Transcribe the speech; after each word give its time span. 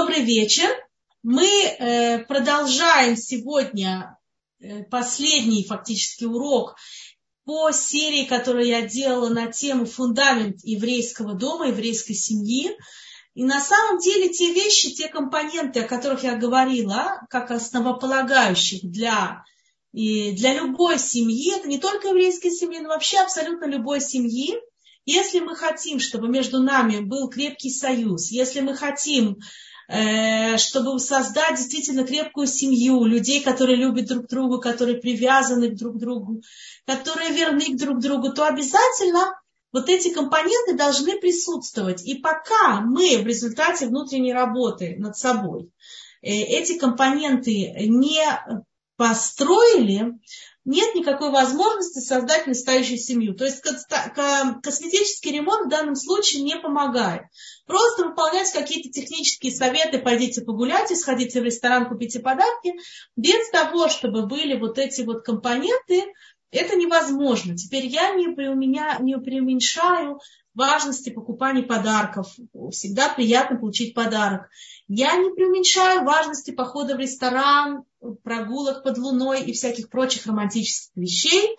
Добрый 0.00 0.22
вечер. 0.22 0.66
Мы 1.22 1.46
э, 1.46 2.24
продолжаем 2.24 3.18
сегодня 3.18 4.18
э, 4.58 4.82
последний 4.84 5.62
фактически 5.62 6.24
урок 6.24 6.76
по 7.44 7.70
серии, 7.70 8.24
которую 8.24 8.64
я 8.64 8.80
делала 8.80 9.28
на 9.28 9.52
тему 9.52 9.84
фундамент 9.84 10.56
еврейского 10.62 11.34
дома, 11.34 11.68
еврейской 11.68 12.14
семьи. 12.14 12.74
И 13.34 13.44
на 13.44 13.60
самом 13.60 13.98
деле 13.98 14.30
те 14.30 14.54
вещи, 14.54 14.94
те 14.94 15.08
компоненты, 15.08 15.80
о 15.80 15.88
которых 15.88 16.22
я 16.22 16.34
говорила, 16.34 17.20
как 17.28 17.50
основополагающих 17.50 18.80
для, 18.82 19.44
для 19.92 20.54
любой 20.54 20.98
семьи, 20.98 21.54
это 21.54 21.68
не 21.68 21.78
только 21.78 22.08
еврейской 22.08 22.50
семьи, 22.50 22.78
но 22.78 22.88
вообще 22.88 23.18
абсолютно 23.18 23.66
любой 23.66 24.00
семьи, 24.00 24.54
если 25.04 25.40
мы 25.40 25.56
хотим, 25.56 26.00
чтобы 26.00 26.28
между 26.28 26.62
нами 26.62 27.00
был 27.00 27.28
крепкий 27.28 27.70
союз, 27.70 28.30
если 28.30 28.60
мы 28.60 28.74
хотим, 28.74 29.36
чтобы 30.58 31.00
создать 31.00 31.56
действительно 31.56 32.04
крепкую 32.04 32.46
семью, 32.46 33.04
людей, 33.04 33.42
которые 33.42 33.76
любят 33.76 34.06
друг 34.06 34.28
друга, 34.28 34.58
которые 34.58 34.98
привязаны 34.98 35.70
друг 35.70 35.96
к 35.96 35.98
другу, 35.98 36.42
которые 36.86 37.30
верны 37.32 37.76
друг 37.76 38.00
другу, 38.00 38.32
то 38.32 38.46
обязательно 38.46 39.34
вот 39.72 39.88
эти 39.88 40.12
компоненты 40.12 40.74
должны 40.74 41.18
присутствовать. 41.18 42.04
И 42.04 42.16
пока 42.16 42.80
мы 42.80 43.18
в 43.18 43.26
результате 43.26 43.86
внутренней 43.86 44.32
работы 44.32 44.96
над 44.98 45.16
собой 45.16 45.70
э, 46.22 46.30
эти 46.30 46.78
компоненты 46.78 47.72
не 47.88 48.24
построили, 48.96 50.18
нет 50.70 50.94
никакой 50.94 51.30
возможности 51.30 51.98
создать 51.98 52.46
настоящую 52.46 52.98
семью. 52.98 53.34
То 53.34 53.44
есть 53.44 53.60
косметический 53.60 55.32
ремонт 55.32 55.66
в 55.66 55.68
данном 55.68 55.96
случае 55.96 56.42
не 56.42 56.56
помогает. 56.56 57.22
Просто 57.66 58.06
выполнять 58.06 58.52
какие-то 58.52 58.88
технические 58.88 59.52
советы, 59.52 59.98
пойдите 59.98 60.42
погуляйте, 60.42 60.94
сходите 60.94 61.40
в 61.40 61.44
ресторан, 61.44 61.88
купите 61.88 62.20
подарки, 62.20 62.74
без 63.16 63.50
того, 63.50 63.88
чтобы 63.88 64.26
были 64.26 64.56
вот 64.56 64.78
эти 64.78 65.02
вот 65.02 65.24
компоненты, 65.24 66.04
это 66.52 66.76
невозможно. 66.76 67.56
Теперь 67.56 67.86
я 67.86 68.14
не, 68.14 68.28
преуменя, 68.28 68.96
не 69.00 69.18
преуменьшаю 69.18 70.20
важности 70.60 71.08
покупания 71.08 71.62
подарков. 71.62 72.28
Всегда 72.70 73.08
приятно 73.08 73.56
получить 73.56 73.94
подарок. 73.94 74.50
Я 74.88 75.16
не 75.16 75.30
преуменьшаю 75.30 76.04
важности 76.04 76.50
похода 76.50 76.94
в 76.94 76.98
ресторан, 76.98 77.84
прогулок 78.22 78.82
под 78.82 78.98
луной 78.98 79.42
и 79.42 79.52
всяких 79.52 79.88
прочих 79.88 80.26
романтических 80.26 80.94
вещей, 80.94 81.56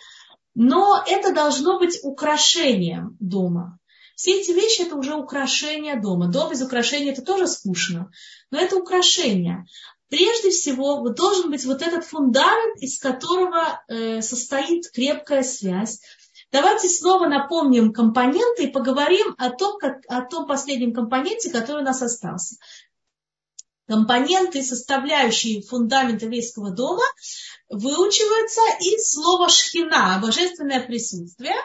но 0.53 1.03
это 1.07 1.33
должно 1.33 1.79
быть 1.79 1.99
украшением 2.03 3.17
дома. 3.19 3.79
Все 4.15 4.39
эти 4.39 4.51
вещи 4.51 4.83
это 4.83 4.95
уже 4.95 5.15
украшение 5.15 5.99
дома. 5.99 6.27
Дом 6.27 6.51
без 6.51 6.61
украшения 6.61 7.11
это 7.11 7.23
тоже 7.23 7.47
скучно, 7.47 8.11
но 8.51 8.59
это 8.59 8.75
украшение. 8.75 9.65
Прежде 10.09 10.51
всего, 10.51 11.09
должен 11.09 11.49
быть 11.49 11.65
вот 11.65 11.81
этот 11.81 12.05
фундамент, 12.05 12.77
из 12.83 12.99
которого 12.99 13.81
э, 13.87 14.21
состоит 14.21 14.91
крепкая 14.91 15.41
связь. 15.41 16.01
Давайте 16.51 16.89
снова 16.89 17.27
напомним 17.27 17.93
компоненты 17.93 18.65
и 18.65 18.71
поговорим 18.71 19.35
о 19.37 19.49
том, 19.51 19.77
как, 19.77 20.01
о 20.07 20.21
том 20.21 20.47
последнем 20.47 20.93
компоненте, 20.93 21.49
который 21.49 21.81
у 21.81 21.85
нас 21.85 22.01
остался 22.01 22.55
компоненты, 23.91 24.63
составляющие 24.63 25.61
фундамент 25.61 26.21
еврейского 26.21 26.71
дома, 26.71 27.03
выучиваются 27.67 28.61
из 28.79 29.11
слова 29.11 29.49
шхина, 29.49 30.17
божественное 30.21 30.79
присутствие, 30.79 31.55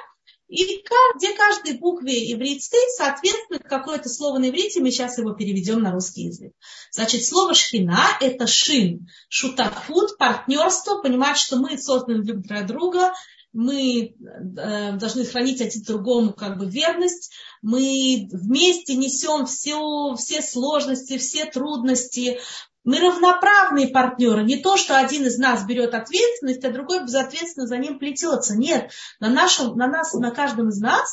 и 0.49 0.83
где 1.17 1.33
каждой 1.35 1.79
букве 1.79 2.33
ивритской 2.33 2.81
соответствует 2.97 3.63
какое-то 3.63 4.09
слово 4.09 4.39
на 4.39 4.49
иврите, 4.49 4.81
мы 4.81 4.91
сейчас 4.91 5.19
его 5.19 5.35
переведем 5.35 5.83
на 5.83 5.93
русский 5.93 6.23
язык. 6.25 6.53
Значит, 6.91 7.25
слово 7.25 7.55
шхина– 7.55 8.07
это 8.21 8.49
шин, 8.49 9.07
шутафут, 9.29 10.19
партнерство, 10.19 11.01
понимать, 11.03 11.37
что 11.37 11.57
мы 11.57 11.79
созданы 11.79 12.25
друг 12.25 12.43
для 12.43 12.63
друга, 12.63 13.13
мы 13.57 14.15
э, 14.15 14.93
должны 14.93 15.25
хранить 15.25 15.63
один 15.63 15.83
другому 15.83 16.35
как 16.35 16.59
бы 16.59 16.67
верность, 16.67 17.33
мы 17.63 18.29
вместе 18.31 18.95
несем 18.97 19.47
все, 19.47 20.15
все 20.17 20.43
сложности, 20.43 21.17
все 21.17 21.47
трудности, 21.47 22.39
мы 22.85 23.01
равноправные 23.01 23.89
партнеры, 23.89 24.45
не 24.45 24.59
то, 24.59 24.77
что 24.77 24.99
один 24.99 25.25
из 25.25 25.39
нас 25.39 25.65
берет 25.65 25.95
ответственность, 25.95 26.65
а 26.65 26.71
другой 26.71 27.03
безответственно 27.03 27.67
за 27.67 27.79
ним 27.79 27.99
плетется. 27.99 28.57
Нет, 28.57 28.93
на, 29.21 29.31
нашем, 29.31 29.77
на 29.77 29.89
нас, 29.89 30.13
на 30.13 30.31
каждом 30.31 30.69
из 30.69 30.79
нас 30.79 31.11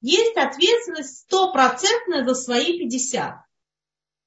есть 0.00 0.36
ответственность 0.36 1.20
стопроцентная 1.20 2.26
за 2.26 2.34
свои 2.34 2.76
50. 2.78 3.36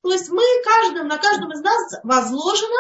То 0.03 0.11
есть 0.11 0.29
мы 0.29 0.41
каждым, 0.63 1.07
на 1.07 1.17
каждом 1.17 1.51
из 1.51 1.59
нас 1.59 1.99
возложено 2.03 2.79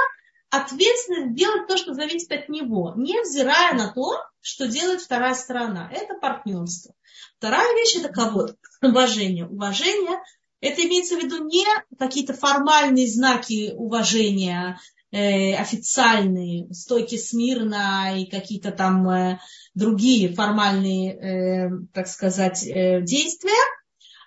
ответственность 0.49 1.35
делать 1.35 1.67
то, 1.67 1.77
что 1.77 1.93
зависит 1.93 2.31
от 2.31 2.49
него, 2.49 2.93
невзирая 2.95 3.73
на 3.73 3.93
то, 3.93 4.21
что 4.41 4.67
делает 4.67 5.01
вторая 5.01 5.33
сторона. 5.33 5.89
Это 5.91 6.15
партнерство. 6.15 6.93
Вторая 7.37 7.73
вещь 7.75 7.97
это 7.97 8.09
кого-то. 8.09 8.55
Уважение. 8.81 9.47
Уважение 9.47 10.19
это 10.59 10.83
имеется 10.85 11.17
в 11.17 11.23
виду 11.23 11.43
не 11.45 11.65
какие-то 11.99 12.33
формальные 12.33 13.07
знаки 13.07 13.73
уважения, 13.75 14.79
э, 15.11 15.53
официальные, 15.53 16.73
стойки 16.73 17.17
смирно 17.17 18.19
и 18.19 18.25
какие-то 18.25 18.71
там 18.71 19.07
э, 19.09 19.39
другие 19.75 20.33
формальные, 20.33 21.13
э, 21.13 21.69
так 21.93 22.07
сказать, 22.07 22.61
действия, 22.63 23.63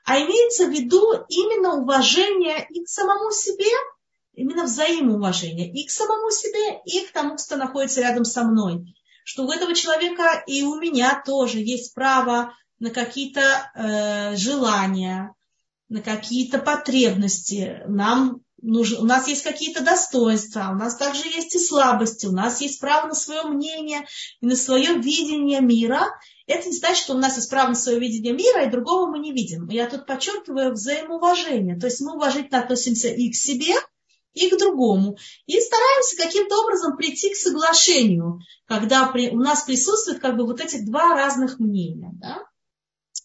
а 0.04 0.18
имеется 0.18 0.66
в 0.66 0.70
виду 0.70 1.24
именно 1.28 1.82
уважение 1.82 2.66
и 2.70 2.84
к 2.84 2.88
самому 2.88 3.30
себе, 3.32 3.70
именно 4.34 4.64
взаимоуважение 4.64 5.70
и 5.72 5.86
к 5.86 5.90
самому 5.90 6.30
себе, 6.30 6.80
и 6.84 7.06
к 7.06 7.12
тому, 7.12 7.36
кто 7.36 7.56
находится 7.56 8.00
рядом 8.00 8.24
со 8.24 8.44
мной. 8.44 8.94
Что 9.24 9.44
у 9.44 9.52
этого 9.52 9.74
человека 9.74 10.42
и 10.46 10.62
у 10.62 10.80
меня 10.80 11.22
тоже 11.24 11.58
есть 11.58 11.94
право 11.94 12.54
на 12.78 12.90
какие-то 12.90 13.70
э, 13.74 14.36
желания, 14.36 15.34
на 15.88 16.00
какие-то 16.00 16.58
потребности. 16.58 17.82
Нам 17.86 18.42
нужно, 18.62 19.00
у 19.00 19.04
нас 19.04 19.28
есть 19.28 19.42
какие-то 19.42 19.84
достоинства, 19.84 20.70
у 20.72 20.74
нас 20.74 20.96
также 20.96 21.28
есть 21.28 21.54
и 21.54 21.58
слабости, 21.58 22.26
у 22.26 22.32
нас 22.32 22.60
есть 22.60 22.80
право 22.80 23.08
на 23.08 23.14
свое 23.14 23.42
мнение 23.42 24.06
и 24.40 24.46
на 24.46 24.56
свое 24.56 24.94
видение 24.94 25.60
мира. 25.60 26.02
Это 26.46 26.68
не 26.68 26.76
значит, 26.76 27.04
что 27.04 27.14
у 27.14 27.18
нас 27.18 27.36
есть 27.36 27.50
право 27.50 27.68
на 27.68 27.74
свое 27.74 27.98
видение 27.98 28.32
мира, 28.32 28.64
и 28.64 28.70
другого 28.70 29.10
мы 29.10 29.18
не 29.18 29.32
видим. 29.32 29.68
Я 29.68 29.88
тут 29.88 30.06
подчеркиваю 30.06 30.72
взаимоуважение. 30.72 31.78
То 31.78 31.86
есть 31.86 32.00
мы 32.00 32.14
уважительно 32.14 32.60
относимся 32.60 33.08
и 33.08 33.30
к 33.30 33.34
себе, 33.34 33.74
и 34.32 34.48
к 34.48 34.58
другому. 34.58 35.16
И 35.46 35.60
стараемся 35.60 36.16
каким-то 36.16 36.62
образом 36.62 36.96
прийти 36.96 37.32
к 37.32 37.36
соглашению, 37.36 38.40
когда 38.66 39.06
при, 39.06 39.30
у 39.30 39.38
нас 39.38 39.62
присутствуют 39.62 40.20
как 40.20 40.36
бы 40.36 40.46
вот 40.46 40.60
эти 40.60 40.84
два 40.84 41.14
разных 41.14 41.58
мнения. 41.58 42.10
Да? 42.14 42.38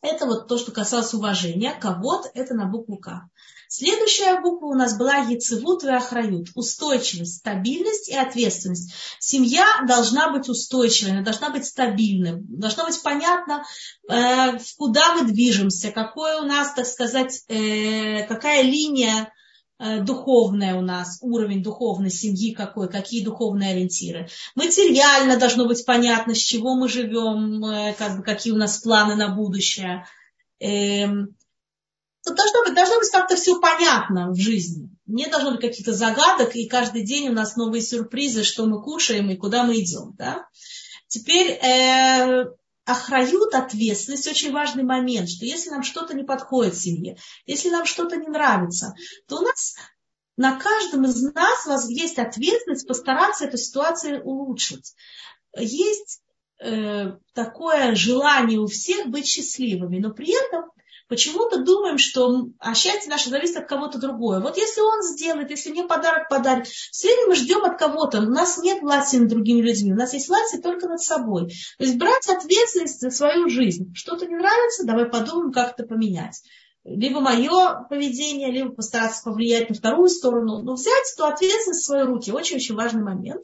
Это 0.02 0.26
вот 0.26 0.48
то, 0.48 0.58
что 0.58 0.72
касалось 0.72 1.14
уважения. 1.14 1.78
Кого-то 1.80 2.30
это 2.34 2.54
на 2.54 2.66
букву 2.68 2.98
К. 2.98 3.28
Следующая 3.68 4.40
буква 4.40 4.68
у 4.68 4.74
нас 4.76 4.98
была 4.98 5.16
Яцевут 5.16 5.84
и 5.84 5.90
Ахрают. 5.90 6.50
Устойчивость, 6.54 7.40
стабильность 7.40 8.10
и 8.10 8.16
ответственность. 8.16 8.94
Семья 9.20 9.66
должна 9.88 10.32
быть 10.32 10.48
устойчивой, 10.48 11.14
она 11.14 11.24
должна 11.24 11.50
быть 11.50 11.66
стабильной. 11.66 12.36
Должно 12.42 12.86
быть 12.86 13.02
понятно, 13.02 13.64
э, 14.08 14.60
куда 14.78 15.16
мы 15.16 15.26
движемся, 15.26 15.92
какой 15.92 16.36
у 16.36 16.44
нас, 16.44 16.74
так 16.76 16.86
сказать, 16.86 17.44
э, 17.48 18.28
какая 18.28 18.62
линия 18.62 19.32
Э, 19.78 20.02
духовная 20.02 20.76
у 20.76 20.82
нас, 20.82 21.20
уровень 21.22 21.62
духовной 21.62 22.10
семьи 22.10 22.54
какой, 22.54 22.90
какие 22.90 23.26
духовные 23.26 23.72
ориентиры. 23.72 24.30
Материально 24.56 25.38
должно 25.38 25.68
быть 25.68 25.86
понятно, 25.86 26.34
с 26.34 26.38
чего 26.38 26.76
мы 26.76 26.88
живем, 26.88 27.64
э, 27.66 27.94
как 27.94 28.18
бы, 28.18 28.24
какие 28.24 28.54
у 28.54 28.58
нас 28.58 28.78
планы 28.78 29.16
на 29.16 29.36
будущее. 29.36 30.06
Эм, 30.60 31.36
должно 32.26 32.64
быть, 32.64 32.74
должно 32.74 33.00
быть 33.00 33.12
как-то 33.12 33.36
все 33.36 33.60
понятно 33.60 34.32
в 34.32 34.38
жизни. 34.38 34.90
Не 35.08 35.28
должно 35.28 35.52
быть 35.52 35.62
каких-то 35.62 35.92
загадок, 35.92 36.56
и 36.56 36.70
каждый 36.70 37.04
день 37.04 37.28
у 37.28 37.34
нас 37.34 37.58
новые 37.58 37.82
сюрпризы, 37.82 38.44
что 38.44 38.66
мы 38.68 38.82
кушаем 38.82 39.30
и 39.30 39.36
куда 39.36 39.64
мы 39.64 39.78
идем. 39.82 40.16
Да? 40.18 40.48
Теперь 41.10 41.52
э, 41.52 42.46
охрают 42.86 43.54
ответственность 43.54 44.28
очень 44.28 44.52
важный 44.52 44.84
момент, 44.84 45.30
что 45.30 45.46
если 45.46 45.72
нам 45.72 45.84
что-то 45.84 46.14
не 46.14 46.24
подходит 46.24 46.76
в 46.76 46.82
семье, 46.82 47.18
если 47.46 47.70
нам 47.70 47.86
что-то 47.86 48.16
не 48.16 48.28
нравится, 48.28 48.94
то 49.28 49.38
у 49.38 49.42
нас 49.42 49.76
на 50.38 50.60
каждом 50.60 51.06
из 51.06 51.22
нас 51.34 51.90
есть 51.90 52.20
ответственность 52.20 52.88
постараться 52.88 53.46
эту 53.46 53.58
ситуацию 53.58 54.24
улучшить. 54.24 54.96
Есть 55.58 56.22
э, 56.60 57.14
такое 57.34 57.96
желание 57.96 58.60
у 58.60 58.68
всех 58.68 59.08
быть 59.08 59.28
счастливыми, 59.28 60.00
но 60.00 60.12
при 60.12 60.32
этом 60.32 60.66
почему-то 61.08 61.64
думаем, 61.64 61.98
что 61.98 62.48
а 62.60 62.74
счастье 62.74 63.10
наше 63.10 63.30
зависит 63.30 63.58
от 63.58 63.68
кого-то 63.68 64.00
другого. 64.00 64.40
Вот 64.40 64.58
если 64.58 64.82
он 64.82 65.04
сделает, 65.04 65.52
если 65.52 65.72
мне 65.72 65.86
подарок 65.86 66.30
подарит, 66.30 66.68
все 66.68 67.08
время 67.08 67.28
мы 67.28 67.36
ждем 67.36 67.64
от 67.64 67.78
кого-то. 67.78 68.20
У 68.20 68.30
нас 68.30 68.58
нет 68.58 68.82
власти 68.82 69.18
над 69.18 69.30
другими 69.30 69.62
людьми, 69.62 69.94
у 69.94 69.96
нас 69.96 70.14
есть 70.14 70.28
власть 70.28 70.62
только 70.64 70.88
над 70.88 71.00
собой. 71.02 71.50
То 71.78 71.84
есть 71.84 71.98
брать 71.98 72.28
ответственность 72.28 73.00
за 73.02 73.12
свою 73.12 73.50
жизнь. 73.50 73.94
Что-то 73.94 74.26
не 74.26 74.36
нравится, 74.36 74.86
давай 74.86 75.06
подумаем, 75.06 75.52
как 75.52 75.74
это 75.74 75.88
поменять. 75.88 76.42
либо 76.84 77.20
мое 77.20 77.86
поведение, 77.90 78.52
либо 78.52 78.72
постараться 78.72 79.24
повлиять 79.24 79.70
на 79.70 79.76
вторую 79.76 80.08
сторону, 80.08 80.62
но 80.62 80.74
взять 80.74 81.14
эту 81.14 81.26
ответственность 81.26 81.82
в 81.82 81.86
свои 81.86 82.04
руки. 82.04 82.32
Очень-очень 82.32 82.76
важный 82.76 83.04
момент. 83.04 83.44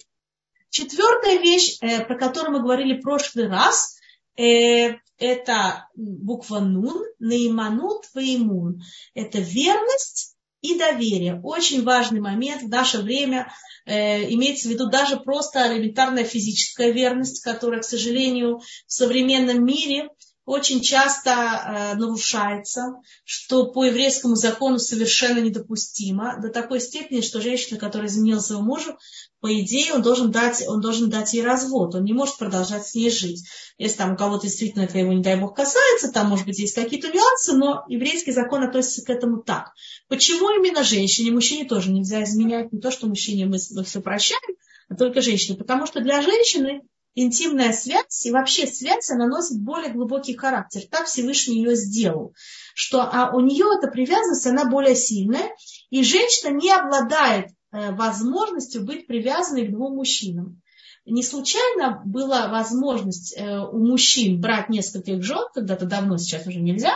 Четвертая 0.70 1.38
вещь, 1.40 1.78
э, 1.82 2.06
про 2.06 2.18
которую 2.18 2.54
мы 2.54 2.62
говорили 2.62 2.98
в 2.98 3.02
прошлый 3.02 3.48
раз, 3.50 3.98
э, 4.38 4.94
это 5.22 5.88
буква 5.96 6.60
Нун, 6.60 7.04
Нейманут, 7.20 8.06
Веймун. 8.16 8.82
Это 9.14 9.38
верность 9.40 10.36
и 10.62 10.78
доверие. 10.78 11.40
Очень 11.44 11.84
важный 11.84 12.20
момент 12.20 12.64
в 12.64 12.70
наше 12.70 13.00
время. 13.00 13.54
Э, 13.86 14.30
имеется 14.34 14.68
в 14.68 14.72
виду 14.72 14.90
даже 14.90 15.18
просто 15.18 15.72
элементарная 15.72 16.24
физическая 16.24 16.92
верность, 16.92 17.44
которая, 17.44 17.82
к 17.82 17.86
сожалению, 17.86 18.60
в 18.60 18.92
современном 18.92 19.64
мире 19.64 20.10
очень 20.52 20.82
часто 20.82 21.32
э, 21.32 21.96
нарушается, 21.96 22.96
что 23.24 23.72
по 23.72 23.86
еврейскому 23.86 24.36
закону 24.36 24.80
совершенно 24.80 25.40
недопустимо, 25.40 26.40
до 26.42 26.50
такой 26.50 26.82
степени, 26.82 27.22
что 27.22 27.40
женщина, 27.40 27.80
которая 27.80 28.10
изменила 28.10 28.42
своему 28.42 28.66
мужу, 28.66 28.98
по 29.40 29.48
идее, 29.62 29.94
он 29.94 30.02
должен 30.02 30.30
дать, 30.30 30.62
он 30.68 30.82
должен 30.82 31.10
дать 31.10 31.34
ей 31.34 31.42
развод, 31.42 31.96
он 31.96 32.04
не 32.04 32.12
может 32.12 32.38
продолжать 32.38 32.86
с 32.86 32.94
ней 32.96 33.10
жить. 33.10 33.46
Если 33.78 33.98
там 33.98 34.14
у 34.14 34.18
кого-то 34.18 34.44
действительно 34.44 34.84
это 34.84 34.98
его, 34.98 35.14
не 35.14 35.24
дай 35.24 35.40
бог, 35.40 35.56
касается, 35.56 36.12
там, 36.12 36.28
может 36.28 36.46
быть, 36.46 36.60
есть 36.60 36.76
какие-то 36.76 37.08
нюансы, 37.08 37.54
но 37.54 37.86
еврейский 37.88 38.34
закон 38.34 38.64
относится 38.64 39.06
к 39.06 39.10
этому 39.10 39.42
так. 39.42 39.72
Почему 40.10 40.50
именно 40.50 40.84
женщине? 40.84 41.32
Мужчине 41.32 41.64
тоже 41.64 41.92
нельзя 41.92 42.24
изменять, 42.26 42.74
не 42.74 42.82
то, 42.82 42.92
что 42.92 43.08
мужчине 43.08 43.46
мы, 43.46 43.58
мы 43.72 43.86
все 43.86 44.02
прощаем, 44.02 44.58
а 44.90 44.96
только 44.96 45.22
женщине. 45.22 45.58
Потому 45.58 45.88
что 45.88 46.02
для 46.02 46.22
женщины 46.22 46.82
интимная 47.16 47.74
связь 47.74 48.26
и 48.26 48.32
вообще 48.32 48.68
связь, 48.68 49.10
она 49.10 49.28
носит 49.28 49.60
более 49.60 49.92
глубокий 49.92 50.36
характер. 50.36 50.82
Так 50.90 51.06
Всевышний 51.06 51.58
ее 51.58 51.76
сделал. 51.76 52.34
Что 52.74 53.02
а 53.02 53.32
у 53.36 53.42
нее 53.42 53.66
эта 53.78 53.92
привязанность, 53.92 54.48
она 54.48 54.66
более 54.66 54.96
сильная. 54.96 55.50
И 55.90 56.04
женщина 56.04 56.52
не 56.52 56.72
обладает 56.72 57.48
э, 57.72 57.92
возможностью 57.92 58.84
быть 58.84 59.08
привязанной 59.08 59.68
к 59.68 59.72
двум 59.72 59.96
мужчинам. 59.96 60.62
Не 61.06 61.24
случайно 61.24 62.02
была 62.06 62.48
возможность 62.48 63.36
э, 63.36 63.60
у 63.60 63.80
мужчин 63.80 64.40
брать 64.40 64.70
нескольких 64.70 65.24
жен, 65.24 65.46
когда-то 65.54 65.86
давно, 65.86 66.18
сейчас 66.18 66.46
уже 66.46 66.60
нельзя, 66.60 66.94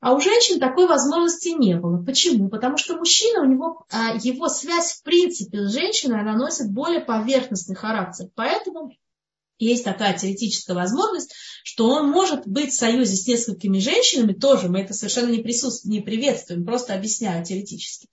а 0.00 0.14
у 0.14 0.20
женщин 0.20 0.60
такой 0.60 0.86
возможности 0.86 1.48
не 1.48 1.74
было. 1.76 2.02
Почему? 2.02 2.48
Потому 2.48 2.76
что 2.76 2.96
мужчина, 2.96 3.42
у 3.42 3.46
него, 3.46 3.84
а, 3.90 4.14
его 4.14 4.48
связь 4.48 4.92
в 4.92 5.02
принципе 5.02 5.66
с 5.66 5.72
женщиной, 5.72 6.20
она 6.20 6.36
носит 6.36 6.72
более 6.72 7.00
поверхностный 7.00 7.74
характер. 7.74 8.28
Поэтому 8.34 8.92
есть 9.58 9.84
такая 9.84 10.16
теоретическая 10.16 10.74
возможность, 10.74 11.34
что 11.64 11.88
он 11.88 12.10
может 12.10 12.46
быть 12.46 12.72
в 12.72 12.78
союзе 12.78 13.16
с 13.16 13.26
несколькими 13.26 13.78
женщинами 13.78 14.32
тоже, 14.32 14.68
мы 14.68 14.80
это 14.80 14.94
совершенно 14.94 15.30
не, 15.30 15.42
присутствуем, 15.42 15.94
не 15.94 16.00
приветствуем, 16.00 16.64
просто 16.64 16.94
объясняю 16.94 17.44
теоретически. 17.44 18.08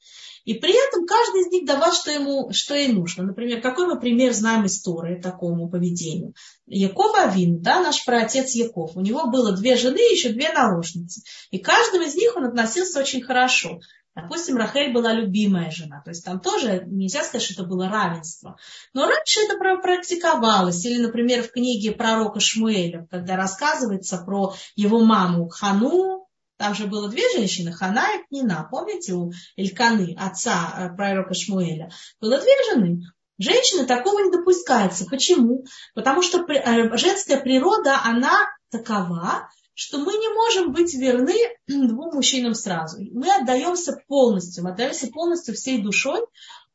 И 0.45 0.53
при 0.53 0.73
этом 0.73 1.07
каждый 1.07 1.41
из 1.41 1.47
них 1.47 1.65
давал, 1.65 1.91
что 1.91 2.11
ему 2.11 2.51
что 2.51 2.75
ей 2.75 2.89
нужно. 2.89 3.23
Например, 3.23 3.61
какой 3.61 3.87
мы 3.87 3.99
пример 3.99 4.31
знаем 4.31 4.67
истории 4.67 5.19
такому 5.19 5.69
поведению? 5.69 6.35
Яков 6.67 7.15
Авин, 7.17 7.61
да, 7.61 7.81
наш 7.81 8.05
праотец 8.05 8.53
Яков. 8.53 8.95
У 8.95 9.01
него 9.01 9.27
было 9.27 9.53
две 9.53 9.75
жены 9.75 9.97
и 9.97 10.13
еще 10.13 10.29
две 10.29 10.53
наложницы. 10.53 11.23
И 11.49 11.57
каждым 11.57 12.03
из 12.03 12.13
них 12.13 12.35
он 12.35 12.45
относился 12.45 12.99
очень 12.99 13.23
хорошо. 13.23 13.79
Допустим, 14.15 14.55
Рахель 14.55 14.93
была 14.93 15.11
любимая 15.11 15.69
жена. 15.71 16.01
То 16.03 16.11
есть 16.11 16.23
там 16.23 16.39
тоже 16.39 16.83
нельзя 16.87 17.21
сказать, 17.21 17.43
что 17.43 17.53
это 17.53 17.63
было 17.63 17.89
равенство. 17.89 18.57
Но 18.93 19.07
раньше 19.07 19.41
это 19.41 19.57
практиковалось. 19.57 20.85
Или, 20.85 21.01
например, 21.01 21.43
в 21.43 21.51
книге 21.51 21.91
пророка 21.91 22.39
Шмуэля, 22.39 23.07
когда 23.11 23.35
рассказывается 23.35 24.17
про 24.19 24.53
его 24.75 25.03
маму 25.03 25.49
Хану, 25.49 26.27
там 26.57 26.73
же 26.73 26.87
было 26.87 27.09
две 27.09 27.29
женщины, 27.35 27.73
Хана 27.73 28.15
и 28.15 28.27
Пнина. 28.29 28.67
Помните, 28.71 29.13
у 29.13 29.33
Эльканы, 29.57 30.15
отца 30.17 30.73
э, 30.77 30.95
пророка 30.95 31.33
Шмуэля, 31.33 31.89
было 32.21 32.39
две 32.39 32.53
жены. 32.71 33.01
Женщины 33.37 33.85
такого 33.85 34.19
не 34.21 34.31
допускается. 34.31 35.05
Почему? 35.09 35.65
Потому 35.93 36.21
что 36.21 36.39
э, 36.49 36.97
женская 36.97 37.41
природа, 37.41 37.99
она 38.05 38.47
такова, 38.71 39.49
что 39.75 39.99
мы 39.99 40.13
не 40.13 40.29
можем 40.33 40.71
быть 40.71 40.93
верны 40.95 41.37
двум 41.67 42.15
мужчинам 42.15 42.55
сразу. 42.55 42.97
Мы 43.11 43.29
отдаемся 43.29 44.01
полностью, 44.07 44.63
мы 44.63 44.71
отдаемся 44.71 45.07
полностью 45.07 45.53
всей 45.53 45.81
душой. 45.81 46.21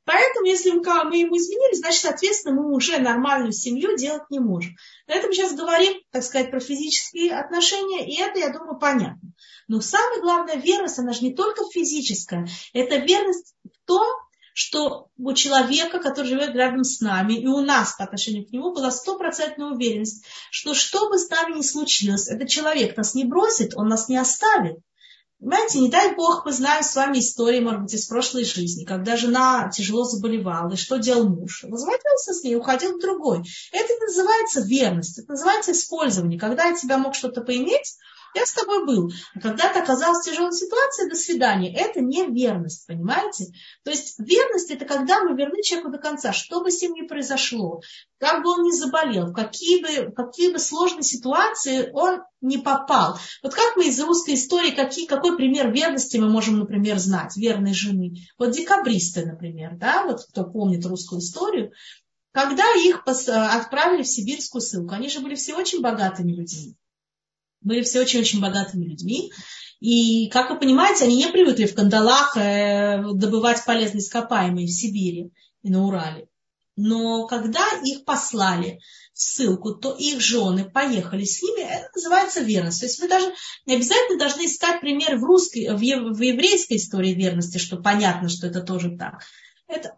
Поэтому, 0.05 0.47
если 0.47 0.71
мы, 0.71 0.79
ему 1.17 1.37
изменили, 1.37 1.77
значит, 1.77 2.03
соответственно, 2.03 2.55
мы 2.55 2.75
уже 2.75 2.99
нормальную 2.99 3.53
семью 3.53 3.97
делать 3.97 4.29
не 4.31 4.41
можем. 4.41 4.75
На 5.07 5.15
этом 5.15 5.33
сейчас 5.33 5.55
говорим, 5.55 6.01
так 6.11 6.25
сказать, 6.25 6.51
про 6.51 6.59
физические 6.59 7.39
отношения, 7.39 8.09
и 8.09 8.21
это, 8.21 8.39
я 8.39 8.51
думаю, 8.51 8.79
понятно. 8.79 9.33
Но 9.69 9.81
самая 9.81 10.21
главная 10.21 10.57
верность, 10.57 10.99
она 10.99 11.13
же 11.13 11.23
не 11.23 11.35
только 11.35 11.63
физическая, 11.73 12.49
это 12.73 12.97
верность 12.97 13.55
в 13.65 13.87
том, 13.87 14.07
что 14.61 15.09
у 15.17 15.33
человека, 15.33 16.01
который 16.01 16.27
живет 16.27 16.51
рядом 16.51 16.85
с 16.85 17.01
нами, 17.01 17.33
и 17.33 17.47
у 17.47 17.61
нас 17.61 17.95
по 17.95 18.05
отношению 18.05 18.47
к 18.47 18.51
нему 18.51 18.75
была 18.75 18.91
стопроцентная 18.91 19.69
уверенность, 19.69 20.23
что 20.51 20.75
что 20.75 21.09
бы 21.09 21.19
с 21.19 21.31
нами 21.31 21.57
ни 21.57 21.63
случилось, 21.63 22.29
этот 22.29 22.51
человек 22.51 22.95
нас 22.95 23.15
не 23.15 23.25
бросит, 23.25 23.75
он 23.75 23.89
нас 23.89 24.11
не 24.11 24.19
оставит. 24.19 24.77
Понимаете, 25.39 25.81
не 25.81 25.89
дай 25.89 26.15
Бог, 26.15 26.45
мы 26.45 26.53
знаем 26.53 26.83
с 26.83 26.95
вами 26.95 27.21
истории, 27.21 27.61
может 27.61 27.81
быть, 27.81 27.95
из 27.95 28.05
прошлой 28.05 28.45
жизни, 28.45 28.85
когда 28.85 29.17
жена 29.17 29.71
тяжело 29.75 30.05
заболевала, 30.05 30.75
и 30.75 30.77
что 30.77 30.99
делал 30.99 31.27
муж? 31.27 31.65
Возвратился 31.67 32.35
с 32.35 32.45
ней, 32.45 32.55
уходил 32.55 32.99
к 32.99 33.01
другой. 33.01 33.43
Это 33.73 33.95
называется 34.05 34.61
верность, 34.61 35.19
это 35.21 35.31
называется 35.31 35.73
использование. 35.73 36.39
Когда 36.39 36.67
я 36.67 36.77
тебя 36.77 36.99
мог 36.99 37.15
что-то 37.15 37.41
поиметь, 37.41 37.97
я 38.35 38.47
с 38.47 38.53
тобой 38.53 38.87
был. 38.87 39.11
А 39.35 39.41
когда 39.41 39.73
ты 39.73 39.81
оказалась 39.81 40.25
в 40.25 40.31
тяжелой 40.31 40.53
ситуации, 40.53 41.09
до 41.09 41.17
свидания. 41.17 41.75
Это 41.75 42.01
не 42.01 42.27
верность, 42.27 42.87
понимаете? 42.87 43.47
То 43.85 43.91
есть 43.91 44.19
верность 44.19 44.71
это 44.71 44.85
когда 44.85 45.21
мы 45.21 45.37
верны 45.37 45.63
человеку 45.63 45.91
до 45.91 45.99
конца, 45.99 46.33
что 46.33 46.63
бы 46.63 46.71
с 46.71 46.81
ним 46.81 46.93
ни 46.95 47.07
произошло, 47.07 47.81
как 48.19 48.43
бы 48.43 48.51
он 48.51 48.63
ни 48.63 48.71
заболел, 48.71 49.27
в 49.27 49.33
какие 49.33 49.83
бы, 49.83 50.13
какие 50.13 50.53
бы 50.53 50.59
сложные 50.59 51.03
ситуации 51.03 51.91
он 51.93 52.21
не 52.41 52.59
попал. 52.59 53.19
Вот 53.43 53.55
как 53.55 53.77
мы 53.77 53.89
из 53.89 54.01
русской 54.01 54.35
истории, 54.35 54.71
какие, 54.71 55.07
какой 55.07 55.37
пример 55.37 55.73
верности 55.73 56.17
мы 56.17 56.29
можем, 56.29 56.59
например, 56.59 56.99
знать, 56.99 57.37
верной 57.37 57.75
жены? 57.75 58.15
Вот 58.39 58.53
декабристы, 58.53 59.27
например, 59.27 59.77
да, 59.77 60.05
вот 60.05 60.25
кто 60.31 60.45
помнит 60.45 60.85
русскую 60.87 61.21
историю, 61.21 61.73
когда 62.33 62.65
их 62.77 63.03
отправили 63.07 64.05
в 64.05 64.09
сибирскую 64.09 64.63
ссылку, 64.63 64.95
они 64.95 65.09
же 65.09 65.21
были 65.21 65.35
все 65.35 65.55
очень 65.55 65.83
богатыми 65.83 66.33
людьми 66.33 66.77
были 67.61 67.83
все 67.83 68.01
очень-очень 68.01 68.41
богатыми 68.41 68.85
людьми. 68.85 69.33
И, 69.81 70.29
как 70.29 70.51
вы 70.51 70.59
понимаете, 70.59 71.05
они 71.05 71.17
не 71.17 71.29
привыкли 71.29 71.67
в 71.67 71.75
кандалах 71.75 72.37
э, 72.37 73.03
добывать 73.15 73.65
полезные 73.65 74.01
ископаемые 74.01 74.67
в 74.67 74.71
Сибири 74.71 75.33
и 75.63 75.71
на 75.71 75.87
Урале. 75.87 76.29
Но 76.77 77.27
когда 77.27 77.67
их 77.85 78.05
послали 78.05 78.81
в 79.13 79.19
ссылку, 79.21 79.75
то 79.75 79.95
их 79.95 80.21
жены 80.21 80.71
поехали 80.71 81.25
с 81.25 81.43
ними, 81.43 81.63
это 81.63 81.91
называется 81.95 82.41
верность. 82.41 82.81
То 82.81 82.87
есть 82.87 83.01
вы 83.01 83.09
даже 83.09 83.33
не 83.67 83.77
обязательно 83.77 84.19
должны 84.19 84.47
искать 84.47 84.81
пример 84.81 85.17
в 85.19 85.25
русской, 85.25 85.69
в, 85.75 85.81
еврейской 85.81 86.77
истории 86.77 87.13
верности, 87.13 87.59
что 87.59 87.77
понятно, 87.77 88.29
что 88.29 88.47
это 88.47 88.63
тоже 88.63 88.97
так. 88.97 89.23
Это 89.67 89.97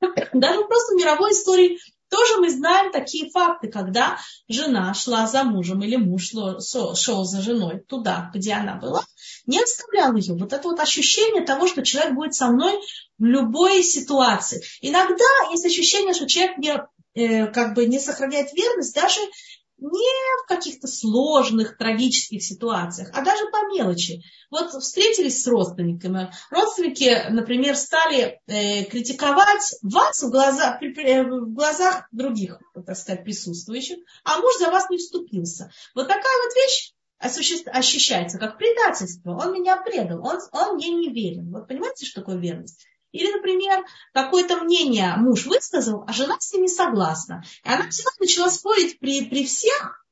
даже 0.00 0.64
просто 0.64 0.94
в 0.94 0.98
мировой 0.98 1.32
истории 1.32 1.78
тоже 2.08 2.38
мы 2.38 2.50
знаем 2.50 2.92
такие 2.92 3.30
факты, 3.30 3.68
когда 3.68 4.18
жена 4.48 4.94
шла 4.94 5.26
за 5.26 5.44
мужем 5.44 5.82
или 5.82 5.96
муж 5.96 6.30
шел 6.30 7.24
за 7.24 7.42
женой 7.42 7.80
туда, 7.86 8.30
где 8.34 8.54
она 8.54 8.76
была, 8.76 9.04
не 9.46 9.60
оставлял 9.60 10.14
ее. 10.16 10.34
Вот 10.34 10.52
это 10.52 10.68
вот 10.68 10.80
ощущение 10.80 11.44
того, 11.44 11.66
что 11.66 11.82
человек 11.82 12.14
будет 12.14 12.34
со 12.34 12.48
мной 12.48 12.78
в 13.18 13.24
любой 13.24 13.82
ситуации. 13.82 14.62
Иногда 14.80 15.24
есть 15.50 15.66
ощущение, 15.66 16.14
что 16.14 16.26
человек 16.26 16.58
не, 16.58 16.80
э, 17.14 17.46
как 17.46 17.74
бы 17.74 17.86
не 17.86 17.98
сохраняет 17.98 18.52
верность 18.52 18.94
даже 18.94 19.20
не 19.78 20.44
в 20.44 20.48
каких-то 20.48 20.88
сложных, 20.88 21.76
трагических 21.76 22.42
ситуациях, 22.42 23.10
а 23.12 23.22
даже 23.22 23.46
по 23.50 23.66
мелочи. 23.72 24.22
Вот 24.50 24.70
встретились 24.70 25.42
с 25.42 25.46
родственниками. 25.46 26.32
Родственники, 26.50 27.30
например, 27.30 27.76
стали 27.76 28.40
э, 28.46 28.84
критиковать 28.84 29.76
вас 29.82 30.22
в, 30.22 30.30
глаза, 30.30 30.78
э, 30.80 31.22
в 31.22 31.52
глазах 31.52 32.08
других, 32.12 32.60
так 32.86 32.96
сказать, 32.96 33.24
присутствующих, 33.24 33.98
а 34.24 34.40
муж 34.40 34.58
за 34.58 34.70
вас 34.70 34.90
не 34.90 34.98
вступился. 34.98 35.70
Вот 35.94 36.08
такая 36.08 36.42
вот 36.44 36.54
вещь 36.54 36.92
ощущается 37.18 38.38
как 38.38 38.58
предательство. 38.58 39.36
Он 39.36 39.52
меня 39.52 39.76
предал, 39.76 40.24
он, 40.24 40.38
он 40.52 40.76
мне 40.76 40.90
не 40.90 41.12
верен. 41.12 41.50
Вот 41.52 41.68
понимаете, 41.68 42.06
что 42.06 42.20
такое 42.20 42.36
верность? 42.36 42.86
Или, 43.12 43.32
например, 43.32 43.84
какое-то 44.12 44.56
мнение 44.56 45.14
муж 45.16 45.46
высказал, 45.46 46.04
а 46.06 46.12
жена 46.12 46.36
с 46.40 46.52
ним 46.52 46.62
не 46.62 46.68
согласна. 46.68 47.42
И 47.64 47.68
она 47.68 47.88
всегда 47.88 48.10
начала 48.20 48.50
спорить 48.50 48.98
при, 48.98 49.24
при 49.24 49.46
всех 49.46 50.04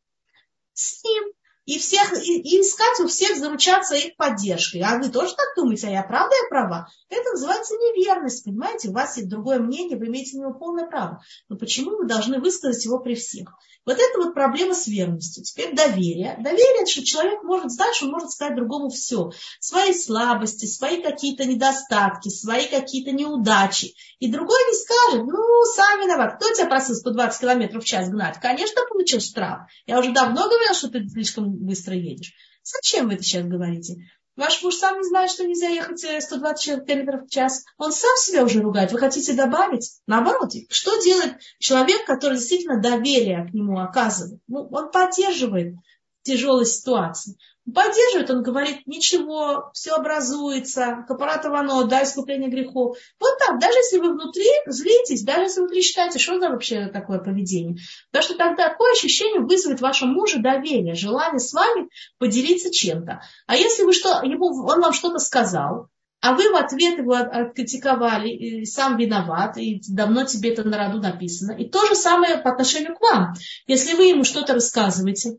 с 0.72 1.04
ним. 1.04 1.32
И, 1.66 1.78
всех, 1.78 2.12
и, 2.22 2.40
и 2.40 2.60
искать 2.62 3.00
у 3.00 3.08
всех 3.08 3.36
заручаться 3.36 3.96
их 3.96 4.16
поддержкой. 4.16 4.82
А 4.82 4.98
вы 4.98 5.10
тоже 5.10 5.34
так 5.34 5.46
думаете, 5.56 5.88
а 5.88 5.90
я 5.90 6.02
правда, 6.02 6.34
я 6.34 6.48
права? 6.48 6.88
Это 7.10 7.30
называется 7.32 7.74
неверность, 7.74 8.44
понимаете? 8.44 8.88
У 8.88 8.92
вас 8.92 9.16
есть 9.16 9.28
другое 9.28 9.58
мнение, 9.58 9.98
вы 9.98 10.06
имеете 10.06 10.36
на 10.36 10.42
него 10.42 10.54
полное 10.54 10.86
право. 10.86 11.20
Но 11.48 11.56
почему 11.56 11.98
вы 11.98 12.06
должны 12.06 12.40
высказать 12.40 12.84
его 12.84 13.00
при 13.00 13.14
всех? 13.14 13.52
Вот 13.86 13.98
это 13.98 14.18
вот 14.18 14.34
проблема 14.34 14.74
с 14.74 14.88
верностью. 14.88 15.44
Теперь 15.44 15.74
доверие. 15.74 16.36
Доверие, 16.40 16.86
что 16.86 17.04
человек 17.04 17.44
может 17.44 17.70
знать, 17.70 17.94
что 17.94 18.06
он 18.06 18.12
может 18.12 18.32
сказать 18.32 18.56
другому 18.56 18.88
все. 18.88 19.30
Свои 19.60 19.92
слабости, 19.92 20.66
свои 20.66 21.00
какие-то 21.00 21.44
недостатки, 21.44 22.28
свои 22.28 22.66
какие-то 22.66 23.12
неудачи. 23.12 23.94
И 24.18 24.30
другой 24.30 24.58
не 24.68 24.74
скажет, 24.74 25.26
ну, 25.26 25.64
сам 25.76 26.00
виноват. 26.00 26.36
Кто 26.36 26.52
тебя 26.52 26.66
просил 26.66 26.96
120 26.96 27.40
километров 27.40 27.84
в 27.84 27.86
час 27.86 28.08
гнать? 28.08 28.40
Конечно, 28.40 28.82
получил 28.90 29.20
штраф. 29.20 29.68
Я 29.86 30.00
уже 30.00 30.12
давно 30.12 30.48
говорила, 30.48 30.74
что 30.74 30.88
ты 30.88 31.08
слишком 31.08 31.55
быстро 31.56 31.94
едешь. 31.94 32.34
Зачем 32.62 33.08
вы 33.08 33.14
это 33.14 33.22
сейчас 33.22 33.46
говорите? 33.46 33.96
Ваш 34.36 34.62
муж 34.62 34.74
сам 34.74 34.98
не 34.98 35.08
знает, 35.08 35.30
что 35.30 35.46
нельзя 35.46 35.68
ехать 35.68 35.98
120 35.98 36.68
э, 36.68 36.84
км 36.84 37.24
в 37.24 37.30
час. 37.30 37.64
Он 37.78 37.90
сам 37.90 38.14
себя 38.18 38.44
уже 38.44 38.60
ругает. 38.60 38.92
Вы 38.92 38.98
хотите 38.98 39.32
добавить? 39.32 39.98
Наоборот, 40.06 40.52
что 40.68 41.02
делает 41.02 41.38
человек, 41.58 42.04
который 42.04 42.36
действительно 42.36 42.80
доверие 42.80 43.48
к 43.48 43.54
нему 43.54 43.78
оказывает? 43.78 44.40
Ну, 44.46 44.68
он 44.70 44.90
поддерживает 44.90 45.76
тяжелой 46.26 46.66
ситуации 46.66 47.36
поддерживает, 47.72 48.30
он 48.30 48.42
говорит, 48.42 48.86
ничего, 48.86 49.70
все 49.72 49.92
образуется, 49.92 51.04
капарата 51.08 51.50
вано, 51.50 51.84
да, 51.84 52.04
искупление 52.04 52.48
грехов. 52.48 52.96
Вот 53.18 53.38
так, 53.38 53.58
даже 53.58 53.76
если 53.78 53.98
вы 53.98 54.12
внутри 54.12 54.48
злитесь, 54.66 55.24
даже 55.24 55.42
если 55.42 55.60
внутри 55.60 55.82
считаете, 55.82 56.18
что 56.18 56.34
это 56.34 56.50
вообще 56.50 56.88
такое 56.88 57.18
поведение. 57.18 57.76
Потому 58.10 58.22
что 58.22 58.38
тогда 58.38 58.68
такое 58.68 58.92
ощущение 58.92 59.40
вызовет 59.40 59.80
вашему 59.80 60.12
мужу 60.12 60.40
доверие, 60.40 60.94
желание 60.94 61.40
с 61.40 61.52
вами 61.52 61.88
поделиться 62.18 62.70
чем-то. 62.70 63.20
А 63.46 63.56
если 63.56 63.82
вы 63.82 63.92
что, 63.92 64.20
ему, 64.22 64.46
он 64.46 64.80
вам 64.80 64.92
что-то 64.92 65.18
сказал, 65.18 65.88
а 66.20 66.34
вы 66.34 66.50
в 66.50 66.56
ответ 66.56 66.98
его 66.98 67.14
откритиковали, 67.14 68.30
и 68.30 68.64
сам 68.64 68.96
виноват, 68.96 69.58
и 69.58 69.80
давно 69.88 70.24
тебе 70.24 70.52
это 70.52 70.64
на 70.64 70.86
роду 70.86 71.00
написано. 71.00 71.52
И 71.52 71.68
то 71.68 71.84
же 71.86 71.94
самое 71.94 72.38
по 72.38 72.50
отношению 72.50 72.96
к 72.96 73.00
вам. 73.00 73.34
Если 73.66 73.94
вы 73.94 74.06
ему 74.06 74.24
что-то 74.24 74.54
рассказываете, 74.54 75.36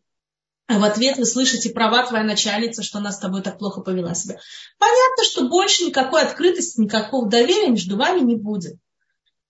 а 0.67 0.79
в 0.79 0.83
ответ 0.83 1.17
вы 1.17 1.25
слышите 1.25 1.69
права 1.69 2.05
твоя 2.05 2.25
начальница, 2.25 2.83
что 2.83 2.97
она 2.97 3.11
с 3.11 3.19
тобой 3.19 3.41
так 3.41 3.57
плохо 3.57 3.81
повела 3.81 4.13
себя. 4.13 4.37
Понятно, 4.77 5.23
что 5.23 5.47
больше 5.47 5.85
никакой 5.85 6.23
открытости, 6.23 6.81
никакого 6.81 7.29
доверия 7.29 7.69
между 7.69 7.97
вами 7.97 8.19
не 8.19 8.35
будет. 8.35 8.75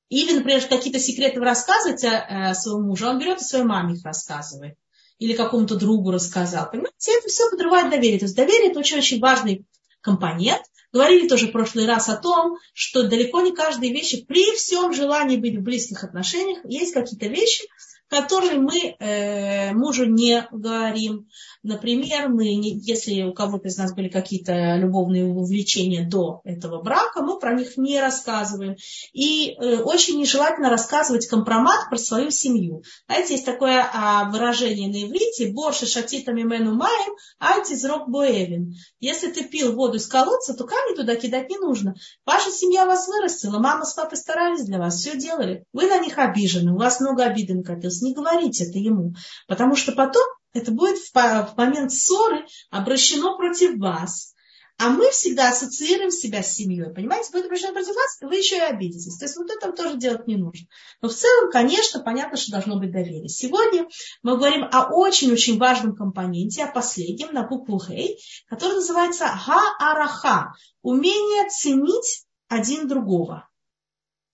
Или, 0.10 0.34
например, 0.34 0.66
какие-то 0.68 1.00
секреты 1.00 1.40
вы 1.40 1.46
рассказываете 1.46 2.08
э, 2.08 2.54
своему 2.54 2.90
мужу, 2.90 3.08
он 3.08 3.20
берет 3.20 3.42
и 3.42 3.44
своей 3.44 3.66
маме 3.66 3.96
их 3.96 4.06
рассказывает. 4.06 4.76
Или 5.18 5.34
какому-то 5.34 5.76
другу 5.76 6.12
рассказал. 6.12 6.70
Понимаете, 6.70 7.18
это 7.18 7.28
все 7.28 7.50
подрывает 7.50 7.90
доверие. 7.90 8.20
То 8.20 8.26
есть 8.26 8.36
доверие 8.36 8.70
это 8.70 8.80
очень-очень 8.80 9.20
важный 9.20 9.66
компонент. 10.02 10.62
Говорили 10.94 11.28
тоже 11.28 11.48
в 11.48 11.52
прошлый 11.52 11.88
раз 11.88 12.08
о 12.08 12.16
том, 12.16 12.58
что 12.74 13.04
далеко 13.04 13.42
не 13.42 13.54
каждые 13.54 13.92
вещи, 13.92 14.24
при 14.24 14.56
всем 14.56 14.94
желании 14.94 15.36
быть 15.36 15.58
в 15.58 15.62
близких 15.62 16.04
отношениях, 16.04 16.60
есть 16.64 16.94
какие-то 16.94 17.26
вещи, 17.26 17.66
которые 18.08 18.60
мы 18.60 18.96
э, 19.00 19.74
мужу 19.74 20.06
не 20.06 20.48
говорим. 20.52 21.28
Например, 21.68 22.30
мы, 22.30 22.46
если 22.46 23.24
у 23.24 23.34
кого-то 23.34 23.68
из 23.68 23.78
нас 23.78 23.94
были 23.94 24.08
какие-то 24.08 24.78
любовные 24.78 25.26
увлечения 25.26 26.08
до 26.08 26.40
этого 26.46 26.82
брака, 26.82 27.22
мы 27.22 27.38
про 27.40 27.54
них 27.54 27.76
не 27.76 28.00
рассказываем. 28.00 28.78
И 29.12 29.50
э, 29.52 29.80
очень 29.82 30.18
нежелательно 30.18 30.70
рассказывать 30.70 31.28
компромат 31.28 31.90
про 31.90 31.98
свою 31.98 32.32
семью. 32.32 32.84
Знаете, 33.08 33.34
есть 33.34 33.46
такое 33.46 33.86
а, 33.94 34.32
выражение 34.32 34.88
на 34.88 35.06
иврите 35.06 35.52
«борше 35.52 35.88
шатитами 35.88 36.44
мену 36.44 36.74
маем, 36.74 37.14
антизрок 37.38 38.08
боевин». 38.08 38.74
Если 39.02 39.30
ты 39.30 39.44
пил 39.44 39.74
воду 39.74 39.98
из 39.98 40.08
колодца, 40.08 40.54
то 40.54 40.64
камни 40.64 40.96
туда 40.96 41.18
кидать 41.18 41.50
не 41.50 41.58
нужно. 41.58 41.96
Ваша 42.26 42.50
семья 42.50 42.86
вас 42.86 43.10
вырастила, 43.10 43.60
мама 43.60 43.84
с 43.84 43.94
папой 43.94 44.18
старались 44.18 44.64
для 44.64 44.78
вас, 44.78 44.96
все 44.96 45.18
делали. 45.18 45.66
Вы 45.74 45.88
на 45.88 46.00
них 46.00 46.18
обижены, 46.18 46.72
у 46.72 46.78
вас 46.78 47.02
много 47.02 47.26
обиды 47.26 47.56
накопилось. 47.56 48.02
Не 48.02 48.14
говорите 48.14 48.64
это 48.64 48.80
ему, 48.80 49.16
потому 49.50 49.76
что 49.76 49.92
потом 49.92 50.24
это 50.58 50.72
будет 50.72 50.98
в, 50.98 51.54
момент 51.56 51.92
ссоры 51.92 52.46
обращено 52.70 53.38
против 53.38 53.78
вас. 53.78 54.34
А 54.80 54.90
мы 54.90 55.10
всегда 55.10 55.50
ассоциируем 55.50 56.12
себя 56.12 56.44
с 56.44 56.54
семьей. 56.54 56.94
Понимаете, 56.94 57.32
будет 57.32 57.46
обращено 57.46 57.74
против 57.74 57.96
вас, 57.96 58.18
вы 58.22 58.36
еще 58.36 58.58
и 58.58 58.60
обидитесь. 58.60 59.18
То 59.18 59.26
есть 59.26 59.36
вот 59.36 59.50
это 59.50 59.72
тоже 59.72 59.98
делать 59.98 60.28
не 60.28 60.36
нужно. 60.36 60.68
Но 61.02 61.10
в 61.10 61.14
целом, 61.14 61.50
конечно, 61.50 62.02
понятно, 62.02 62.38
что 62.38 62.52
должно 62.52 62.80
быть 62.80 62.92
доверие. 62.92 63.28
Сегодня 63.28 63.88
мы 64.22 64.38
говорим 64.38 64.68
о 64.72 64.94
очень-очень 64.94 65.58
важном 65.58 65.96
компоненте, 65.96 66.64
о 66.64 66.72
последнем, 66.72 67.34
на 67.34 67.48
букву 67.48 67.80
Хей, 67.80 68.20
который 68.48 68.76
называется 68.76 69.26
Ха-Араха. 69.28 70.54
Умение 70.84 71.50
ценить 71.50 72.26
один 72.48 72.88
другого. 72.88 73.50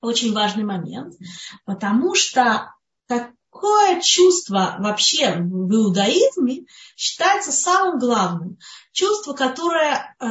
Очень 0.02 0.34
важный 0.34 0.66
момент, 0.66 1.16
потому 1.64 2.16
что 2.16 2.74
какое 3.64 4.02
чувство 4.02 4.76
вообще 4.80 5.38
в 5.38 5.74
иудаизме 5.74 6.66
считается 6.98 7.54
самым 7.54 7.98
главным? 7.98 8.58
Чувство, 8.92 9.34
которое 9.34 10.16
э, 10.20 10.26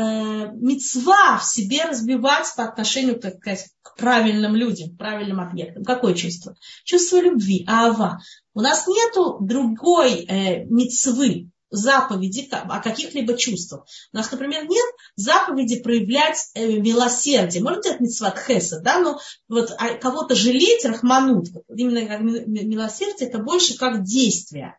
мецва 0.52 1.38
в 1.38 1.44
себе 1.44 1.84
разбивать 1.84 2.46
по 2.54 2.64
отношению 2.64 3.18
так 3.18 3.38
сказать, 3.38 3.70
к 3.80 3.96
правильным 3.96 4.54
людям, 4.54 4.90
к 4.90 4.98
правильным 4.98 5.40
объектам. 5.40 5.82
Какое 5.82 6.12
чувство? 6.12 6.54
Чувство 6.84 7.20
любви, 7.22 7.64
ава. 7.66 8.20
У 8.52 8.60
нас 8.60 8.86
нету 8.86 9.38
другой 9.40 10.26
э, 10.26 10.64
мецвы, 10.66 11.48
заповеди 11.72 12.48
о 12.50 12.80
каких-либо 12.80 13.36
чувствах. 13.36 13.86
У 14.12 14.16
нас, 14.16 14.30
например, 14.30 14.68
нет 14.68 14.84
заповеди 15.16 15.80
проявлять 15.80 16.50
э, 16.54 16.78
милосердие. 16.78 17.62
Может 17.62 17.82
быть, 17.82 18.00
митцват 18.00 18.38
хеса, 18.38 18.80
да, 18.80 19.00
но 19.00 19.18
вот 19.48 19.72
а 19.78 19.94
кого-то 19.94 20.34
жалеть, 20.34 20.84
рахманут, 20.84 21.48
именно 21.74 22.06
как 22.06 22.20
милосердие, 22.20 23.28
это 23.28 23.38
больше 23.38 23.76
как 23.76 24.04
действие. 24.04 24.78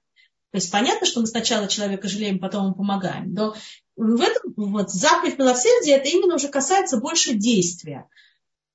То 0.51 0.57
есть 0.57 0.71
понятно, 0.71 1.07
что 1.07 1.19
мы 1.19 1.25
сначала 1.25 1.67
человека 1.67 2.07
жалеем, 2.07 2.39
потом 2.39 2.65
ему 2.65 2.75
помогаем. 2.75 3.33
Но 3.33 3.55
в 3.95 4.21
этом 4.21 4.53
вот 4.55 4.91
заповедь 4.91 5.39
милосердия, 5.39 5.95
это 5.95 6.09
именно 6.09 6.35
уже 6.35 6.47
касается 6.47 7.00
больше 7.00 7.33
действия. 7.33 8.07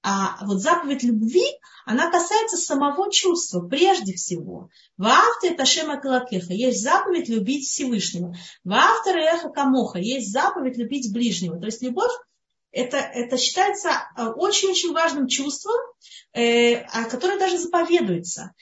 А 0.02 0.44
вот 0.46 0.60
заповедь 0.60 1.02
любви, 1.02 1.44
она 1.84 2.10
касается 2.10 2.56
самого 2.56 3.10
чувства, 3.10 3.60
прежде 3.60 4.14
всего. 4.14 4.70
Ваавта 4.96 5.48
это 5.48 5.64
шема 5.66 6.00
калакеха, 6.00 6.52
есть 6.52 6.82
заповедь 6.82 7.28
любить 7.28 7.66
Всевышнего. 7.66 8.34
Ваавта 8.64 9.12
реха 9.12 9.48
камоха, 9.48 9.98
есть 9.98 10.32
заповедь 10.32 10.76
любить 10.76 11.12
ближнего. 11.12 11.58
То 11.58 11.66
есть 11.66 11.82
любовь 11.82 12.12
это, 12.70 12.98
это 12.98 13.38
считается 13.38 13.88
э, 13.88 14.26
очень-очень 14.26 14.92
важным 14.92 15.26
чувством, 15.26 15.76
э, 16.32 16.84
которое 17.08 17.38
даже 17.38 17.58
заповедуется. 17.58 18.52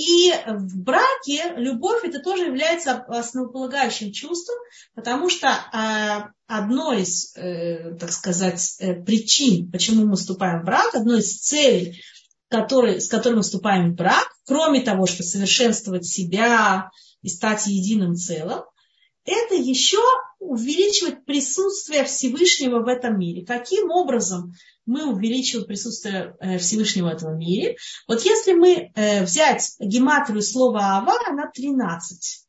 И 0.00 0.32
в 0.46 0.78
браке 0.78 1.52
любовь 1.56 2.04
это 2.04 2.20
тоже 2.20 2.44
является 2.44 3.04
основополагающим 3.06 4.12
чувством, 4.12 4.56
потому 4.94 5.28
что 5.28 5.48
а, 5.48 6.30
одной 6.46 7.02
из, 7.02 7.36
э, 7.36 7.96
так 8.00 8.10
сказать, 8.10 8.76
э, 8.78 8.94
причин, 8.94 9.70
почему 9.70 10.06
мы 10.06 10.16
вступаем 10.16 10.62
в 10.62 10.64
брак, 10.64 10.94
одной 10.94 11.18
из 11.18 11.38
целей, 11.40 12.02
который, 12.48 12.98
с 12.98 13.08
которой 13.08 13.34
мы 13.34 13.42
вступаем 13.42 13.92
в 13.92 13.96
брак, 13.96 14.26
кроме 14.46 14.80
того, 14.80 15.04
что 15.04 15.22
совершенствовать 15.22 16.06
себя 16.06 16.88
и 17.20 17.28
стать 17.28 17.66
единым 17.66 18.14
целым, 18.14 18.60
это 19.24 19.54
еще 19.54 20.00
увеличивать 20.38 21.24
присутствие 21.24 22.04
Всевышнего 22.04 22.80
в 22.80 22.88
этом 22.88 23.18
мире. 23.18 23.44
Каким 23.44 23.90
образом 23.90 24.54
мы 24.86 25.12
увеличиваем 25.12 25.66
присутствие 25.66 26.34
э, 26.40 26.58
Всевышнего 26.58 27.08
в 27.10 27.12
этом 27.12 27.38
мире? 27.38 27.76
Вот 28.08 28.22
если 28.24 28.54
мы 28.54 28.90
э, 28.94 29.24
взять 29.24 29.74
гематрию 29.78 30.42
слова 30.42 30.96
«ава», 30.96 31.14
она 31.28 31.50
13. 31.50 32.46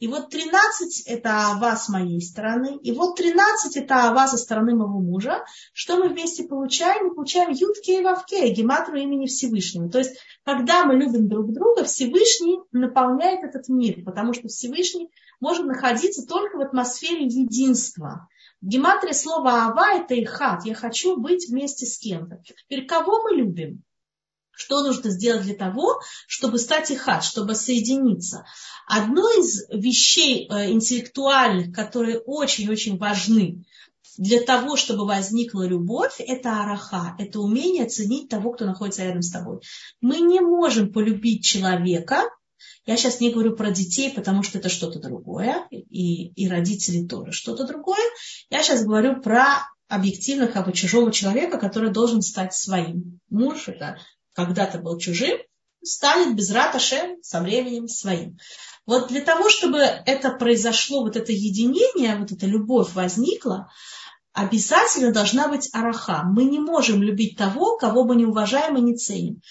И 0.00 0.08
вот 0.08 0.30
13 0.30 1.02
это 1.06 1.30
ава 1.30 1.76
с 1.76 1.90
моей 1.90 2.22
стороны, 2.22 2.78
и 2.82 2.90
вот 2.90 3.16
13 3.16 3.76
это 3.76 4.06
ава 4.06 4.26
со 4.26 4.38
стороны 4.38 4.74
моего 4.74 4.98
мужа. 4.98 5.44
Что 5.74 5.98
мы 5.98 6.08
вместе 6.08 6.44
получаем? 6.44 7.08
Мы 7.08 7.14
получаем 7.14 7.50
ютке 7.50 8.00
и 8.00 8.02
вавке, 8.02 8.48
гематру 8.48 8.96
имени 8.96 9.26
Всевышнего. 9.26 9.90
То 9.90 9.98
есть, 9.98 10.16
когда 10.42 10.86
мы 10.86 10.94
любим 10.94 11.28
друг 11.28 11.52
друга, 11.52 11.84
Всевышний 11.84 12.60
наполняет 12.72 13.44
этот 13.44 13.68
мир, 13.68 14.02
потому 14.02 14.32
что 14.32 14.48
Всевышний 14.48 15.10
может 15.38 15.66
находиться 15.66 16.26
только 16.26 16.56
в 16.56 16.62
атмосфере 16.62 17.26
единства. 17.26 18.26
В 18.62 18.68
гематрии 18.68 19.12
слова 19.12 19.66
ава 19.66 19.98
это 19.98 20.14
и 20.14 20.24
хат. 20.24 20.64
Я 20.64 20.74
хочу 20.74 21.18
быть 21.18 21.50
вместе 21.50 21.84
с 21.84 21.98
кем-то. 21.98 22.42
Теперь 22.42 22.86
кого 22.86 23.22
мы 23.24 23.36
любим? 23.36 23.82
Что 24.60 24.82
нужно 24.82 25.08
сделать 25.08 25.44
для 25.44 25.54
того, 25.54 26.00
чтобы 26.26 26.58
стать 26.58 26.92
ихат, 26.92 27.24
чтобы 27.24 27.54
соединиться? 27.54 28.44
Одно 28.86 29.22
из 29.30 29.66
вещей 29.70 30.46
э, 30.50 30.70
интеллектуальных, 30.70 31.74
которые 31.74 32.18
очень-очень 32.18 32.98
важны 32.98 33.64
для 34.18 34.42
того, 34.42 34.76
чтобы 34.76 35.06
возникла 35.06 35.66
любовь, 35.66 36.16
это 36.18 36.60
араха, 36.60 37.16
это 37.18 37.40
умение 37.40 37.86
оценить 37.86 38.28
того, 38.28 38.52
кто 38.52 38.66
находится 38.66 39.02
рядом 39.02 39.22
с 39.22 39.30
тобой. 39.30 39.60
Мы 40.02 40.20
не 40.20 40.40
можем 40.40 40.92
полюбить 40.92 41.42
человека, 41.42 42.24
Я 42.84 42.98
сейчас 42.98 43.20
не 43.20 43.30
говорю 43.30 43.56
про 43.56 43.70
детей, 43.70 44.12
потому 44.12 44.42
что 44.42 44.58
это 44.58 44.68
что-то 44.68 44.98
другое, 44.98 45.66
и, 45.70 46.26
и 46.26 46.48
родители 46.48 47.06
тоже 47.06 47.32
что-то 47.32 47.66
другое. 47.66 48.04
Я 48.50 48.62
сейчас 48.62 48.84
говорю 48.84 49.22
про 49.22 49.46
объективно 49.88 50.46
как 50.46 50.66
бы 50.66 50.72
чужого 50.72 51.10
человека, 51.12 51.58
который 51.58 51.90
должен 51.90 52.22
стать 52.22 52.54
своим. 52.54 53.20
Муж 53.28 53.68
это 53.68 53.98
когда-то 54.34 54.78
был 54.78 54.98
чужим, 54.98 55.38
станет 55.82 56.36
без 56.36 56.50
раташем 56.50 57.22
со 57.22 57.40
временем 57.40 57.88
своим. 57.88 58.38
Вот 58.86 59.08
для 59.08 59.20
того, 59.20 59.48
чтобы 59.48 59.78
это 59.78 60.30
произошло, 60.30 61.02
вот 61.02 61.16
это 61.16 61.32
единение, 61.32 62.16
вот 62.16 62.32
эта 62.32 62.46
любовь 62.46 62.92
возникла, 62.94 63.70
обязательно 64.32 65.12
должна 65.12 65.48
быть 65.48 65.68
араха. 65.72 66.22
Мы 66.24 66.44
не 66.44 66.58
можем 66.58 67.02
любить 67.02 67.36
того, 67.36 67.76
кого 67.76 68.04
мы 68.04 68.16
не 68.16 68.26
уважаем 68.26 68.76
и 68.76 68.80
не 68.80 68.96
ценим. 68.96 69.42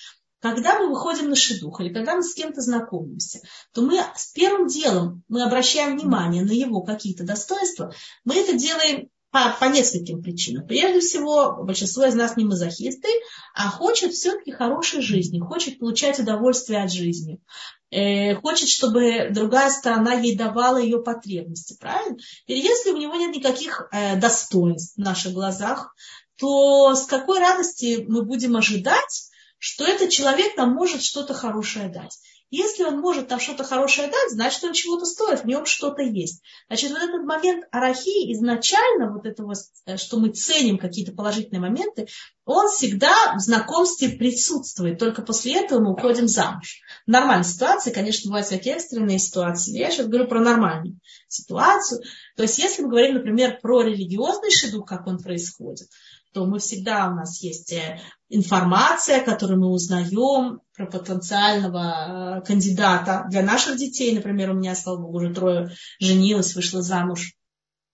Когда 0.42 0.80
мы 0.80 0.90
выходим 0.90 1.30
на 1.30 1.36
шедух 1.36 1.82
или 1.82 1.94
когда 1.94 2.16
мы 2.16 2.24
с 2.24 2.34
кем-то 2.34 2.62
знакомимся, 2.62 3.42
то 3.74 3.82
мы 3.82 4.02
с 4.16 4.32
первым 4.32 4.68
делом 4.68 5.24
мы 5.28 5.44
обращаем 5.44 5.98
внимание 5.98 6.44
на 6.44 6.52
его 6.52 6.82
какие-то 6.82 7.26
достоинства. 7.26 7.94
Мы 8.24 8.36
это 8.36 8.54
делаем 8.54 9.10
по, 9.32 9.56
по 9.60 9.66
нескольким 9.66 10.22
причинам. 10.22 10.66
Прежде 10.66 11.00
всего, 11.02 11.64
большинство 11.64 12.06
из 12.06 12.16
нас 12.16 12.36
не 12.36 12.46
мазохисты, 12.46 13.10
а 13.54 13.70
хочет 13.70 14.14
все-таки 14.14 14.52
хорошей 14.52 15.02
жизни, 15.02 15.40
хочет 15.40 15.80
получать 15.80 16.20
удовольствие 16.20 16.84
от 16.84 16.92
жизни, 16.92 17.40
э, 17.92 18.36
хочет, 18.36 18.70
чтобы 18.70 19.30
другая 19.32 19.70
сторона 19.70 20.14
ей 20.14 20.36
давала 20.36 20.78
ее 20.78 21.02
потребности, 21.02 21.78
правильно? 21.80 22.18
И 22.48 22.54
если 22.54 22.92
у 22.92 22.98
него 22.98 23.16
нет 23.16 23.36
никаких 23.36 23.88
э, 23.92 24.16
достоинств 24.20 24.96
в 24.96 25.02
наших 25.02 25.34
глазах, 25.34 25.94
то 26.38 26.96
с 26.96 27.06
какой 27.06 27.40
радости 27.40 28.06
мы 28.08 28.24
будем 28.24 28.56
ожидать, 28.56 29.30
что 29.60 29.84
этот 29.86 30.10
человек 30.10 30.56
нам 30.56 30.74
может 30.74 31.04
что-то 31.04 31.34
хорошее 31.34 31.90
дать. 31.90 32.18
Если 32.52 32.84
он 32.84 33.00
может 33.00 33.30
нам 33.30 33.40
что-то 33.40 33.64
хорошее 33.64 34.08
дать, 34.08 34.32
значит, 34.32 34.64
он 34.64 34.74
чего-то 34.74 35.06
стоит, 35.06 35.42
в 35.42 35.46
нем 35.46 35.66
что-то 35.66 36.02
есть. 36.02 36.42
Значит, 36.68 36.92
вот 36.92 37.02
этот 37.02 37.24
момент 37.24 37.66
арахи 37.72 38.34
изначально, 38.34 39.12
вот 39.14 39.28
этого, 39.28 39.54
э, 39.86 39.98
что 39.98 40.18
мы 40.18 40.30
ценим 40.30 40.80
какие-то 40.80 41.12
положительные 41.12 41.62
моменты, 41.62 42.08
он 42.46 42.68
всегда 42.70 43.36
в 43.36 43.40
знакомстве 43.40 44.10
присутствует. 44.10 44.98
Только 44.98 45.22
после 45.22 45.64
этого 45.64 45.80
мы 45.80 45.92
уходим 45.92 46.28
замуж. 46.28 46.82
В 47.06 47.12
нормальной 47.12 47.46
ситуации, 47.46 47.92
конечно, 47.92 48.30
бывают 48.30 48.48
всякие 48.48 48.76
экстренные 48.76 49.20
ситуации. 49.20 49.78
Я 49.78 49.92
сейчас 49.92 50.08
говорю 50.08 50.28
про 50.28 50.42
нормальную 50.42 51.00
ситуацию. 51.28 52.02
То 52.36 52.44
есть, 52.44 52.58
если 52.58 52.82
мы 52.82 52.90
говорим, 52.90 53.16
например, 53.16 53.60
про 53.62 53.84
религиозный 53.84 54.50
шедух, 54.50 54.88
как 54.88 55.06
он 55.06 55.20
происходит, 55.20 55.88
то 56.34 56.46
мы 56.46 56.60
всегда, 56.60 57.10
у 57.10 57.16
нас 57.16 57.42
есть 57.42 57.74
э, 57.74 58.00
информация, 58.30 59.24
которую 59.24 59.60
мы 59.60 59.68
узнаем 59.68 60.62
про 60.76 60.86
потенциального 60.86 62.40
э, 62.40 62.46
кандидата 62.46 63.26
для 63.30 63.42
наших 63.42 63.78
детей. 63.78 64.16
Например, 64.16 64.52
у 64.52 64.54
меня, 64.54 64.76
слава 64.76 65.02
богу, 65.02 65.18
уже 65.18 65.34
трое 65.34 65.76
женилась, 66.00 66.56
вышла 66.56 66.82
замуж. 66.82 67.34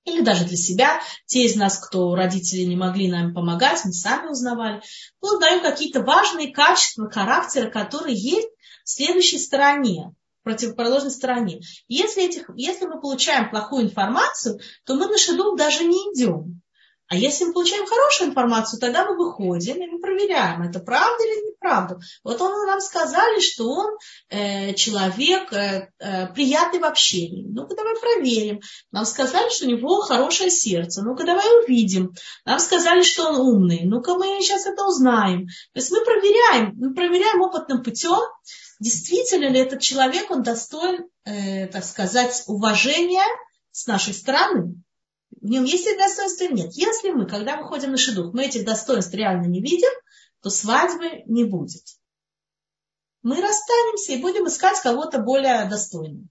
Или 0.04 0.22
даже 0.22 0.46
для 0.46 0.58
себя. 0.58 1.00
Те 1.26 1.46
из 1.46 1.56
нас, 1.56 1.80
кто 1.80 2.14
родители 2.14 2.64
не 2.64 2.76
могли 2.76 3.10
нам 3.10 3.34
помогать, 3.34 3.84
мы 3.86 3.92
сами 3.92 4.30
узнавали. 4.30 4.82
Мы 5.22 5.36
узнаем 5.36 5.64
какие-то 5.64 6.04
важные 6.04 6.54
качества 6.54 7.10
характера, 7.10 7.72
которые 7.72 8.16
есть 8.16 8.50
в 8.84 8.90
следующей 8.90 9.40
стороне 9.40 10.14
противоположной 10.46 11.12
стороне. 11.12 11.60
Если, 11.88 12.24
этих, 12.24 12.50
если 12.56 12.86
мы 12.86 13.02
получаем 13.02 13.50
плохую 13.50 13.86
информацию, 13.86 14.60
то 14.86 14.94
мы 14.94 15.08
на 15.08 15.18
шедух 15.18 15.58
даже 15.58 15.84
не 15.84 15.98
идем. 16.14 16.62
А 17.08 17.16
если 17.16 17.46
мы 17.46 17.54
получаем 17.54 17.86
хорошую 17.86 18.30
информацию, 18.30 18.80
тогда 18.80 19.06
мы 19.06 19.16
выходим 19.16 19.76
и 19.78 19.88
мы 19.88 20.00
проверяем, 20.00 20.64
это 20.64 20.80
правда 20.80 21.24
или 21.24 21.52
неправда. 21.52 22.00
Вот 22.24 22.42
он 22.42 22.66
нам 22.66 22.82
сказали, 22.82 23.40
что 23.40 23.70
он 23.70 23.98
э, 24.30 24.74
человек 24.74 25.54
э, 25.54 25.90
э, 26.00 26.28
приятный 26.34 26.80
в 26.80 26.86
общении. 26.86 27.46
Ну-ка 27.48 27.76
давай 27.76 27.96
проверим. 28.00 28.60
Нам 28.92 29.06
сказали, 29.06 29.50
что 29.50 29.66
у 29.66 29.70
него 29.70 30.02
хорошее 30.02 30.50
сердце. 30.50 31.04
Ну-ка 31.04 31.26
давай 31.26 31.46
увидим. 31.64 32.14
Нам 32.44 32.58
сказали, 32.60 33.04
что 33.04 33.30
он 33.30 33.36
умный. 33.36 33.82
Ну-ка 33.84 34.16
мы 34.16 34.42
сейчас 34.42 34.66
это 34.66 34.84
узнаем. 34.84 35.46
То 35.74 35.80
есть 35.80 35.92
мы 35.92 36.04
проверяем, 36.04 36.74
мы 36.76 36.96
проверяем 36.96 37.40
опытным 37.42 37.84
путем, 37.84 38.20
действительно 38.80 39.50
ли 39.50 39.60
этот 39.60 39.80
человек, 39.82 40.32
он 40.32 40.42
достоин, 40.42 41.08
э, 41.24 41.68
так 41.68 41.86
сказать, 41.86 42.44
уважения 42.48 43.26
с 43.72 43.86
нашей 43.86 44.16
стороны 44.16 44.82
в 45.46 45.48
нем 45.48 45.64
есть 45.64 45.86
эти 45.86 45.98
достоинства 45.98 46.46
или 46.46 46.54
нет. 46.54 46.74
Если 46.74 47.12
мы, 47.12 47.28
когда 47.28 47.56
мы 47.56 47.68
ходим 47.68 47.92
на 47.92 47.98
шедух, 47.98 48.34
мы 48.34 48.46
этих 48.46 48.66
достоинств 48.66 49.14
реально 49.14 49.46
не 49.46 49.62
видим, 49.62 49.92
то 50.42 50.50
свадьбы 50.50 51.22
не 51.28 51.44
будет. 51.44 51.84
Мы 53.22 53.40
расстанемся 53.40 54.14
и 54.14 54.22
будем 54.22 54.48
искать 54.48 54.80
кого-то 54.82 55.20
более 55.20 55.70
достойного. 55.70 56.26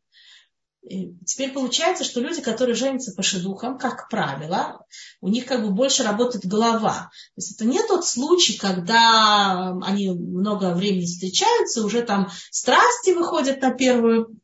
Теперь 1.24 1.52
получается, 1.52 2.02
что 2.02 2.20
люди, 2.20 2.42
которые 2.42 2.74
женятся 2.74 3.12
по 3.12 3.22
шедухам, 3.22 3.78
как 3.78 4.08
правило, 4.08 4.84
у 5.20 5.28
них 5.28 5.46
как 5.46 5.62
бы 5.62 5.70
больше 5.70 6.02
работает 6.02 6.44
голова. 6.44 7.10
То 7.34 7.38
есть 7.38 7.54
это 7.54 7.64
не 7.64 7.82
тот 7.86 8.04
случай, 8.04 8.58
когда 8.58 9.78
они 9.82 10.10
много 10.10 10.74
времени 10.74 11.06
встречаются, 11.06 11.84
уже 11.84 12.02
там 12.02 12.30
страсти 12.50 13.10
выходят 13.10 13.62
на 13.62 13.72
первую 13.72 14.36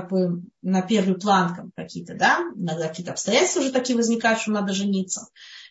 как 0.00 0.10
бы 0.10 0.42
на 0.62 0.82
первый 0.82 1.18
план 1.18 1.72
какие-то, 1.76 2.14
да, 2.14 2.40
иногда 2.56 2.88
какие-то 2.88 3.12
обстоятельства 3.12 3.60
уже 3.60 3.72
такие 3.72 3.96
возникают, 3.96 4.40
что 4.40 4.50
надо 4.50 4.72
жениться. 4.72 5.28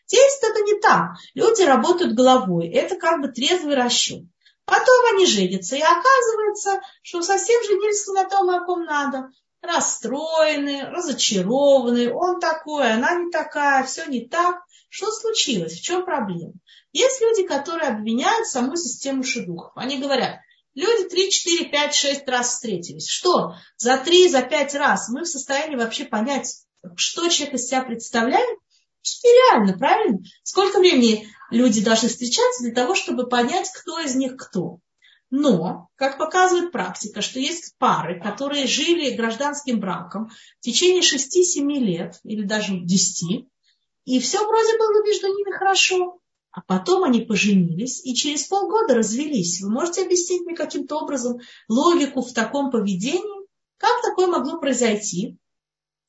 Здесь 0.08 0.40
это 0.42 0.62
не 0.62 0.80
так. 0.80 1.12
Люди 1.34 1.64
работают 1.64 2.14
головой. 2.14 2.68
Это 2.68 2.96
как 2.96 3.22
бы 3.22 3.30
трезвый 3.30 3.76
расчет. 3.76 4.24
Потом 4.66 5.14
они 5.14 5.26
женятся, 5.26 5.76
и 5.76 5.82
оказывается, 5.82 6.82
что 7.02 7.22
совсем 7.22 7.62
женились 7.64 8.08
на 8.08 8.30
том, 8.30 8.50
о 8.50 8.66
ком 8.66 8.86
надо. 8.86 9.30
Расстроены, 9.62 10.86
разочарованы, 10.90 12.14
он 12.14 12.40
такой, 12.40 12.94
она 12.94 13.16
не 13.16 13.30
такая, 13.30 13.84
все 13.84 14.06
не 14.06 14.28
так. 14.28 14.58
Что 14.90 15.12
случилось? 15.12 15.74
В 15.74 15.82
чем 15.82 16.06
проблема? 16.06 16.54
Есть 16.92 17.22
люди, 17.22 17.44
которые 17.44 17.90
обвиняют 17.90 18.48
саму 18.48 18.76
систему 18.76 19.24
шедухов. 19.24 19.72
Они 19.76 20.00
говорят, 20.00 20.40
Люди 20.76 21.08
3, 21.08 21.30
4, 21.30 21.70
5, 21.70 21.96
6 21.96 22.28
раз 22.28 22.50
встретились. 22.50 23.08
Что? 23.08 23.56
За 23.78 23.98
3, 23.98 24.30
за 24.30 24.42
5 24.42 24.76
раз 24.76 25.10
мы 25.10 25.22
в 25.24 25.28
состоянии 25.28 25.76
вообще 25.76 26.06
понять, 26.06 26.64
что 26.96 27.28
человек 27.30 27.56
из 27.56 27.68
себя 27.68 27.84
представляет? 27.84 28.58
Это 29.04 29.28
реально, 29.52 29.78
правильно? 29.78 30.20
Сколько 30.44 30.80
времени 30.80 31.28
люди 31.52 31.84
должны 31.84 32.10
встречаться 32.10 32.64
для 32.64 32.74
того, 32.74 32.96
чтобы 32.96 33.28
понять, 33.28 33.70
кто 33.72 34.00
из 34.00 34.16
них 34.16 34.36
кто? 34.38 34.80
Но, 35.30 35.90
как 35.96 36.18
показывает 36.18 36.72
практика, 36.72 37.22
что 37.22 37.40
есть 37.40 37.76
пары, 37.80 38.22
которые 38.22 38.68
жили 38.68 39.16
гражданским 39.16 39.80
браком 39.80 40.30
в 40.30 40.62
течение 40.62 41.02
6-7 41.02 41.68
лет 41.80 42.20
или 42.24 42.44
даже 42.44 42.78
10, 42.78 43.48
и 44.06 44.20
все 44.20 44.46
вроде 44.46 44.78
было 44.78 45.04
между 45.04 45.28
ними 45.28 45.52
хорошо. 45.58 46.20
А 46.54 46.62
потом 46.62 47.04
они 47.04 47.22
поженились 47.22 48.06
и 48.06 48.14
через 48.14 48.44
полгода 48.44 48.94
развелись. 48.94 49.60
Вы 49.60 49.72
можете 49.72 50.04
объяснить 50.04 50.46
мне 50.46 50.56
каким-то 50.56 50.98
образом 50.98 51.40
логику 51.68 52.22
в 52.22 52.32
таком 52.32 52.70
поведении? 52.70 53.48
Как 53.78 54.04
такое 54.04 54.28
могло 54.28 54.60
произойти? 54.60 55.38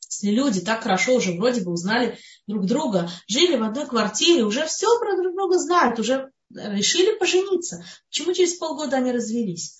Если 0.06 0.30
люди 0.30 0.60
так 0.60 0.82
хорошо 0.82 1.14
уже 1.14 1.32
вроде 1.32 1.62
бы 1.62 1.72
узнали 1.72 2.18
друг 2.46 2.66
друга, 2.66 3.10
жили 3.26 3.56
в 3.56 3.62
одной 3.62 3.86
квартире, 3.86 4.44
уже 4.44 4.66
все 4.66 4.86
про 5.00 5.16
друг 5.16 5.34
друга 5.34 5.58
знают, 5.58 5.98
уже 5.98 6.30
решили 6.50 7.18
пожениться. 7.18 7.82
Почему 8.10 8.34
через 8.34 8.52
полгода 8.54 8.98
они 8.98 9.12
развелись? 9.12 9.78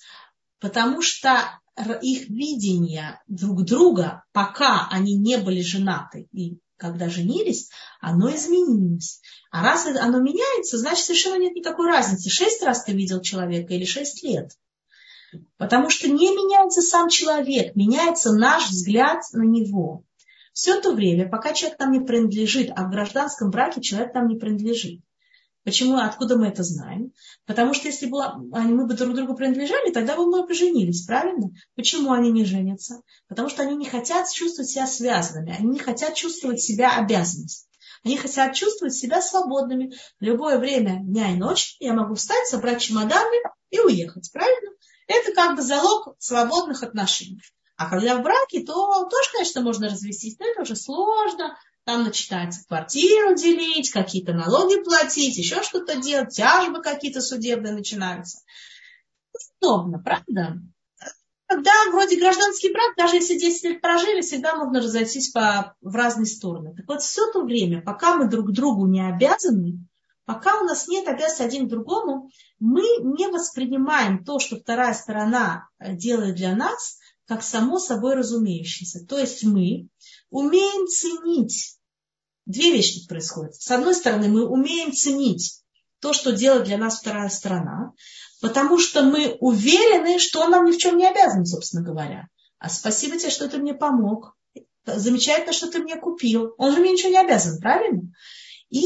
Потому 0.59 1.03
что 1.03 1.61
их 2.01 2.27
видение 2.27 3.21
друг 3.27 3.65
друга, 3.65 4.23
пока 4.31 4.87
они 4.89 5.15
не 5.15 5.37
были 5.37 5.61
женаты 5.61 6.27
и 6.31 6.57
когда 6.77 7.09
женились, 7.09 7.69
оно 8.01 8.33
изменилось. 8.35 9.21
А 9.51 9.63
раз 9.63 9.85
оно 9.85 10.19
меняется, 10.19 10.77
значит 10.77 11.05
совершенно 11.05 11.39
нет 11.39 11.55
никакой 11.55 11.87
разницы, 11.87 12.29
шесть 12.29 12.61
раз 12.63 12.83
ты 12.83 12.93
видел 12.93 13.21
человека 13.21 13.73
или 13.73 13.85
шесть 13.85 14.23
лет. 14.23 14.51
Потому 15.57 15.89
что 15.89 16.07
не 16.07 16.29
меняется 16.31 16.81
сам 16.81 17.09
человек, 17.09 17.75
меняется 17.75 18.33
наш 18.33 18.69
взгляд 18.69 19.21
на 19.33 19.43
него. 19.43 20.03
Все 20.53 20.79
то 20.79 20.93
время, 20.93 21.27
пока 21.27 21.53
человек 21.53 21.79
нам 21.79 21.91
не 21.91 21.99
принадлежит, 21.99 22.71
а 22.75 22.85
в 22.85 22.89
гражданском 22.89 23.51
браке 23.51 23.81
человек 23.81 24.13
нам 24.13 24.27
не 24.27 24.37
принадлежит. 24.37 25.01
Почему, 25.65 25.97
откуда 25.97 26.37
мы 26.37 26.47
это 26.47 26.63
знаем? 26.63 27.11
Потому 27.47 27.73
что 27.73 27.87
если 27.87 28.05
бы 28.05 28.21
мы 28.37 28.85
бы 28.85 28.93
друг 28.93 29.15
другу 29.15 29.35
принадлежали, 29.35 29.91
тогда 29.91 30.15
бы 30.15 30.27
мы 30.27 30.45
поженились, 30.45 31.05
правильно? 31.05 31.49
Почему 31.75 32.11
они 32.11 32.31
не 32.31 32.45
женятся? 32.45 33.01
Потому 33.27 33.49
что 33.49 33.63
они 33.63 33.75
не 33.75 33.85
хотят 33.85 34.31
чувствовать 34.31 34.69
себя 34.69 34.85
связанными, 34.85 35.57
они 35.57 35.69
не 35.71 35.79
хотят 35.79 36.13
чувствовать 36.13 36.61
себя 36.61 36.95
обязанностью. 36.95 37.67
Они 38.03 38.15
хотят 38.15 38.53
чувствовать 38.53 38.93
себя 38.93 39.23
свободными. 39.23 39.95
В 40.19 40.23
любое 40.23 40.59
время 40.59 40.99
дня 41.03 41.31
и 41.31 41.35
ночи 41.35 41.75
я 41.79 41.93
могу 41.93 42.13
встать, 42.13 42.45
собрать 42.47 42.79
чемоданы 42.79 43.35
и 43.71 43.79
уехать, 43.79 44.29
правильно? 44.31 44.69
Это 45.07 45.33
как 45.33 45.55
бы 45.55 45.63
залог 45.63 46.15
свободных 46.19 46.83
отношений. 46.83 47.41
А 47.75 47.89
когда 47.89 48.17
в 48.17 48.21
браке, 48.21 48.63
то 48.63 49.09
тоже, 49.09 49.31
конечно, 49.33 49.61
можно 49.61 49.89
развестись, 49.89 50.37
но 50.37 50.45
это 50.45 50.61
уже 50.61 50.75
сложно, 50.75 51.57
там 51.85 52.03
начинается 52.03 52.65
квартиру 52.67 53.35
делить, 53.35 53.91
какие-то 53.91 54.33
налоги 54.33 54.83
платить, 54.83 55.37
еще 55.37 55.63
что-то 55.63 56.01
делать, 56.01 56.35
тяжбы 56.35 56.81
какие-то 56.81 57.21
судебные 57.21 57.73
начинаются. 57.73 58.39
Удобно, 59.61 59.99
правда? 59.99 60.59
когда 61.47 61.71
вроде 61.91 62.19
гражданский 62.19 62.71
брак, 62.71 62.95
даже 62.97 63.15
если 63.15 63.37
10 63.37 63.63
лет 63.63 63.81
прожили, 63.81 64.21
всегда 64.21 64.55
можно 64.55 64.81
разойтись 64.81 65.29
по, 65.29 65.75
в 65.81 65.95
разные 65.95 66.25
стороны. 66.25 66.75
Так 66.75 66.87
вот, 66.87 67.01
все 67.01 67.31
то 67.31 67.43
время, 67.43 67.81
пока 67.81 68.15
мы 68.15 68.27
друг 68.27 68.51
другу 68.51 68.87
не 68.87 69.07
обязаны, 69.07 69.79
пока 70.25 70.59
у 70.59 70.63
нас 70.63 70.87
нет 70.87 71.07
обязанности 71.07 71.43
один 71.43 71.67
к 71.67 71.69
другому, 71.69 72.29
мы 72.59 72.81
не 72.81 73.27
воспринимаем 73.27 74.23
то, 74.23 74.39
что 74.39 74.57
вторая 74.57 74.93
сторона 74.93 75.69
э, 75.79 75.95
делает 75.95 76.35
для 76.35 76.55
нас, 76.55 76.97
как 77.27 77.43
само 77.43 77.79
собой 77.79 78.15
разумеющееся. 78.15 79.05
То 79.05 79.17
есть 79.17 79.43
мы 79.43 79.87
умеем 80.35 80.85
ценить. 80.87 81.77
Две 82.45 82.73
вещи 82.73 83.07
происходят. 83.07 83.55
С 83.55 83.71
одной 83.71 83.95
стороны, 83.95 84.27
мы 84.27 84.45
умеем 84.45 84.91
ценить 84.91 85.61
то, 86.01 86.11
что 86.11 86.33
делает 86.33 86.65
для 86.65 86.77
нас 86.77 86.99
вторая 86.99 87.29
сторона, 87.29 87.93
потому 88.41 88.77
что 88.77 89.03
мы 89.03 89.37
уверены, 89.39 90.19
что 90.19 90.41
он 90.41 90.51
нам 90.51 90.65
ни 90.65 90.73
в 90.73 90.77
чем 90.77 90.97
не 90.97 91.07
обязан, 91.07 91.45
собственно 91.45 91.83
говоря. 91.83 92.27
А 92.59 92.69
спасибо 92.69 93.17
тебе, 93.17 93.29
что 93.29 93.47
ты 93.47 93.57
мне 93.59 93.73
помог. 93.73 94.35
Замечательно, 94.85 95.53
что 95.53 95.71
ты 95.71 95.79
мне 95.79 95.95
купил. 95.95 96.53
Он 96.57 96.73
же 96.73 96.81
мне 96.81 96.91
ничего 96.91 97.11
не 97.11 97.19
обязан, 97.19 97.59
правильно? 97.59 98.01
И 98.69 98.85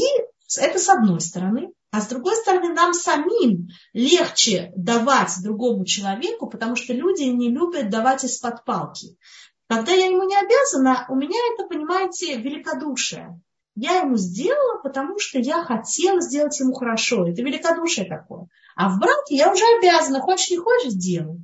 это 0.56 0.78
с 0.78 0.88
одной 0.88 1.20
стороны. 1.20 1.72
А 1.90 2.00
с 2.00 2.06
другой 2.06 2.36
стороны, 2.36 2.72
нам 2.72 2.94
самим 2.94 3.68
легче 3.92 4.72
давать 4.76 5.32
другому 5.42 5.84
человеку, 5.84 6.48
потому 6.48 6.76
что 6.76 6.92
люди 6.92 7.24
не 7.24 7.50
любят 7.50 7.90
давать 7.90 8.22
из-под 8.22 8.64
палки. 8.64 9.16
Когда 9.70 9.92
я 9.92 10.06
ему 10.06 10.24
не 10.24 10.36
обязана, 10.36 11.06
у 11.08 11.14
меня 11.14 11.38
это, 11.54 11.68
понимаете, 11.68 12.34
великодушие. 12.38 13.40
Я 13.76 14.00
ему 14.00 14.16
сделала, 14.16 14.80
потому 14.82 15.20
что 15.20 15.38
я 15.38 15.62
хотела 15.62 16.20
сделать 16.20 16.58
ему 16.58 16.72
хорошо. 16.72 17.28
Это 17.28 17.40
великодушие 17.42 18.08
такое. 18.08 18.48
А 18.74 18.88
в 18.88 18.98
браке 18.98 19.36
я 19.36 19.52
уже 19.52 19.62
обязана, 19.78 20.18
хочешь 20.18 20.50
не 20.50 20.56
хочешь, 20.56 20.94
делай. 20.94 21.38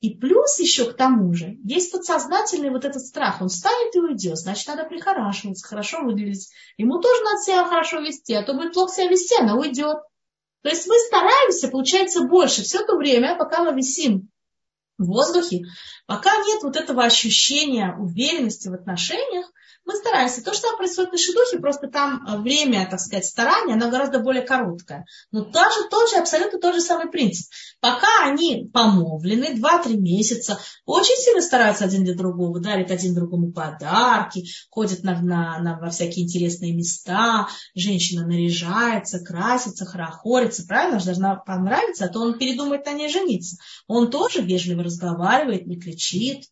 И 0.00 0.10
плюс 0.10 0.58
еще 0.58 0.92
к 0.92 0.94
тому 0.98 1.32
же, 1.32 1.56
есть 1.64 1.90
подсознательный 1.90 2.68
вот 2.68 2.84
этот 2.84 3.00
страх. 3.00 3.40
Он 3.40 3.48
встанет 3.48 3.96
и 3.96 4.00
уйдет, 4.00 4.36
значит, 4.36 4.68
надо 4.68 4.84
прихорашиваться, 4.84 5.66
хорошо 5.66 6.02
выглядеть. 6.02 6.50
Ему 6.76 7.00
тоже 7.00 7.22
надо 7.22 7.40
себя 7.40 7.64
хорошо 7.64 8.00
вести, 8.00 8.34
а 8.34 8.42
то 8.42 8.52
будет 8.52 8.74
плохо 8.74 8.92
себя 8.92 9.08
вести, 9.08 9.34
она 9.40 9.56
уйдет. 9.56 9.96
То 10.60 10.68
есть 10.68 10.86
мы 10.86 10.96
стараемся, 10.98 11.68
получается, 11.68 12.24
больше 12.24 12.60
все 12.60 12.84
то 12.84 12.96
время, 12.96 13.38
пока 13.38 13.64
мы 13.64 13.74
висим 13.74 14.28
в 14.98 15.06
воздухе, 15.06 15.62
пока 16.06 16.36
нет 16.36 16.62
вот 16.62 16.76
этого 16.76 17.04
ощущения 17.04 17.94
уверенности 17.98 18.68
в 18.68 18.74
отношениях, 18.74 19.46
мы 19.84 19.94
стараемся. 19.96 20.42
То, 20.42 20.54
что 20.54 20.76
происходит 20.76 21.12
на 21.12 21.18
шедухе, 21.18 21.58
просто 21.58 21.88
там 21.88 22.26
э, 22.26 22.38
время, 22.38 22.88
так 22.90 23.00
сказать, 23.00 23.26
старания, 23.26 23.74
оно 23.74 23.90
гораздо 23.90 24.20
более 24.20 24.42
короткое. 24.42 25.04
Но 25.30 25.44
даже 25.44 25.88
тот 25.90 26.08
же, 26.10 26.16
абсолютно 26.16 26.58
тот 26.58 26.74
же 26.74 26.80
самый 26.80 27.10
принцип. 27.10 27.50
Пока 27.80 28.08
они 28.24 28.70
помолвлены, 28.72 29.54
2-3 29.54 29.96
месяца, 29.96 30.58
очень 30.86 31.16
сильно 31.16 31.42
стараются 31.42 31.84
один 31.84 32.04
для 32.04 32.14
другого, 32.14 32.60
дарят 32.60 32.90
один 32.90 33.14
другому 33.14 33.52
подарки, 33.52 34.46
ходят 34.70 35.02
на, 35.04 35.20
на, 35.20 35.58
на, 35.58 35.78
во 35.78 35.90
всякие 35.90 36.24
интересные 36.24 36.74
места, 36.74 37.48
женщина 37.74 38.26
наряжается, 38.26 39.20
красится, 39.20 39.84
хорохорится, 39.84 40.66
правильно, 40.66 40.98
же 40.98 41.06
должна 41.06 41.36
понравиться, 41.36 42.06
а 42.06 42.08
то 42.08 42.20
он 42.20 42.38
передумает 42.38 42.86
на 42.86 42.92
ней 42.92 43.10
жениться. 43.10 43.56
Он 43.86 44.10
тоже 44.10 44.40
вежливо 44.40 44.82
разговаривает, 44.82 45.66
не 45.66 45.78
кричит, 45.78 46.44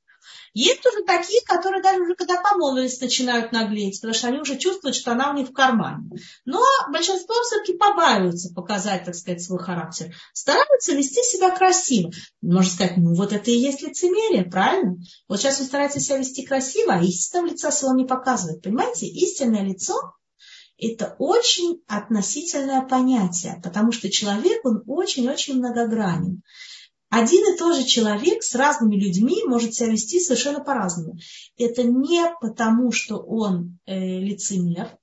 есть 0.55 0.85
уже 0.87 1.05
такие, 1.05 1.41
которые 1.47 1.83
даже 1.83 2.03
уже 2.03 2.15
когда 2.15 2.41
помолвились, 2.41 3.01
начинают 3.01 3.53
наглеть, 3.53 4.01
потому 4.01 4.15
что 4.15 4.29
они 4.29 4.38
уже 4.38 4.59
чувствуют, 4.59 4.97
что 4.97 5.12
она 5.12 5.31
у 5.31 5.35
них 5.35 5.49
в 5.49 5.53
кармане. 5.53 6.11
Но 6.45 6.62
большинство 6.91 7.35
все-таки 7.43 7.77
побаиваются 7.77 8.53
показать, 8.55 9.05
так 9.05 9.15
сказать, 9.15 9.43
свой 9.43 9.59
характер. 9.59 10.15
Стараются 10.33 10.95
вести 10.95 11.23
себя 11.23 11.51
красиво. 11.51 12.11
Можно 12.43 12.71
сказать, 12.71 12.97
ну 12.99 13.15
вот 13.15 13.33
это 13.33 13.51
и 13.51 13.59
есть 13.59 13.83
лицемерие, 13.83 14.45
правильно? 14.45 14.97
Вот 15.29 15.41
сейчас 15.41 15.59
вы 15.59 15.65
стараетесь 15.65 16.07
себя 16.07 16.19
вести 16.19 16.45
красиво, 16.45 16.95
а 16.95 17.03
истинного 17.03 17.47
лица 17.47 17.71
своего 17.71 17.97
не 17.97 18.05
показывает. 18.05 18.62
Понимаете, 18.62 19.07
истинное 19.07 19.62
лицо 19.62 19.99
это 20.79 21.15
очень 21.19 21.81
относительное 21.87 22.83
понятие, 22.83 23.61
потому 23.62 23.93
что 23.93 24.11
человек, 24.11 24.65
он 24.65 24.83
очень-очень 24.87 25.59
многогранен 25.59 26.43
один 27.14 27.53
и 27.53 27.59
тот 27.59 27.77
же 27.77 27.85
человек 27.85 28.42
с 28.42 28.55
разными 28.55 28.96
людьми 28.96 29.44
может 29.44 29.75
себя 29.75 29.90
вести 29.90 30.18
совершенно 30.18 30.64
по-разному. 30.64 31.18
Это 31.59 31.83
не 31.83 32.25
потому, 32.40 32.90
что 32.90 33.18
он 33.18 33.79
э, 33.85 34.18
лицемер, 34.18 34.96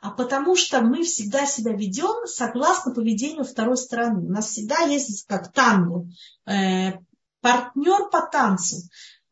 а 0.00 0.12
потому 0.12 0.54
что 0.54 0.82
мы 0.82 1.02
всегда 1.02 1.44
себя 1.44 1.72
ведем 1.72 2.28
согласно 2.28 2.94
поведению 2.94 3.44
второй 3.44 3.76
стороны. 3.76 4.24
У 4.24 4.30
нас 4.30 4.50
всегда 4.50 4.82
есть 4.82 5.26
как 5.26 5.52
танго, 5.52 6.06
э, 6.46 6.92
партнер 7.40 8.08
по 8.08 8.24
танцу. 8.30 8.76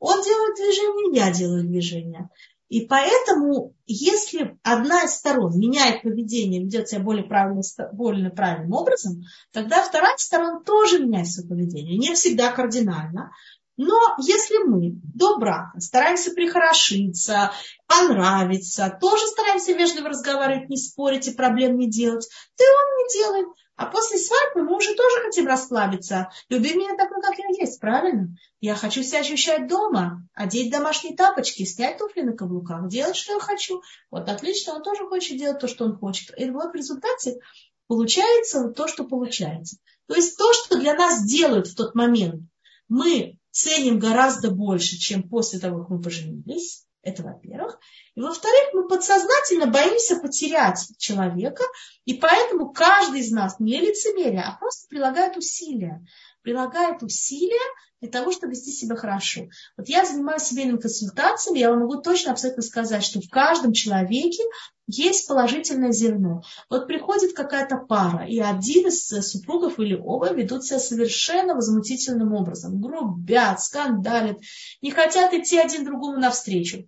Он 0.00 0.20
делает 0.20 0.56
движение, 0.56 1.14
я 1.14 1.30
делаю 1.30 1.62
движение. 1.62 2.28
И 2.74 2.86
поэтому, 2.86 3.72
если 3.86 4.58
одна 4.64 5.04
из 5.04 5.12
сторон 5.14 5.56
меняет 5.56 6.02
поведение, 6.02 6.60
ведет 6.60 6.88
себя 6.88 7.02
более, 7.02 7.22
правильно, 7.22 7.62
более 7.92 8.30
правильным 8.30 8.72
образом, 8.72 9.22
тогда 9.52 9.80
вторая 9.80 10.16
сторона 10.16 10.58
тоже 10.58 10.98
меняет 10.98 11.28
свое 11.28 11.48
поведение. 11.48 11.96
Не 11.96 12.16
всегда 12.16 12.50
кардинально. 12.50 13.30
Но 13.76 13.96
если 14.18 14.58
мы 14.66 14.90
до 15.14 15.38
брака 15.38 15.78
стараемся 15.78 16.32
прихорошиться, 16.32 17.52
понравиться, 17.86 18.98
тоже 19.00 19.24
стараемся 19.28 19.72
вежливо 19.72 20.08
разговаривать, 20.08 20.68
не 20.68 20.76
спорить 20.76 21.28
и 21.28 21.32
проблем 21.32 21.76
не 21.78 21.88
делать, 21.88 22.28
то 22.56 22.64
и 22.64 22.66
он 22.66 22.96
не 22.98 23.18
делает. 23.20 23.46
А 23.76 23.86
после 23.86 24.18
свадьбы 24.18 24.62
мы 24.62 24.76
уже 24.76 24.94
тоже 24.94 25.22
хотим 25.22 25.46
расслабиться. 25.46 26.30
Люби 26.48 26.74
меня 26.74 26.96
такой, 26.96 27.20
как 27.20 27.36
я 27.38 27.46
есть, 27.48 27.80
правильно? 27.80 28.28
Я 28.60 28.76
хочу 28.76 29.02
себя 29.02 29.20
ощущать 29.20 29.66
дома, 29.66 30.26
одеть 30.32 30.70
домашние 30.70 31.16
тапочки, 31.16 31.64
снять 31.64 31.98
туфли 31.98 32.22
на 32.22 32.34
каблуках, 32.34 32.88
делать, 32.88 33.16
что 33.16 33.32
я 33.32 33.40
хочу. 33.40 33.82
Вот 34.10 34.28
отлично, 34.28 34.74
он 34.74 34.82
тоже 34.82 35.06
хочет 35.06 35.38
делать 35.38 35.58
то, 35.58 35.66
что 35.66 35.84
он 35.84 35.96
хочет. 35.96 36.32
И 36.38 36.48
вот 36.50 36.70
в 36.70 36.74
результате 36.74 37.40
получается 37.88 38.70
то, 38.70 38.86
что 38.86 39.04
получается. 39.04 39.78
То 40.06 40.14
есть 40.14 40.36
то, 40.36 40.52
что 40.52 40.78
для 40.78 40.94
нас 40.94 41.24
делают 41.24 41.66
в 41.66 41.74
тот 41.74 41.94
момент, 41.96 42.42
мы 42.88 43.38
ценим 43.50 43.98
гораздо 43.98 44.50
больше, 44.50 44.96
чем 44.98 45.28
после 45.28 45.58
того, 45.58 45.80
как 45.80 45.90
мы 45.90 46.00
поженились. 46.00 46.83
Это 47.04 47.22
во-первых. 47.22 47.78
И 48.14 48.20
во-вторых, 48.20 48.70
мы 48.72 48.88
подсознательно 48.88 49.66
боимся 49.66 50.16
потерять 50.16 50.80
человека, 50.96 51.62
и 52.06 52.14
поэтому 52.14 52.72
каждый 52.72 53.20
из 53.20 53.30
нас 53.30 53.60
не 53.60 53.78
лицемерие, 53.78 54.42
а 54.42 54.56
просто 54.58 54.88
прилагает 54.88 55.36
усилия. 55.36 56.02
Прилагает 56.40 57.02
усилия 57.02 57.60
для 58.00 58.10
того, 58.10 58.32
чтобы 58.32 58.52
вести 58.52 58.70
себя 58.70 58.96
хорошо. 58.96 59.48
Вот 59.76 59.88
я 59.88 60.04
занимаюсь 60.04 60.44
семейными 60.44 60.78
консультациями, 60.78 61.58
я 61.58 61.70
вам 61.70 61.80
могу 61.80 62.00
точно 62.00 62.32
абсолютно 62.32 62.62
сказать, 62.62 63.04
что 63.04 63.20
в 63.20 63.28
каждом 63.28 63.72
человеке 63.72 64.42
есть 64.86 65.26
положительное 65.26 65.92
зерно. 65.92 66.42
Вот 66.70 66.86
приходит 66.86 67.34
какая-то 67.34 67.76
пара, 67.76 68.26
и 68.26 68.38
один 68.40 68.88
из 68.88 69.06
супругов 69.08 69.78
или 69.78 69.94
оба 69.94 70.32
ведут 70.32 70.64
себя 70.64 70.78
совершенно 70.78 71.54
возмутительным 71.54 72.32
образом. 72.34 72.80
Грубят, 72.80 73.62
скандалят, 73.62 74.38
не 74.80 74.90
хотят 74.90 75.32
идти 75.34 75.58
один 75.58 75.84
другому 75.84 76.18
навстречу. 76.18 76.86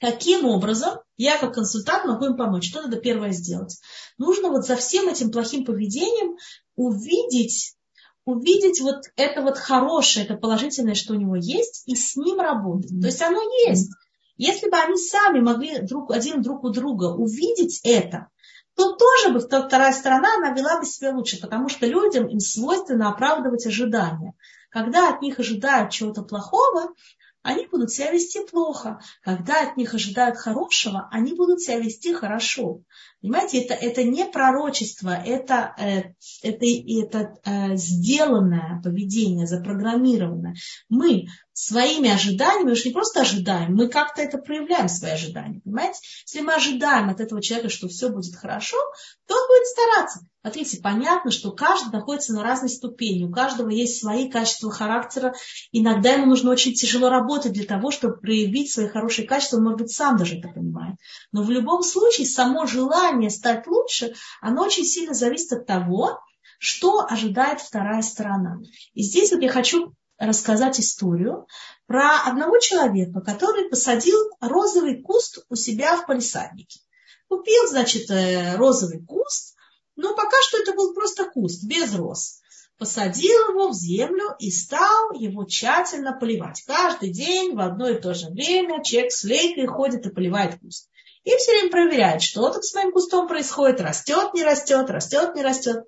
Каким 0.00 0.46
образом 0.46 0.98
я 1.16 1.38
как 1.38 1.54
консультант 1.54 2.06
могу 2.06 2.26
им 2.26 2.36
помочь? 2.36 2.68
Что 2.68 2.82
надо 2.82 2.96
первое 2.96 3.32
сделать? 3.32 3.80
Нужно 4.18 4.48
вот 4.48 4.66
за 4.66 4.76
всем 4.76 5.08
этим 5.08 5.30
плохим 5.30 5.64
поведением 5.64 6.36
увидеть, 6.76 7.76
увидеть 8.24 8.80
вот 8.80 9.02
это 9.16 9.42
вот 9.42 9.58
хорошее, 9.58 10.24
это 10.24 10.36
положительное, 10.36 10.94
что 10.94 11.14
у 11.14 11.16
него 11.16 11.36
есть, 11.36 11.82
и 11.86 11.94
с 11.94 12.16
ним 12.16 12.40
работать. 12.40 13.00
То 13.00 13.06
есть 13.06 13.22
оно 13.22 13.40
есть. 13.66 13.90
Если 14.36 14.70
бы 14.70 14.76
они 14.78 14.96
сами 14.96 15.40
могли 15.40 15.80
друг, 15.82 16.10
один 16.10 16.40
друг 16.40 16.64
у 16.64 16.70
друга 16.70 17.12
увидеть 17.14 17.80
это, 17.84 18.28
то 18.74 18.94
тоже 18.94 19.34
бы 19.34 19.40
вторая 19.40 19.92
сторона, 19.92 20.36
она 20.36 20.52
вела 20.52 20.78
бы 20.78 20.86
себя 20.86 21.14
лучше, 21.14 21.38
потому 21.38 21.68
что 21.68 21.86
людям 21.86 22.26
им 22.26 22.40
свойственно 22.40 23.10
оправдывать 23.10 23.66
ожидания. 23.66 24.32
Когда 24.70 25.10
от 25.10 25.20
них 25.20 25.38
ожидают 25.38 25.90
чего-то 25.90 26.22
плохого, 26.22 26.94
они 27.42 27.66
будут 27.66 27.90
себя 27.90 28.10
вести 28.10 28.44
плохо. 28.46 29.00
Когда 29.22 29.62
от 29.62 29.76
них 29.76 29.94
ожидают 29.94 30.36
хорошего, 30.36 31.08
они 31.10 31.34
будут 31.34 31.60
себя 31.60 31.78
вести 31.78 32.12
хорошо. 32.12 32.82
Понимаете, 33.22 33.60
это, 33.60 33.74
это 33.74 34.02
не 34.02 34.24
пророчество, 34.24 35.10
это, 35.10 35.74
э, 35.78 36.14
это, 36.42 36.64
это 36.64 37.34
э, 37.44 37.76
сделанное 37.76 38.80
поведение, 38.82 39.46
запрограммированное. 39.46 40.54
Мы 40.88 41.26
своими 41.52 42.08
ожиданиями, 42.08 42.70
мы 42.70 42.76
же 42.76 42.88
не 42.88 42.92
просто 42.92 43.20
ожидаем, 43.20 43.74
мы 43.74 43.88
как-то 43.88 44.22
это 44.22 44.38
проявляем, 44.38 44.88
свои 44.88 45.10
ожидания. 45.10 45.60
Понимаете? 45.62 45.98
Если 46.26 46.40
мы 46.40 46.54
ожидаем 46.54 47.10
от 47.10 47.20
этого 47.20 47.42
человека, 47.42 47.68
что 47.68 47.88
все 47.88 48.08
будет 48.08 48.34
хорошо, 48.36 48.78
то 49.26 49.34
он 49.34 49.48
будет 49.48 49.66
стараться. 49.66 50.20
Смотрите, 50.40 50.80
понятно, 50.82 51.30
что 51.30 51.52
каждый 51.52 51.92
находится 51.92 52.32
на 52.32 52.42
разной 52.42 52.70
ступени, 52.70 53.24
у 53.24 53.30
каждого 53.30 53.68
есть 53.68 54.00
свои 54.00 54.30
качества 54.30 54.70
характера. 54.70 55.34
Иногда 55.70 56.14
ему 56.14 56.24
нужно 56.24 56.50
очень 56.50 56.72
тяжело 56.72 57.10
работать 57.10 57.52
для 57.52 57.66
того, 57.66 57.90
чтобы 57.90 58.16
проявить 58.16 58.72
свои 58.72 58.88
хорошие 58.88 59.28
качества, 59.28 59.58
он, 59.58 59.64
может 59.64 59.80
быть, 59.80 59.92
сам 59.92 60.16
даже 60.16 60.38
это 60.38 60.48
понимает. 60.48 60.96
Но 61.30 61.42
в 61.42 61.50
любом 61.50 61.82
случае 61.82 62.26
само 62.26 62.64
желание 62.64 63.09
стать 63.30 63.66
лучше, 63.66 64.14
оно 64.40 64.64
очень 64.64 64.84
сильно 64.84 65.14
зависит 65.14 65.52
от 65.52 65.66
того, 65.66 66.20
что 66.58 67.06
ожидает 67.08 67.60
вторая 67.60 68.02
сторона. 68.02 68.58
И 68.92 69.02
здесь 69.02 69.32
вот 69.32 69.40
я 69.40 69.50
хочу 69.50 69.94
рассказать 70.18 70.78
историю 70.78 71.46
про 71.86 72.20
одного 72.26 72.58
человека, 72.58 73.20
который 73.20 73.68
посадил 73.68 74.18
розовый 74.40 75.02
куст 75.02 75.44
у 75.48 75.56
себя 75.56 75.96
в 75.96 76.06
палисаднике. 76.06 76.80
Купил, 77.28 77.66
значит, 77.68 78.10
э, 78.10 78.56
розовый 78.56 79.02
куст, 79.04 79.56
но 79.96 80.14
пока 80.14 80.36
что 80.42 80.58
это 80.58 80.74
был 80.74 80.92
просто 80.94 81.24
куст, 81.24 81.64
без 81.64 81.94
роз. 81.94 82.40
Посадил 82.78 83.50
его 83.50 83.68
в 83.68 83.74
землю 83.74 84.34
и 84.38 84.50
стал 84.50 85.12
его 85.12 85.44
тщательно 85.44 86.12
поливать. 86.12 86.62
Каждый 86.66 87.10
день 87.10 87.54
в 87.54 87.60
одно 87.60 87.88
и 87.88 88.00
то 88.00 88.14
же 88.14 88.28
время 88.28 88.82
человек 88.82 89.12
с 89.12 89.24
лейкой 89.24 89.66
ходит 89.66 90.06
и 90.06 90.10
поливает 90.10 90.58
куст. 90.60 90.88
И 91.24 91.36
все 91.36 91.52
время 91.52 91.70
проверяет, 91.70 92.22
что 92.22 92.50
тут 92.50 92.64
с 92.64 92.74
моим 92.74 92.92
кустом 92.92 93.28
происходит, 93.28 93.80
растет, 93.80 94.32
не 94.34 94.42
растет, 94.42 94.88
растет, 94.88 95.34
не 95.34 95.42
растет. 95.42 95.84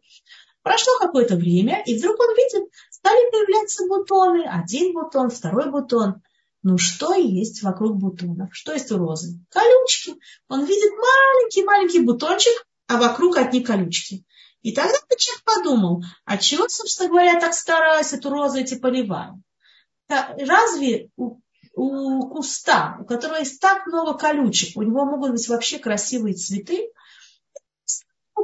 Прошло 0.62 0.98
какое-то 0.98 1.36
время, 1.36 1.82
и 1.86 1.98
вдруг 1.98 2.20
он 2.20 2.34
видит, 2.36 2.70
стали 2.90 3.30
появляться 3.30 3.86
бутоны. 3.86 4.44
Один 4.46 4.92
бутон, 4.92 5.30
второй 5.30 5.70
бутон. 5.70 6.22
Ну 6.62 6.78
что 6.78 7.14
есть 7.14 7.62
вокруг 7.62 7.96
бутонов? 7.96 8.50
Что 8.52 8.72
есть 8.72 8.92
у 8.92 8.98
розы? 8.98 9.40
Колючки. 9.48 10.14
Он 10.48 10.64
видит 10.64 10.92
маленький-маленький 10.92 12.00
бутончик, 12.00 12.52
а 12.86 12.98
вокруг 12.98 13.36
одни 13.36 13.62
колючки. 13.62 14.24
И 14.62 14.72
тогда 14.72 14.96
человек 15.16 15.44
подумал, 15.44 16.04
а 16.24 16.38
чего, 16.38 16.68
собственно 16.68 17.08
говоря, 17.08 17.32
я 17.32 17.40
так 17.40 17.54
стараюсь 17.54 18.12
эту 18.12 18.30
розу 18.30 18.58
эти 18.58 18.76
поливаю? 18.76 19.42
Разве 20.08 21.10
у, 21.16 21.40
у 21.74 22.28
куста, 22.28 22.98
у 23.00 23.04
которого 23.04 23.38
есть 23.38 23.60
так 23.60 23.86
много 23.86 24.14
колючек, 24.16 24.76
у 24.76 24.82
него 24.82 25.04
могут 25.04 25.32
быть 25.32 25.48
вообще 25.48 25.78
красивые 25.78 26.34
цветы, 26.34 26.88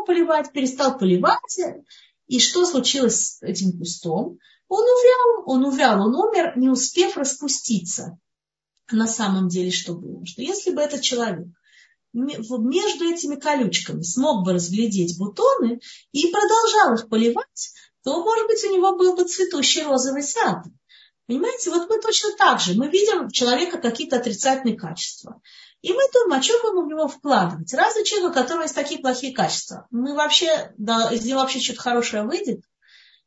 поливать, 0.07 0.53
перестал 0.53 0.99
поливать, 0.99 1.59
и 2.27 2.41
что 2.41 2.65
случилось 2.65 3.39
с 3.39 3.43
этим 3.43 3.79
кустом? 3.79 4.39
Он 4.69 4.83
увял, 4.83 5.45
он 5.47 5.65
увял, 5.65 6.01
он 6.01 6.15
умер, 6.15 6.55
не 6.57 6.69
успев 6.69 7.17
распуститься. 7.17 8.19
На 8.91 9.07
самом 9.07 9.49
деле 9.49 9.71
что 9.71 9.95
было? 9.95 10.25
Что 10.25 10.43
если 10.43 10.71
бы 10.71 10.81
этот 10.81 11.03
человек 11.03 11.47
между 12.15 13.05
этими 13.05 13.37
колючками 13.37 14.03
смог 14.03 14.45
бы 14.45 14.55
разглядеть 14.55 15.19
бутоны 15.19 15.81
и 16.13 16.33
продолжал 16.33 16.95
их 16.95 17.09
поливать, 17.09 17.71
то, 18.03 18.23
может 18.23 18.47
быть, 18.47 18.65
у 18.65 18.75
него 18.75 18.97
был 18.97 19.15
бы 19.15 19.25
цветущий 19.25 19.83
розовый 19.83 20.23
сад. 20.23 20.65
Понимаете, 21.29 21.69
вот 21.69 21.91
мы 21.91 22.01
точно 22.01 22.31
так 22.39 22.59
же, 22.59 22.73
мы 22.73 22.89
видим 22.89 23.27
у 23.27 23.31
человека 23.31 23.77
какие-то 23.77 24.17
отрицательные 24.17 24.79
качества. 24.79 25.43
И 25.83 25.93
мы 25.93 26.01
думаем, 26.11 26.41
а 26.41 26.43
что 26.43 26.73
мы 26.73 26.87
в 26.87 26.89
него 26.89 27.07
вкладывать? 27.07 27.73
Разве 27.75 28.05
человек, 28.05 28.31
у 28.31 28.35
которого 28.35 28.63
есть 28.63 28.75
такие 28.75 28.99
плохие 28.99 29.35
качества, 29.35 29.87
мы 29.91 30.15
вообще, 30.15 30.73
да, 30.79 31.13
из 31.13 31.27
него 31.27 31.41
вообще 31.41 31.61
что-то 31.61 31.83
хорошее 31.83 32.23
выйдет? 32.23 32.61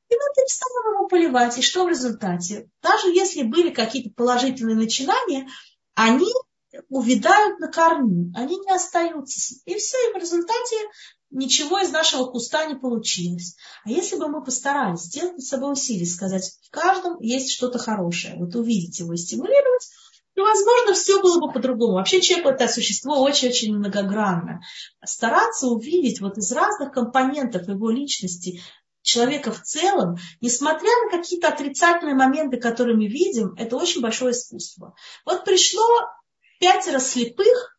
И 0.10 0.16
мы 0.16 0.26
перестаем 0.36 0.96
его 0.96 1.08
поливать. 1.08 1.60
И 1.60 1.62
что 1.62 1.86
в 1.86 1.90
результате? 1.90 2.70
Даже 2.82 3.08
если 3.08 3.44
были 3.44 3.70
какие-то 3.70 4.10
положительные 4.16 4.76
начинания, 4.76 5.48
они 5.94 6.34
увядают 6.90 7.60
на 7.60 7.68
корню, 7.68 8.34
они 8.36 8.58
не 8.58 8.72
остаются. 8.74 9.56
И 9.66 9.76
все, 9.76 9.98
и 10.10 10.14
в 10.14 10.18
результате 10.18 10.76
ничего 11.32 11.80
из 11.80 11.92
нашего 11.92 12.26
куста 12.26 12.66
не 12.66 12.76
получилось. 12.76 13.56
А 13.84 13.90
если 13.90 14.18
бы 14.18 14.28
мы 14.28 14.44
постарались 14.44 15.02
сделать 15.02 15.34
над 15.34 15.44
собой 15.44 15.74
усилие, 15.74 16.06
сказать, 16.06 16.58
в 16.62 16.70
каждом 16.70 17.20
есть 17.20 17.52
что-то 17.52 17.80
хорошее, 17.80 18.36
вот 18.38 18.56
увидеть 18.56 19.00
его 19.00 19.14
и 19.14 19.18
стимулировать, 19.18 19.90
ну, 20.36 20.46
возможно, 20.46 20.94
все 20.94 21.22
было 21.22 21.40
бы 21.40 21.52
по-другому. 21.52 21.94
Вообще 21.94 22.22
человек 22.22 22.48
это 22.48 22.68
существо 22.68 23.22
очень-очень 23.22 23.76
многогранно. 23.76 24.62
Стараться 25.04 25.68
увидеть 25.68 26.22
вот 26.22 26.38
из 26.38 26.52
разных 26.52 26.94
компонентов 26.94 27.68
его 27.68 27.90
личности 27.90 28.62
человека 29.02 29.52
в 29.52 29.62
целом, 29.62 30.18
несмотря 30.40 30.90
на 31.04 31.18
какие-то 31.18 31.50
отрицательные 31.50 32.16
моменты, 32.16 32.58
которые 32.58 32.96
мы 32.96 33.08
видим, 33.08 33.56
это 33.58 33.76
очень 33.76 34.02
большое 34.02 34.32
искусство. 34.32 34.96
Вот 35.26 35.44
пришло 35.44 35.86
пятеро 36.60 37.00
слепых 37.00 37.78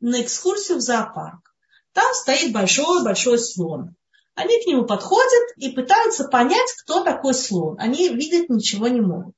на 0.00 0.22
экскурсию 0.22 0.78
в 0.78 0.80
зоопарк. 0.80 1.51
Там 1.92 2.12
стоит 2.14 2.52
большой-большой 2.52 3.38
слон. 3.38 3.94
Они 4.34 4.62
к 4.62 4.66
нему 4.66 4.86
подходят 4.86 5.56
и 5.56 5.70
пытаются 5.70 6.24
понять, 6.24 6.70
кто 6.82 7.04
такой 7.04 7.34
слон. 7.34 7.76
Они 7.78 8.08
видеть 8.08 8.48
ничего 8.48 8.88
не 8.88 9.00
могут. 9.00 9.34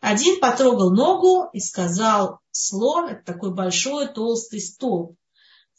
Один 0.00 0.40
потрогал 0.40 0.90
ногу 0.90 1.50
и 1.52 1.60
сказал, 1.60 2.38
слон– 2.50 3.08
это 3.10 3.24
такой 3.24 3.52
большой 3.52 4.08
толстый 4.08 4.60
столб. 4.60 5.16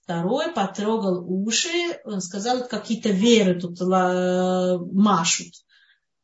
Второй 0.04 0.52
потрогал 0.52 1.24
уши, 1.26 2.00
он 2.04 2.20
сказал, 2.22 2.68
какие-то 2.68 3.10
веры 3.10 3.60
тут 3.60 3.80
машут, 3.80 5.54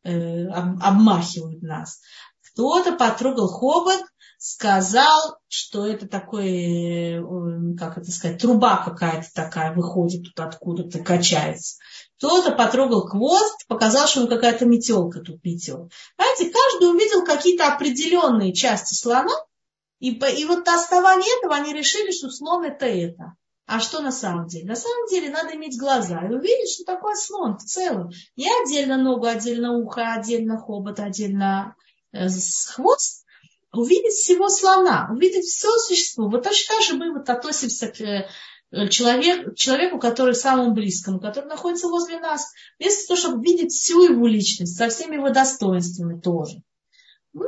э, 0.04 0.46
обмахивают 0.48 1.62
нас. 1.62 2.02
Кто-то 2.42 2.94
потрогал 2.94 3.48
хобот, 3.48 4.02
сказал, 4.38 5.38
что 5.48 5.86
это 5.86 6.08
такой, 6.08 7.18
э, 7.18 7.22
как 7.78 7.98
это 7.98 8.12
сказать, 8.12 8.42
труба 8.42 8.84
какая-то 8.84 9.28
такая 9.34 9.74
выходит 9.74 10.24
тут 10.24 10.40
откуда-то, 10.40 11.00
качается. 11.00 11.78
Кто-то 12.18 12.52
потрогал 12.52 13.08
хвост, 13.08 13.66
показал, 13.68 14.08
что 14.08 14.22
он 14.22 14.28
какая-то 14.28 14.66
метелка 14.66 15.20
тут 15.20 15.44
метел. 15.44 15.90
Знаете, 16.18 16.52
каждый 16.52 16.94
увидел 16.94 17.26
какие-то 17.26 17.68
определенные 17.68 18.54
части 18.54 18.94
слона, 18.94 19.34
и, 20.00 20.12
и 20.12 20.46
вот 20.46 20.66
на 20.66 20.76
основании 20.76 21.40
этого 21.40 21.56
они 21.56 21.74
решили, 21.74 22.12
что 22.12 22.30
слон 22.30 22.66
это 22.66 22.86
это. 22.86 23.36
А 23.68 23.80
что 23.80 24.02
на 24.02 24.12
самом 24.12 24.48
деле? 24.48 24.68
На 24.68 24.76
самом 24.76 25.08
деле 25.08 25.32
надо 25.32 25.56
иметь 25.56 25.80
глаза 25.80 26.20
и 26.20 26.32
увидеть, 26.32 26.72
что 26.72 26.84
такое 26.84 27.16
слон 27.16 27.58
в 27.58 27.64
целом. 27.64 28.12
Не 28.36 28.48
отдельно 28.62 28.98
ногу, 28.98 29.26
отдельно 29.26 29.74
ухо, 29.74 30.14
отдельно 30.14 30.60
хобот, 30.60 31.00
отдельно 31.00 31.76
э, 32.12 32.28
хвост, 32.68 33.25
увидеть 33.78 34.14
всего 34.14 34.50
слона, 34.50 35.10
увидеть 35.12 35.46
все 35.46 35.70
существо. 35.78 36.30
Вот 36.30 36.44
точно 36.44 36.76
так 36.76 36.84
же 36.84 36.96
мы 36.96 37.14
вот 37.14 37.30
относимся 37.30 37.88
к 37.88 38.02
э, 38.02 38.28
человек, 38.90 39.56
человеку, 39.56 40.00
который 40.00 40.36
самому 40.36 40.74
близкому, 40.74 41.20
который 41.20 41.48
находится 41.48 41.88
возле 41.88 42.20
нас, 42.20 42.52
вместо 42.80 43.08
того, 43.08 43.20
чтобы 43.20 43.44
видеть 43.44 43.72
всю 43.72 44.04
его 44.04 44.28
личность, 44.28 44.78
со 44.78 44.90
всеми 44.90 45.16
его 45.16 45.30
достоинствами 45.30 46.20
тоже. 46.20 46.62
Мы 47.34 47.48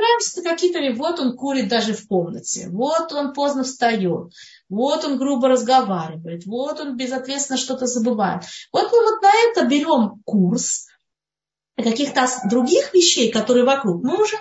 опираемся 0.00 0.42
на 0.42 0.50
какие-то, 0.50 0.98
вот 0.98 1.20
он 1.20 1.36
курит 1.36 1.68
даже 1.68 1.94
в 1.94 2.06
комнате, 2.06 2.68
вот 2.70 3.12
он 3.12 3.32
поздно 3.32 3.64
встает, 3.64 4.32
вот 4.68 5.04
он 5.04 5.18
грубо 5.18 5.48
разговаривает, 5.48 6.46
вот 6.46 6.80
он 6.80 6.96
безответственно 6.96 7.58
что-то 7.58 7.86
забывает. 7.86 8.42
Вот 8.72 8.90
мы 8.90 9.04
вот 9.04 9.22
на 9.22 9.30
это 9.32 9.66
берем 9.66 10.22
курс, 10.24 10.86
каких-то 11.82 12.26
других 12.48 12.92
вещей, 12.94 13.30
которые 13.30 13.64
вокруг, 13.64 14.02
мы 14.02 14.20
уже 14.22 14.36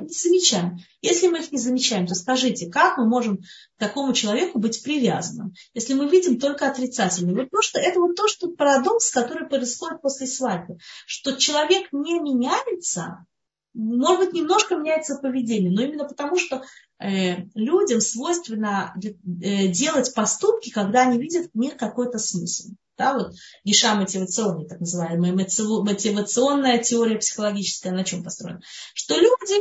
не 0.00 0.08
замечаем. 0.08 0.78
Если 1.02 1.28
мы 1.28 1.38
их 1.38 1.52
не 1.52 1.58
замечаем, 1.58 2.06
то 2.06 2.14
скажите, 2.14 2.70
как 2.70 2.98
мы 2.98 3.06
можем 3.06 3.38
к 3.38 3.42
такому 3.78 4.12
человеку 4.12 4.58
быть 4.58 4.82
привязанным, 4.82 5.54
если 5.74 5.94
мы 5.94 6.08
видим 6.08 6.38
только 6.38 6.68
отрицательное? 6.68 7.34
Вот 7.34 7.50
то, 7.50 7.62
что, 7.62 7.78
это 7.78 8.00
вот 8.00 8.14
то, 8.16 8.28
что 8.28 8.48
парадокс, 8.48 9.10
который 9.10 9.48
происходит 9.48 10.02
после 10.02 10.26
свадьбы, 10.26 10.78
что 11.06 11.32
человек 11.32 11.88
не 11.92 12.20
меняется, 12.20 13.24
может 13.72 14.26
быть, 14.26 14.34
немножко 14.34 14.76
меняется 14.76 15.16
поведение, 15.16 15.70
но 15.70 15.82
именно 15.82 16.04
потому, 16.04 16.36
что 16.36 16.64
э, 16.98 17.44
людям 17.54 18.00
свойственно 18.00 18.94
э, 19.02 19.68
делать 19.68 20.12
поступки, 20.14 20.70
когда 20.70 21.02
они 21.02 21.18
видят 21.18 21.50
в 21.52 21.58
них 21.58 21.76
какой-то 21.76 22.18
смысл. 22.18 22.70
Да, 23.00 23.14
вот 23.14 23.32
Гиша 23.64 23.94
мотивационная, 23.94 24.66
так 24.66 24.80
называемая 24.80 25.32
мотивационная 25.32 26.82
теория 26.82 27.16
психологическая, 27.16 27.94
на 27.94 28.04
чем 28.04 28.22
построена? 28.22 28.60
Что 28.92 29.16
люди 29.16 29.58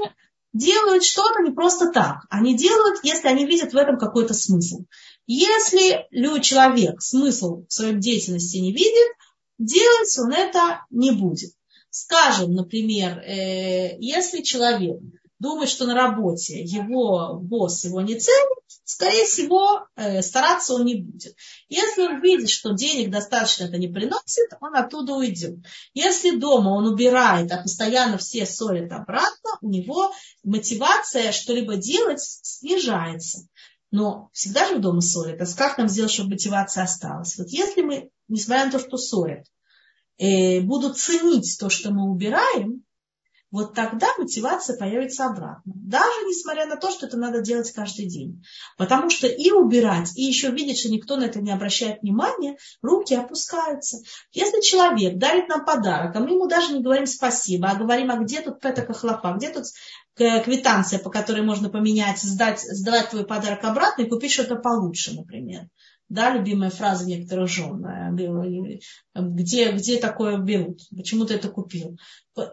делают 0.51 1.05
что-то 1.05 1.41
не 1.41 1.51
просто 1.51 1.89
так. 1.89 2.25
Они 2.29 2.57
делают, 2.57 2.99
если 3.01 3.29
они 3.29 3.45
видят 3.45 3.71
в 3.71 3.77
этом 3.77 3.97
какой-то 3.97 4.33
смысл. 4.33 4.83
Если 5.25 6.05
человек 6.41 7.01
смысл 7.01 7.63
в 7.65 7.71
своей 7.71 7.95
деятельности 7.95 8.57
не 8.57 8.73
видит, 8.73 9.07
делать 9.57 10.17
он 10.17 10.33
это 10.33 10.85
не 10.89 11.11
будет. 11.11 11.51
Скажем, 11.91 12.51
например, 12.51 13.19
э, 13.19 13.97
если 13.99 14.41
человек 14.41 14.99
думает, 15.39 15.69
что 15.69 15.85
на 15.85 15.95
работе 15.95 16.61
его 16.61 17.39
босс 17.41 17.85
его 17.85 18.01
не 18.01 18.19
ценит, 18.19 18.59
скорее 18.83 19.25
всего, 19.25 19.87
э, 19.95 20.21
стараться 20.21 20.73
он 20.73 20.85
не 20.85 20.95
будет. 20.95 21.35
Если 21.69 22.01
он 22.01 22.21
видит, 22.21 22.49
что 22.49 22.73
денег 22.73 23.09
достаточно 23.09 23.63
это 23.65 23.77
не 23.77 23.87
приносит, 23.87 24.49
он 24.59 24.75
оттуда 24.75 25.13
уйдет. 25.13 25.59
Если 25.93 26.37
дома 26.37 26.69
он 26.69 26.87
убирает, 26.87 27.51
а 27.51 27.61
постоянно 27.61 28.17
все 28.17 28.45
ссорят 28.45 28.91
обратно, 28.91 29.57
у 29.61 29.69
него 29.69 30.11
мотивация 30.43 31.31
что-либо 31.31 31.77
делать 31.77 32.21
снижается. 32.21 33.47
Но 33.91 34.29
всегда 34.33 34.67
же 34.67 34.79
дома 34.79 35.01
ссорят. 35.01 35.41
А 35.41 35.55
как 35.55 35.77
нам 35.77 35.87
сделать, 35.87 36.11
чтобы 36.11 36.31
мотивация 36.31 36.83
осталась? 36.83 37.37
Вот 37.37 37.47
если 37.49 37.81
мы, 37.81 38.09
несмотря 38.27 38.65
на 38.65 38.71
то, 38.71 38.79
что 38.79 38.97
ссорят, 38.97 39.47
э, 40.17 40.59
будут 40.61 40.97
ценить 40.97 41.57
то, 41.59 41.69
что 41.69 41.91
мы 41.91 42.09
убираем, 42.09 42.83
вот 43.51 43.73
тогда 43.73 44.07
мотивация 44.17 44.77
появится 44.77 45.25
обратно. 45.25 45.61
Даже 45.65 46.25
несмотря 46.27 46.67
на 46.67 46.75
то, 46.75 46.91
что 46.91 47.07
это 47.07 47.17
надо 47.17 47.41
делать 47.41 47.71
каждый 47.71 48.05
день. 48.05 48.43
Потому 48.77 49.09
что 49.09 49.27
и 49.27 49.51
убирать, 49.51 50.15
и 50.15 50.23
еще 50.23 50.51
видеть, 50.51 50.79
что 50.79 50.89
никто 50.89 51.17
на 51.17 51.23
это 51.23 51.41
не 51.41 51.51
обращает 51.51 52.01
внимания, 52.01 52.57
руки 52.81 53.15
опускаются. 53.15 53.97
Если 54.31 54.61
человек 54.61 55.17
дарит 55.17 55.47
нам 55.49 55.65
подарок, 55.65 56.15
а 56.15 56.19
мы 56.19 56.31
ему 56.31 56.47
даже 56.47 56.73
не 56.73 56.83
говорим 56.83 57.07
спасибо, 57.07 57.69
а 57.69 57.75
говорим, 57.75 58.11
а 58.11 58.17
где 58.17 58.41
тут 58.41 58.59
петака 58.59 58.93
хлопа, 58.93 59.33
где 59.35 59.49
тут 59.49 59.65
квитанция, 60.15 60.99
по 60.99 61.09
которой 61.09 61.41
можно 61.41 61.69
поменять, 61.69 62.19
сдать, 62.19 62.59
сдавать 62.61 63.09
твой 63.09 63.25
подарок 63.25 63.63
обратно 63.63 64.03
и 64.03 64.09
купить 64.09 64.31
что-то 64.31 64.57
получше, 64.57 65.15
например 65.15 65.69
да, 66.09 66.31
любимая 66.31 66.71
фраза 66.71 67.05
некоторых 67.05 67.47
жен, 67.47 67.85
э, 67.85 68.79
где, 69.15 69.71
где 69.71 69.99
такое 69.99 70.37
берут, 70.37 70.81
почему 70.95 71.25
ты 71.25 71.35
это 71.35 71.49
купил. 71.49 71.97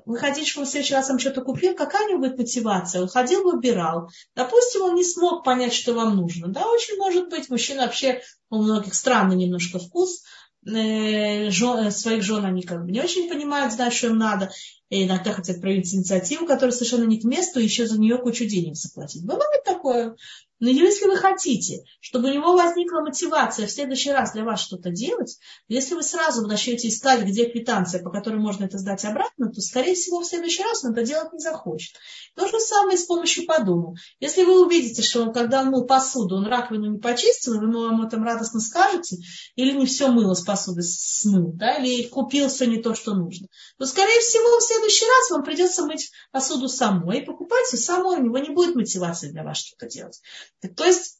Вы 0.04 0.18
хотите, 0.18 0.48
чтобы 0.48 0.66
в 0.66 0.68
следующий 0.68 0.94
раз 0.94 1.08
вам 1.08 1.18
что-то 1.18 1.40
купил, 1.42 1.74
какая-нибудь 1.74 2.38
мотивация, 2.38 3.02
он 3.02 3.08
ходил, 3.08 3.44
выбирал. 3.44 4.10
Допустим, 4.34 4.82
он 4.82 4.94
не 4.94 5.04
смог 5.04 5.44
понять, 5.44 5.72
что 5.72 5.94
вам 5.94 6.16
нужно. 6.16 6.48
Да, 6.48 6.66
очень 6.66 6.96
может 6.98 7.30
быть, 7.30 7.48
мужчина 7.48 7.82
вообще 7.82 8.20
у 8.50 8.62
многих 8.62 8.94
странный 8.94 9.36
немножко 9.36 9.78
вкус, 9.78 10.22
э, 10.66 11.50
своих 11.50 12.22
жен 12.22 12.44
они 12.44 12.62
как 12.62 12.84
бы 12.84 12.92
не 12.92 13.00
очень 13.00 13.28
понимают, 13.28 13.72
знают, 13.72 13.94
что 13.94 14.08
им 14.08 14.18
надо, 14.18 14.50
и 14.90 15.04
иногда 15.04 15.32
хотят 15.32 15.60
проявить 15.60 15.94
инициативу, 15.94 16.46
которая 16.46 16.72
совершенно 16.72 17.04
не 17.04 17.20
к 17.20 17.24
месту, 17.24 17.58
и 17.58 17.64
еще 17.64 17.86
за 17.86 17.98
нее 17.98 18.18
кучу 18.18 18.44
денег 18.44 18.76
заплатить. 18.76 19.24
Бывает 19.24 19.64
такое. 19.64 20.16
Но 20.58 20.70
если 20.70 21.06
вы 21.06 21.16
хотите, 21.16 21.84
чтобы 22.00 22.30
у 22.30 22.32
него 22.32 22.56
возникла 22.56 23.00
мотивация 23.00 23.66
в 23.66 23.70
следующий 23.70 24.10
раз 24.10 24.32
для 24.32 24.44
вас 24.44 24.60
что-то 24.60 24.90
делать, 24.90 25.38
если 25.68 25.94
вы 25.94 26.02
сразу 26.02 26.46
начнете 26.46 26.88
искать, 26.88 27.24
где 27.24 27.46
квитанция, 27.46 28.02
по 28.02 28.10
которой 28.10 28.40
можно 28.40 28.64
это 28.64 28.78
сдать 28.78 29.04
обратно, 29.04 29.52
то, 29.52 29.60
скорее 29.60 29.94
всего, 29.94 30.20
в 30.20 30.26
следующий 30.26 30.62
раз 30.62 30.82
он 30.84 30.92
это 30.92 31.02
делать 31.02 31.32
не 31.32 31.40
захочет. 31.40 31.94
То 32.34 32.48
же 32.48 32.58
самое 32.58 32.96
с 32.96 33.04
помощью 33.04 33.46
по 33.46 33.62
дому. 33.62 33.96
Если 34.18 34.44
вы 34.44 34.64
увидите, 34.64 35.02
что 35.02 35.22
он, 35.22 35.32
когда 35.32 35.60
он 35.60 35.68
мыл 35.68 35.86
посуду, 35.86 36.36
он 36.36 36.46
раковину 36.46 36.90
не 36.90 36.98
почистил, 36.98 37.58
вы 37.58 37.66
ему 37.66 37.84
об 37.84 38.06
этом 38.06 38.24
радостно 38.24 38.60
скажете, 38.60 39.18
или 39.56 39.72
не 39.72 39.84
все 39.84 40.08
мыло 40.08 40.34
с 40.34 40.42
посуды 40.42 40.82
смыл, 40.82 41.52
да, 41.52 41.76
или 41.76 42.08
купил 42.08 42.48
все 42.48 42.66
не 42.66 42.80
то, 42.80 42.94
что 42.94 43.14
нужно, 43.14 43.48
то, 43.78 43.86
скорее 43.86 44.20
всего, 44.20 44.58
в 44.58 44.62
следующий 44.62 45.04
раз 45.04 45.30
вам 45.30 45.44
придется 45.44 45.84
мыть 45.84 46.10
посуду 46.30 46.68
самой 46.68 47.18
и 47.18 47.24
покупать 47.24 47.66
все 47.66 47.76
самой, 47.76 48.18
у 48.18 48.22
него 48.22 48.38
не 48.38 48.50
будет 48.50 48.74
мотивации 48.74 49.30
для 49.30 49.42
вас 49.42 49.58
что-то 49.58 49.86
делать. 49.86 50.20
То 50.76 50.84
есть 50.84 51.18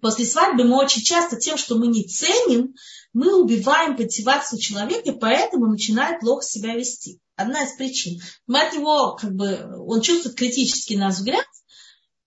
после 0.00 0.24
свадьбы 0.24 0.64
мы 0.64 0.76
очень 0.76 1.02
часто 1.02 1.36
тем, 1.36 1.56
что 1.56 1.76
мы 1.76 1.86
не 1.86 2.04
ценим, 2.04 2.74
мы 3.12 3.40
убиваем 3.40 3.92
мотивацию 3.92 4.58
человека, 4.58 5.10
и 5.10 5.18
поэтому 5.18 5.66
начинает 5.66 6.20
плохо 6.20 6.44
себя 6.44 6.74
вести. 6.74 7.20
Одна 7.36 7.64
из 7.64 7.76
причин. 7.76 8.20
Мы 8.46 8.60
от 8.60 8.74
него, 8.74 9.16
как 9.16 9.32
бы, 9.34 9.84
он 9.86 10.00
чувствует 10.00 10.36
критический 10.36 10.96
наш 10.96 11.14
взгляд, 11.14 11.46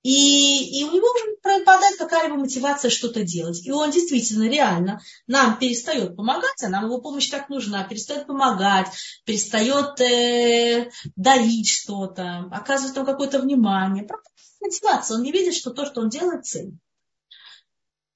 и, 0.07 0.79
и 0.79 0.85
у 0.85 0.93
него 0.93 1.05
уже 1.05 1.35
пропадает 1.43 1.97
какая-либо 1.97 2.37
мотивация 2.37 2.89
что-то 2.89 3.23
делать. 3.23 3.65
И 3.65 3.71
он 3.71 3.91
действительно 3.91 4.47
реально 4.47 5.01
нам 5.27 5.59
перестает 5.59 6.15
помогать, 6.15 6.63
а 6.63 6.69
нам 6.69 6.85
его 6.85 7.01
помощь 7.01 7.27
так 7.27 7.49
нужна, 7.49 7.83
перестает 7.83 8.25
помогать, 8.25 8.87
перестает 9.25 9.99
э, 9.99 10.91
дарить 11.17 11.67
что-то, 11.67 12.45
оказывать 12.53 12.95
нам 12.95 13.05
какое-то 13.05 13.41
внимание 13.41 14.07
мотивация, 14.61 15.17
он 15.17 15.23
не 15.23 15.33
видит, 15.33 15.55
что 15.55 15.71
то, 15.71 15.85
что 15.85 15.99
он 15.99 16.07
делает, 16.07 16.45
цель. 16.45 16.71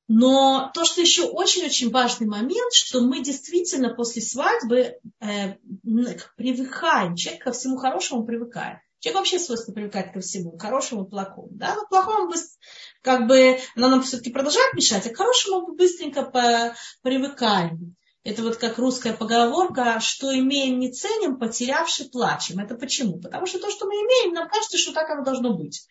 Но 0.07 0.71
то, 0.73 0.85
что 0.85 1.01
еще 1.01 1.23
очень-очень 1.23 1.91
важный 1.91 2.27
момент, 2.27 2.71
что 2.71 3.01
мы 3.01 3.21
действительно 3.21 3.93
после 3.93 4.21
свадьбы 4.21 4.95
э, 5.19 5.55
привыкаем, 6.37 7.17
человек 7.17 7.43
ко 7.43 7.51
всему 7.51 7.75
хорошему 7.75 8.23
привыкает. 8.23 8.79
Человек 9.01 9.21
вообще 9.21 9.39
свойственно 9.39 9.73
привыкает 9.73 10.13
ко 10.13 10.19
всему, 10.19 10.51
к 10.51 10.61
хорошему 10.61 11.05
и 11.05 11.09
плохому. 11.09 11.49
Да? 11.53 11.73
Но 11.75 11.85
к 11.85 11.89
плохому 11.89 12.31
как 13.01 13.27
бы, 13.27 13.57
оно 13.75 13.89
нам 13.89 14.03
все-таки 14.03 14.31
продолжает 14.31 14.75
мешать, 14.75 15.07
а 15.07 15.09
к 15.09 15.17
хорошему 15.17 15.67
мы 15.67 15.75
быстренько 15.75 16.75
привыкаем. 17.01 17.95
Это 18.23 18.43
вот 18.43 18.57
как 18.57 18.77
русская 18.77 19.13
поговорка, 19.13 19.99
что 19.99 20.31
имеем 20.37 20.77
не 20.77 20.91
ценим, 20.91 21.39
потерявши 21.39 22.09
плачем. 22.11 22.59
Это 22.59 22.75
почему? 22.75 23.19
Потому 23.19 23.47
что 23.47 23.57
то, 23.57 23.71
что 23.71 23.87
мы 23.87 23.93
имеем, 23.95 24.35
нам 24.35 24.47
кажется, 24.47 24.77
что 24.77 24.93
так 24.93 25.09
оно 25.09 25.23
должно 25.23 25.57
быть. 25.57 25.87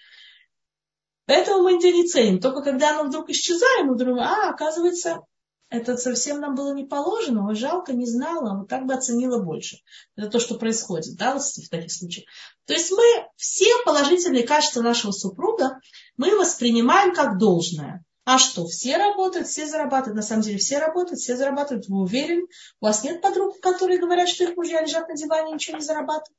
Поэтому 1.27 1.65
мы 1.65 1.79
это 1.79 1.91
не 1.91 2.07
ценим. 2.07 2.41
Только 2.41 2.63
когда 2.63 2.91
оно 2.91 3.09
вдруг 3.09 3.29
исчезает, 3.31 3.87
мы 3.87 3.97
думаем, 3.97 4.21
а, 4.21 4.51
оказывается, 4.51 5.23
это 5.71 5.97
совсем 5.97 6.41
нам 6.41 6.55
было 6.55 6.75
не 6.75 6.85
положено, 6.85 7.47
ой, 7.47 7.55
жалко, 7.55 7.93
не 7.93 8.05
знала, 8.05 8.59
вот 8.59 8.69
так 8.69 8.87
бы 8.87 8.95
оценила 8.95 9.41
больше. 9.41 9.79
Это 10.17 10.29
то, 10.29 10.41
что 10.41 10.57
происходит, 10.57 11.17
да, 11.17 11.39
в 11.39 11.69
таких 11.71 11.93
случаях. 11.93 12.27
То 12.67 12.75
есть 12.75 12.91
мы 12.91 13.05
все 13.37 13.71
положительные 13.85 14.47
качества 14.47 14.83
нашего 14.83 15.13
супруга 15.13 15.81
мы 16.17 16.37
воспринимаем 16.37 17.15
как 17.15 17.39
должное. 17.39 18.05
А 18.25 18.39
что, 18.39 18.67
все 18.67 18.97
работают, 18.97 19.49
все 19.49 19.67
зарабатывают. 19.67 20.17
На 20.17 20.23
самом 20.23 20.43
деле 20.43 20.59
все 20.59 20.79
работают, 20.79 21.21
все 21.21 21.37
зарабатывают. 21.37 21.89
Вы 21.89 22.03
уверены? 22.03 22.47
У 22.81 22.87
вас 22.87 23.03
нет 23.03 23.23
подруг, 23.23 23.59
которые 23.61 23.99
говорят, 23.99 24.29
что 24.29 24.45
их 24.45 24.57
мужья 24.57 24.83
лежат 24.83 25.09
на 25.09 25.17
диване 25.17 25.53
и 25.53 25.55
ничего 25.55 25.79
не 25.79 25.85
зарабатывают? 25.85 26.37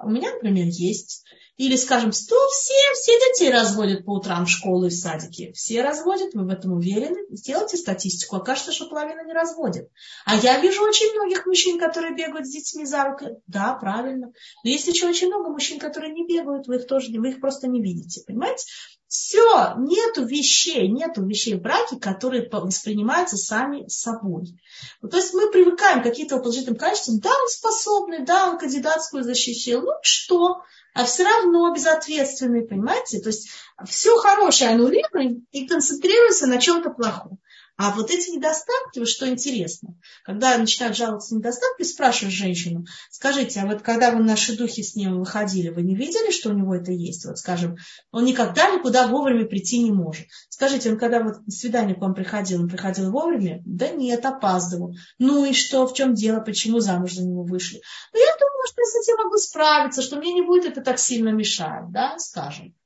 У 0.00 0.08
меня, 0.08 0.32
например, 0.32 0.66
есть. 0.66 1.24
Или, 1.56 1.76
скажем, 1.76 2.12
что 2.12 2.34
все, 2.48 2.74
все 2.94 3.12
детей 3.20 3.52
разводят 3.52 4.04
по 4.04 4.14
утрам 4.14 4.46
в 4.46 4.50
школу 4.50 4.86
и 4.86 4.88
в 4.88 4.94
садике. 4.94 5.52
Все 5.52 5.82
разводят, 5.82 6.34
вы 6.34 6.44
в 6.44 6.48
этом 6.48 6.72
уверены. 6.72 7.18
Сделайте 7.30 7.76
статистику, 7.76 8.36
окажется, 8.36 8.72
что 8.72 8.88
половина 8.88 9.24
не 9.24 9.32
разводит. 9.32 9.90
А 10.24 10.34
я 10.36 10.58
вижу 10.60 10.82
очень 10.82 11.12
многих 11.14 11.46
мужчин, 11.46 11.78
которые 11.78 12.14
бегают 12.14 12.46
с 12.46 12.50
детьми 12.50 12.86
за 12.86 13.04
руку. 13.04 13.42
Да, 13.46 13.74
правильно. 13.74 14.32
Но 14.64 14.70
есть 14.70 14.88
еще 14.88 15.06
очень 15.06 15.28
много 15.28 15.50
мужчин, 15.50 15.78
которые 15.78 16.12
не 16.12 16.26
бегают, 16.26 16.66
вы 16.66 16.76
их 16.76 16.86
тоже, 16.86 17.12
вы 17.12 17.30
их 17.30 17.40
просто 17.40 17.68
не 17.68 17.82
видите. 17.82 18.22
Понимаете? 18.26 18.64
Все, 19.12 19.74
нету 19.76 20.24
вещей, 20.24 20.88
нету 20.88 21.22
вещей 21.22 21.56
в 21.56 21.60
браке, 21.60 21.96
которые 21.96 22.48
воспринимаются 22.50 23.36
сами 23.36 23.86
собой. 23.86 24.58
Ну, 25.02 25.10
то 25.10 25.18
есть 25.18 25.34
мы 25.34 25.50
привыкаем 25.50 26.00
к 26.00 26.04
каким-то 26.04 26.38
положительным 26.38 26.78
качествам. 26.78 27.20
Да, 27.20 27.28
он 27.28 27.48
способный, 27.48 28.24
да, 28.24 28.48
он 28.48 28.56
кандидатскую 28.56 29.22
защищал. 29.22 29.82
Ну 29.82 29.92
что? 30.00 30.62
А 30.94 31.04
все 31.04 31.24
равно 31.24 31.74
безответственный, 31.74 32.66
понимаете? 32.66 33.20
То 33.20 33.28
есть 33.28 33.50
все 33.86 34.16
хорошее 34.16 34.70
аннулируем 34.70 35.46
и 35.52 35.66
концентрируемся 35.68 36.46
на 36.46 36.56
чем-то 36.56 36.88
плохом. 36.88 37.38
А 37.82 37.90
вот 37.90 38.12
эти 38.12 38.30
недостатки, 38.30 39.00
вот 39.00 39.08
что 39.08 39.28
интересно, 39.28 39.96
когда 40.22 40.56
начинают 40.56 40.96
жаловаться 40.96 41.34
на 41.34 41.38
недостатки, 41.38 41.82
спрашиваешь 41.82 42.32
женщину, 42.32 42.84
скажите, 43.10 43.58
а 43.58 43.66
вот 43.66 43.82
когда 43.82 44.12
вы 44.12 44.20
на 44.20 44.26
наши 44.26 44.56
духи 44.56 44.84
с 44.84 44.94
ним 44.94 45.18
выходили, 45.18 45.68
вы 45.68 45.82
не 45.82 45.96
видели, 45.96 46.30
что 46.30 46.50
у 46.50 46.52
него 46.52 46.76
это 46.76 46.92
есть? 46.92 47.24
Вот 47.24 47.38
скажем, 47.38 47.74
он 48.12 48.24
никогда 48.24 48.70
никуда 48.70 49.08
вовремя 49.08 49.46
прийти 49.46 49.82
не 49.82 49.90
может. 49.90 50.28
Скажите, 50.48 50.92
он 50.92 50.96
когда 50.96 51.24
вот 51.24 51.44
на 51.44 51.50
свидание 51.50 51.96
к 51.96 52.00
вам 52.00 52.14
приходил, 52.14 52.62
он 52.62 52.68
приходил 52.68 53.10
вовремя? 53.10 53.60
Да 53.66 53.88
нет, 53.88 54.24
опаздывал. 54.24 54.94
Ну 55.18 55.44
и 55.44 55.52
что, 55.52 55.84
в 55.88 55.92
чем 55.92 56.14
дело, 56.14 56.38
почему 56.38 56.78
замуж 56.78 57.14
за 57.14 57.24
него 57.24 57.42
вышли? 57.42 57.80
Ну 58.12 58.20
я 58.20 58.32
думаю, 58.38 58.66
что 58.68 58.80
я 58.80 58.86
с 58.86 59.08
этим 59.08 59.24
могу 59.24 59.38
справиться, 59.38 60.02
что 60.02 60.18
мне 60.18 60.32
не 60.32 60.42
будет 60.42 60.66
это 60.66 60.82
так 60.82 61.00
сильно 61.00 61.30
мешать, 61.30 61.90
да, 61.90 62.16
скажем 62.18 62.76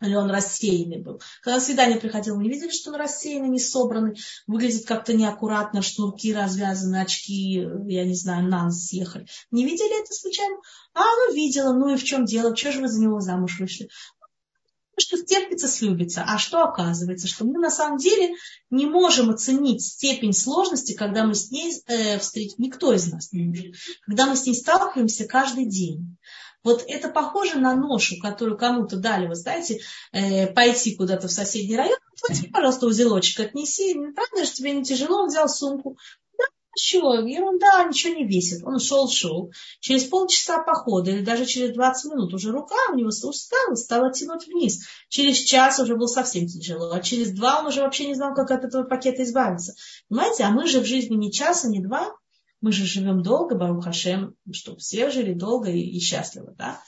или 0.00 0.14
он 0.14 0.30
рассеянный 0.30 1.00
был. 1.00 1.20
Когда 1.42 1.58
на 1.58 1.64
свидание 1.64 1.98
приходил, 1.98 2.36
вы 2.36 2.44
не 2.44 2.50
видели, 2.50 2.70
что 2.70 2.90
он 2.90 2.96
рассеянный, 2.96 3.48
не 3.48 3.58
собранный, 3.58 4.18
выглядит 4.46 4.86
как-то 4.86 5.14
неаккуратно, 5.14 5.82
шнурки 5.82 6.34
развязаны, 6.34 7.00
очки, 7.00 7.66
я 7.86 8.04
не 8.04 8.14
знаю, 8.14 8.48
на 8.48 8.64
нос 8.64 8.86
съехали. 8.86 9.26
Не 9.50 9.64
видели 9.64 10.02
это 10.02 10.12
случайно? 10.12 10.56
А, 10.94 11.02
ну 11.02 11.34
видела, 11.34 11.72
ну 11.72 11.94
и 11.94 11.96
в 11.96 12.04
чем 12.04 12.24
дело, 12.24 12.56
что 12.56 12.72
же 12.72 12.80
вы 12.80 12.88
за 12.88 13.00
него 13.00 13.20
замуж 13.20 13.58
вышли? 13.58 13.88
что 14.96 15.22
терпится, 15.22 15.68
слюбится. 15.68 16.24
А 16.26 16.38
что 16.38 16.62
оказывается? 16.62 17.26
Что 17.26 17.44
мы 17.44 17.58
на 17.58 17.70
самом 17.70 17.98
деле 17.98 18.34
не 18.70 18.86
можем 18.86 19.30
оценить 19.30 19.82
степень 19.82 20.32
сложности, 20.32 20.94
когда 20.94 21.24
мы 21.24 21.34
с 21.34 21.50
ней 21.50 21.72
э, 21.86 22.18
встретим. 22.18 22.56
Никто 22.58 22.92
из 22.92 23.10
нас 23.10 23.32
не 23.32 23.44
может. 23.44 23.74
Когда 24.02 24.26
мы 24.26 24.36
с 24.36 24.46
ней 24.46 24.54
сталкиваемся 24.54 25.26
каждый 25.26 25.66
день. 25.66 26.16
Вот 26.64 26.82
это 26.88 27.10
похоже 27.10 27.58
на 27.58 27.76
ношу, 27.76 28.16
которую 28.20 28.56
кому-то 28.56 28.96
дали, 28.96 29.26
вы 29.26 29.34
знаете, 29.34 29.80
э, 30.12 30.46
пойти 30.46 30.96
куда-то 30.96 31.28
в 31.28 31.32
соседний 31.32 31.76
район. 31.76 31.98
Вот, 32.22 32.38
пожалуйста, 32.52 32.86
узелочек 32.86 33.40
отнеси. 33.40 33.94
Правда 34.14 34.44
же 34.44 34.50
тебе 34.50 34.72
не 34.72 34.82
тяжело? 34.82 35.22
Он 35.22 35.28
взял 35.28 35.46
сумку. 35.46 35.98
Да, 36.38 36.44
что, 36.74 37.20
ерунда, 37.20 37.84
ничего 37.84 38.14
не 38.14 38.26
весит. 38.26 38.64
Он 38.64 38.80
шел, 38.80 39.08
шел. 39.10 39.52
Через 39.80 40.04
полчаса 40.04 40.62
похода 40.62 41.10
или 41.10 41.22
даже 41.22 41.44
через 41.44 41.74
20 41.74 42.12
минут 42.12 42.32
уже 42.32 42.50
рука 42.50 42.76
у 42.90 42.94
него 42.94 43.08
устала, 43.08 43.74
стала 43.74 44.10
тянуть 44.10 44.46
вниз. 44.46 44.86
Через 45.10 45.40
час 45.40 45.78
уже 45.80 45.96
был 45.96 46.08
совсем 46.08 46.46
тяжело. 46.46 46.92
А 46.92 47.00
через 47.00 47.32
два 47.32 47.60
он 47.60 47.66
уже 47.66 47.82
вообще 47.82 48.06
не 48.06 48.14
знал, 48.14 48.34
как 48.34 48.50
от 48.50 48.64
этого 48.64 48.84
пакета 48.84 49.22
избавиться. 49.22 49.74
Понимаете, 50.08 50.44
а 50.44 50.50
мы 50.50 50.66
же 50.66 50.80
в 50.80 50.86
жизни 50.86 51.16
не 51.16 51.30
часа, 51.30 51.68
не 51.68 51.80
два, 51.80 52.16
мы 52.64 52.72
же 52.72 52.86
живем 52.86 53.22
долго, 53.22 53.56
Барух 53.56 53.84
Хашем, 53.84 54.36
что 54.50 54.74
все 54.76 55.10
жили 55.10 55.34
долго 55.34 55.68
и, 55.68 55.80
и 55.80 56.00
счастливо, 56.00 56.54
да? 56.56 56.80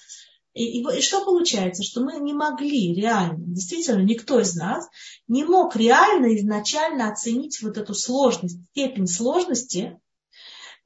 И, 0.54 0.80
и, 0.80 0.98
и 0.98 1.02
что 1.02 1.22
получается? 1.22 1.82
Что 1.82 2.00
мы 2.00 2.18
не 2.18 2.32
могли 2.32 2.94
реально, 2.94 3.44
действительно, 3.46 4.00
никто 4.00 4.40
из 4.40 4.54
нас 4.56 4.88
не 5.28 5.44
мог 5.44 5.76
реально 5.76 6.34
изначально 6.38 7.10
оценить 7.10 7.60
вот 7.60 7.76
эту 7.76 7.92
сложность, 7.92 8.58
степень 8.70 9.06
сложности 9.06 10.00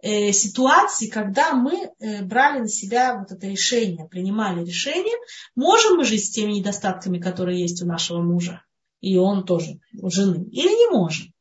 э, 0.02 0.32
ситуаций, 0.32 1.08
когда 1.08 1.52
мы 1.52 1.92
э, 2.00 2.24
брали 2.24 2.62
на 2.62 2.68
себя 2.68 3.16
вот 3.16 3.30
это 3.30 3.46
решение, 3.46 4.08
принимали 4.08 4.64
решение, 4.64 5.14
можем 5.54 5.98
мы 5.98 6.04
жить 6.04 6.24
с 6.24 6.30
теми 6.30 6.54
недостатками, 6.54 7.20
которые 7.20 7.60
есть 7.60 7.80
у 7.80 7.86
нашего 7.86 8.20
мужа, 8.20 8.64
и 9.00 9.16
он 9.16 9.44
тоже, 9.44 9.78
у 10.02 10.10
жены, 10.10 10.48
или 10.50 10.66
не 10.66 10.90
можем. 10.90 11.32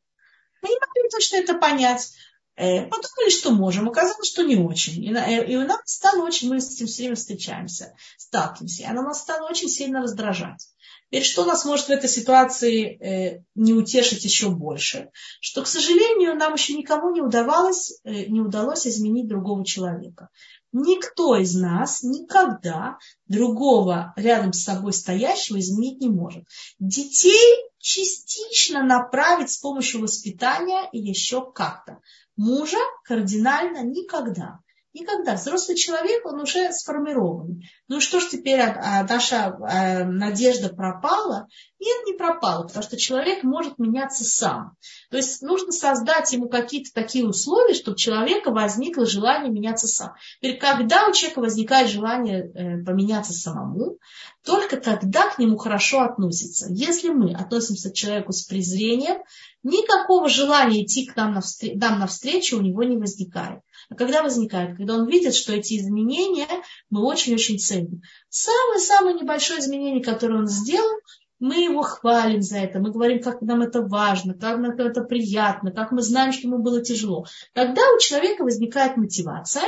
Мы 0.62 0.70
не 0.70 0.78
могли 0.78 1.10
точно 1.10 1.38
это 1.38 1.56
понять. 1.56 2.12
Э, 2.60 2.82
подумали, 2.88 3.30
что 3.30 3.52
можем, 3.52 3.88
оказалось, 3.88 4.28
что 4.28 4.44
не 4.44 4.58
очень. 4.58 5.02
И, 5.06 5.14
э, 5.14 5.56
у 5.56 5.66
нас 5.66 5.80
стало 5.86 6.26
очень, 6.26 6.50
мы 6.50 6.60
с 6.60 6.74
этим 6.74 6.88
все 6.88 7.04
время 7.04 7.16
встречаемся, 7.16 7.94
сталкиваемся, 8.18 8.84
и 8.84 8.86
она 8.86 9.02
нас 9.02 9.22
стала 9.22 9.48
очень 9.48 9.70
сильно 9.70 10.02
раздражать. 10.02 10.68
Теперь 11.08 11.24
что 11.24 11.46
нас 11.46 11.64
может 11.64 11.86
в 11.86 11.90
этой 11.90 12.10
ситуации 12.10 12.84
э, 12.84 13.44
не 13.56 13.74
утешить 13.74 14.26
еще 14.26 14.50
больше? 14.50 15.10
Что, 15.40 15.62
к 15.62 15.68
сожалению, 15.68 16.36
нам 16.36 16.54
еще 16.54 16.74
никому 16.74 17.12
не 17.12 17.22
удавалось, 17.22 17.94
не 18.04 18.42
удалось 18.42 18.86
изменить 18.86 19.30
другого 19.30 19.66
человека. 19.66 20.28
Никто 20.74 21.38
из 21.38 21.56
нас 21.56 22.04
никогда 22.04 23.00
другого 23.28 24.14
рядом 24.18 24.52
с 24.52 24.64
собой 24.64 24.92
стоящего 24.92 25.60
изменить 25.60 26.02
не 26.02 26.10
может. 26.10 26.44
Детей 26.78 27.56
частично 27.80 28.84
направить 28.84 29.50
с 29.50 29.58
помощью 29.58 30.02
воспитания 30.02 30.88
и 30.92 31.00
еще 31.00 31.50
как-то. 31.52 32.00
Мужа 32.40 32.78
кардинально 33.04 33.84
никогда. 33.84 34.62
Никогда. 34.92 35.36
Взрослый 35.36 35.78
человек, 35.78 36.26
он 36.26 36.42
уже 36.42 36.72
сформирован. 36.72 37.62
Ну 37.88 38.00
что 38.00 38.20
ж 38.20 38.30
теперь 38.32 38.60
а, 38.60 39.06
наша 39.08 39.56
а, 39.62 40.04
надежда 40.04 40.70
пропала? 40.70 41.48
Нет, 41.80 42.06
не 42.08 42.14
пропала, 42.14 42.64
потому 42.64 42.84
что 42.84 42.98
человек 42.98 43.44
может 43.44 43.78
меняться 43.78 44.24
сам. 44.24 44.76
То 45.12 45.18
есть 45.18 45.44
нужно 45.44 45.72
создать 45.72 46.34
ему 46.34 46.50
какие-то 46.50 46.92
такие 46.92 47.28
условия, 47.28 47.76
чтобы 47.76 47.94
у 47.94 47.98
человека 47.98 48.50
возникло 48.50 49.06
желание 49.06 49.52
меняться 49.52 49.88
сам. 49.88 50.16
Теперь, 50.42 50.58
когда 50.58 51.08
у 51.08 51.14
человека 51.14 51.42
возникает 51.42 51.90
желание 51.90 52.40
э, 52.40 52.84
поменяться 52.84 53.32
самому, 53.32 54.00
только 54.44 54.78
тогда 54.78 55.30
к 55.30 55.38
нему 55.38 55.58
хорошо 55.58 56.02
относятся. 56.02 56.66
Если 56.72 57.10
мы 57.10 57.34
относимся 57.36 57.92
к 57.92 57.94
человеку 57.94 58.34
с 58.34 58.42
презрением, 58.42 59.22
никакого 59.62 60.28
желания 60.28 60.84
идти 60.84 61.06
к 61.06 61.16
нам 61.16 61.36
навстречу, 61.36 61.78
нам 61.78 62.00
навстречу 62.00 62.58
у 62.58 62.62
него 62.62 62.84
не 62.84 62.98
возникает. 62.98 63.62
А 63.90 63.96
когда 63.96 64.24
возникает? 64.24 64.78
Когда 64.78 64.96
он 64.96 65.08
видит, 65.08 65.36
что 65.36 65.54
эти 65.54 65.78
изменения 65.78 66.48
мы 66.90 67.04
очень-очень 67.04 67.60
ценим. 67.60 68.02
Самое-самое 68.30 69.16
небольшое 69.16 69.60
изменение, 69.60 70.04
которое 70.04 70.40
он 70.40 70.48
сделал, 70.48 71.00
мы 71.40 71.64
его 71.64 71.84
хвалим 71.84 72.42
за 72.42 72.58
это, 72.58 72.80
мы 72.80 72.92
говорим, 72.92 73.22
как 73.22 73.42
нам 73.42 73.62
это 73.62 73.82
важно, 73.82 74.34
как 74.34 74.60
нам 74.60 74.72
это 74.72 75.02
приятно, 75.02 75.72
как 75.72 75.92
мы 75.92 76.02
знаем, 76.02 76.34
что 76.34 76.48
ему 76.48 76.60
было 76.60 76.84
тяжело. 76.84 77.26
Когда 77.54 77.82
у 77.94 78.00
человека 78.00 78.44
возникает 78.44 78.98
мотивация, 78.98 79.64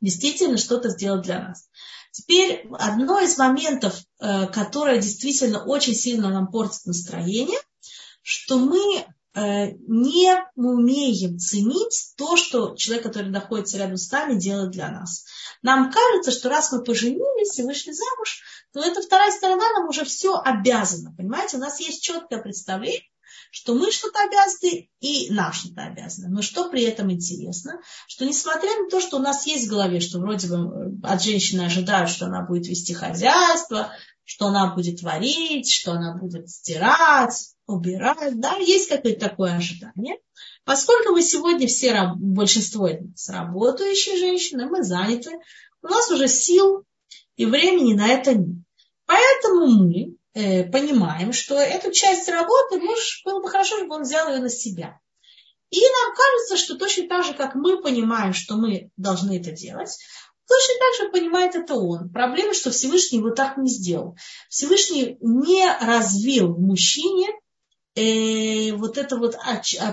действительно 0.00 0.58
что-то 0.58 0.90
сделать 0.90 1.22
для 1.22 1.40
нас. 1.40 1.68
Теперь 2.10 2.68
одно 2.78 3.20
из 3.20 3.36
моментов, 3.38 4.00
э, 4.20 4.46
которое 4.46 5.00
действительно 5.00 5.64
очень 5.64 5.94
сильно 5.94 6.28
нам 6.30 6.48
портит 6.48 6.86
настроение, 6.86 7.58
что 8.22 8.58
мы 8.58 9.04
э, 9.34 9.72
не 9.86 10.34
умеем 10.54 11.38
ценить 11.38 12.14
то, 12.16 12.36
что 12.36 12.74
человек, 12.76 13.04
который 13.04 13.30
находится 13.30 13.78
рядом 13.78 13.96
с 13.96 14.10
нами, 14.10 14.38
делает 14.38 14.70
для 14.70 14.90
нас. 14.90 15.24
Нам 15.62 15.90
кажется, 15.90 16.30
что 16.30 16.48
раз 16.48 16.72
мы 16.72 16.82
поженились 16.82 17.58
и 17.58 17.62
вышли 17.62 17.92
замуж, 17.92 18.42
то 18.72 18.80
эта 18.80 19.02
вторая 19.02 19.30
сторона 19.30 19.64
нам 19.72 19.88
уже 19.88 20.04
все 20.04 20.34
обязана. 20.36 21.14
Понимаете, 21.16 21.56
у 21.56 21.60
нас 21.60 21.80
есть 21.80 22.02
четкое 22.02 22.40
представление, 22.40 23.02
что 23.50 23.74
мы 23.74 23.92
что-то 23.92 24.18
обязаны 24.20 24.90
и 24.98 25.30
нам 25.30 25.52
что-то 25.52 25.82
обязаны. 25.82 26.28
Но 26.28 26.42
что 26.42 26.68
при 26.68 26.82
этом 26.82 27.12
интересно, 27.12 27.80
что 28.08 28.24
несмотря 28.24 28.70
на 28.82 28.88
то, 28.88 29.00
что 29.00 29.16
у 29.18 29.20
нас 29.20 29.46
есть 29.46 29.66
в 29.68 29.70
голове, 29.70 30.00
что 30.00 30.18
вроде 30.18 30.48
бы 30.48 30.56
э, 30.56 30.90
от 31.04 31.22
женщины 31.22 31.62
ожидают, 31.62 32.10
что 32.10 32.26
она 32.26 32.42
будет 32.42 32.66
вести 32.66 32.94
хозяйство, 32.94 33.92
что 34.24 34.46
она 34.46 34.74
будет 34.74 35.02
варить, 35.02 35.70
что 35.70 35.92
она 35.92 36.16
будет 36.16 36.48
стирать, 36.48 37.54
убирать, 37.66 38.40
да, 38.40 38.56
есть 38.56 38.88
какое-то 38.88 39.28
такое 39.28 39.56
ожидание. 39.56 40.16
Поскольку 40.64 41.12
мы 41.12 41.22
сегодня 41.22 41.66
все, 41.66 42.12
большинство 42.16 42.88
из 42.88 43.00
нас 43.02 43.28
работающие 43.28 44.16
женщины, 44.16 44.66
мы 44.66 44.82
заняты, 44.82 45.30
у 45.82 45.88
нас 45.88 46.10
уже 46.10 46.28
сил 46.28 46.84
и 47.36 47.46
времени 47.46 47.94
на 47.94 48.08
это 48.08 48.34
нет. 48.34 48.64
Поэтому 49.06 49.66
мы 49.66 50.16
э, 50.32 50.64
понимаем, 50.64 51.32
что 51.32 51.58
эту 51.58 51.92
часть 51.92 52.28
работы 52.28 52.78
муж 52.80 53.22
было 53.24 53.40
бы 53.40 53.50
хорошо, 53.50 53.76
чтобы 53.76 53.96
он 53.96 54.02
взял 54.02 54.32
ее 54.32 54.40
на 54.40 54.48
себя. 54.48 54.98
И 55.70 55.80
нам 55.80 56.14
кажется, 56.14 56.56
что 56.56 56.78
точно 56.78 57.08
так 57.08 57.24
же, 57.24 57.34
как 57.34 57.54
мы 57.54 57.82
понимаем, 57.82 58.32
что 58.32 58.56
мы 58.56 58.90
должны 58.96 59.38
это 59.38 59.50
делать, 59.50 59.98
точно 60.46 60.74
так 60.78 61.06
же 61.06 61.12
понимает 61.12 61.54
это 61.54 61.74
он. 61.74 62.10
Проблема, 62.10 62.54
что 62.54 62.70
Всевышний 62.70 63.18
его 63.18 63.30
так 63.30 63.56
не 63.56 63.70
сделал. 63.70 64.16
Всевышний 64.48 65.16
не 65.20 65.64
развил 65.80 66.54
в 66.54 66.60
мужчине 66.60 67.28
э, 67.94 68.72
вот 68.72 68.98
это 68.98 69.16
вот 69.16 69.36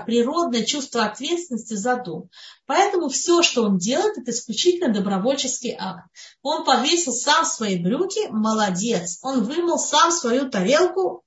природное 0.06 0.64
чувство 0.64 1.04
ответственности 1.04 1.74
за 1.74 1.96
дом. 1.96 2.28
Поэтому 2.66 3.08
все, 3.08 3.42
что 3.42 3.62
он 3.64 3.78
делает, 3.78 4.18
это 4.18 4.30
исключительно 4.30 4.92
добровольческий 4.92 5.76
акт. 5.78 6.08
Он 6.42 6.64
повесил 6.64 7.12
сам 7.12 7.44
свои 7.44 7.82
брюки, 7.82 8.28
молодец. 8.30 9.18
Он 9.22 9.44
вымыл 9.44 9.78
сам 9.78 10.10
свою 10.10 10.50
тарелку, 10.50 11.21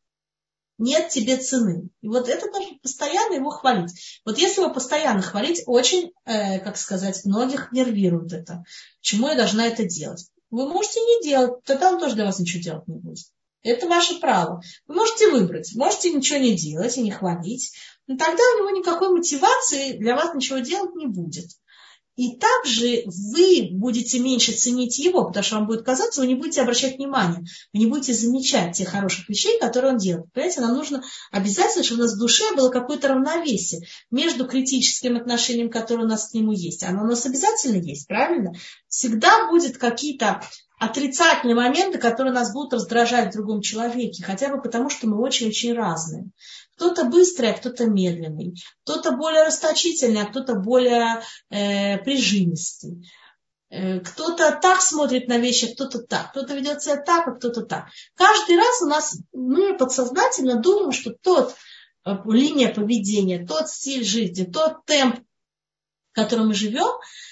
нет 0.77 1.09
тебе 1.09 1.37
цены. 1.37 1.89
И 2.01 2.07
вот 2.07 2.27
это 2.27 2.47
нужно 2.47 2.77
постоянно 2.81 3.35
его 3.35 3.49
хвалить. 3.49 4.21
Вот 4.25 4.37
если 4.37 4.61
его 4.61 4.73
постоянно 4.73 5.21
хвалить, 5.21 5.63
очень, 5.65 6.11
э, 6.25 6.59
как 6.59 6.77
сказать, 6.77 7.23
многих 7.25 7.71
нервирует 7.71 8.33
это. 8.33 8.63
Почему 8.99 9.29
я 9.29 9.35
должна 9.35 9.67
это 9.67 9.85
делать? 9.85 10.27
Вы 10.49 10.67
можете 10.67 10.99
не 10.99 11.23
делать, 11.23 11.63
тогда 11.63 11.91
он 11.91 11.99
тоже 11.99 12.15
для 12.15 12.25
вас 12.25 12.39
ничего 12.39 12.61
делать 12.61 12.87
не 12.87 12.95
будет. 12.95 13.25
Это 13.63 13.87
ваше 13.87 14.19
право. 14.19 14.61
Вы 14.85 14.95
можете 14.95 15.31
выбрать, 15.31 15.73
можете 15.75 16.11
ничего 16.11 16.37
не 16.37 16.55
делать 16.55 16.97
и 16.97 17.01
не 17.01 17.09
хвалить, 17.09 17.73
но 18.05 18.15
тогда 18.15 18.43
у 18.53 18.59
него 18.59 18.69
никакой 18.69 19.09
мотивации 19.09 19.97
для 19.97 20.15
вас 20.15 20.35
ничего 20.35 20.59
делать 20.59 20.93
не 20.95 21.07
будет. 21.07 21.47
И 22.15 22.37
также 22.37 23.03
вы 23.05 23.69
будете 23.71 24.19
меньше 24.19 24.53
ценить 24.53 24.99
его, 24.99 25.25
потому 25.25 25.43
что 25.43 25.55
вам 25.55 25.67
будет 25.67 25.83
казаться, 25.83 26.21
вы 26.21 26.27
не 26.27 26.35
будете 26.35 26.61
обращать 26.61 26.95
внимания, 26.95 27.45
вы 27.73 27.79
не 27.79 27.87
будете 27.87 28.13
замечать 28.13 28.77
тех 28.77 28.87
хороших 28.87 29.27
вещей, 29.27 29.59
которые 29.59 29.93
он 29.93 29.97
делает. 29.97 30.31
Понимаете, 30.31 30.61
нам 30.61 30.75
нужно 30.75 31.03
обязательно, 31.31 31.83
чтобы 31.83 32.01
у 32.01 32.03
нас 32.03 32.15
в 32.15 32.19
душе 32.19 32.55
было 32.55 32.69
какое-то 32.69 33.09
равновесие 33.09 33.81
между 34.11 34.47
критическим 34.47 35.17
отношением, 35.17 35.69
которое 35.69 36.05
у 36.05 36.07
нас 36.07 36.29
к 36.29 36.33
нему 36.33 36.53
есть. 36.53 36.83
Оно 36.83 37.03
у 37.03 37.07
нас 37.07 37.25
обязательно 37.25 37.81
есть, 37.81 38.07
правильно? 38.07 38.53
Всегда 38.87 39.49
будет 39.49 39.77
какие-то 39.77 40.41
отрицательные 40.79 41.55
моменты, 41.55 41.97
которые 41.97 42.33
нас 42.33 42.53
будут 42.53 42.73
раздражать 42.73 43.29
в 43.29 43.37
другом 43.37 43.61
человеке, 43.61 44.23
хотя 44.23 44.49
бы 44.49 44.61
потому, 44.61 44.89
что 44.89 45.07
мы 45.07 45.19
очень-очень 45.21 45.73
разные. 45.73 46.29
Кто-то 46.75 47.05
быстрый, 47.05 47.51
а 47.51 47.57
кто-то 47.57 47.85
медленный, 47.85 48.55
кто-то 48.83 49.11
более 49.11 49.43
расточительный, 49.43 50.21
а 50.21 50.25
кто-то 50.25 50.55
более 50.55 51.21
э, 51.49 51.97
прижимистый. 51.99 53.05
Э, 53.69 53.99
кто-то 53.99 54.57
так 54.61 54.81
смотрит 54.81 55.27
на 55.27 55.37
вещи, 55.37 55.73
кто-то 55.73 55.99
так, 55.99 56.31
кто-то 56.31 56.53
ведет 56.53 56.81
себя 56.81 56.97
так, 56.97 57.27
а 57.27 57.31
кто-то 57.31 57.61
так. 57.61 57.87
Каждый 58.15 58.57
раз 58.57 58.81
у 58.81 58.87
нас 58.87 59.17
мы 59.33 59.77
подсознательно 59.77 60.61
думаем, 60.61 60.91
что 60.91 61.11
тот 61.11 61.55
э, 62.05 62.11
линия 62.25 62.73
поведения, 62.73 63.45
тот 63.45 63.69
стиль 63.69 64.03
жизни, 64.03 64.43
тот 64.43 64.85
темп, 64.85 65.21
в 66.15 66.21
котором 66.21 66.47
мы 66.47 66.53
живем, 66.53 66.87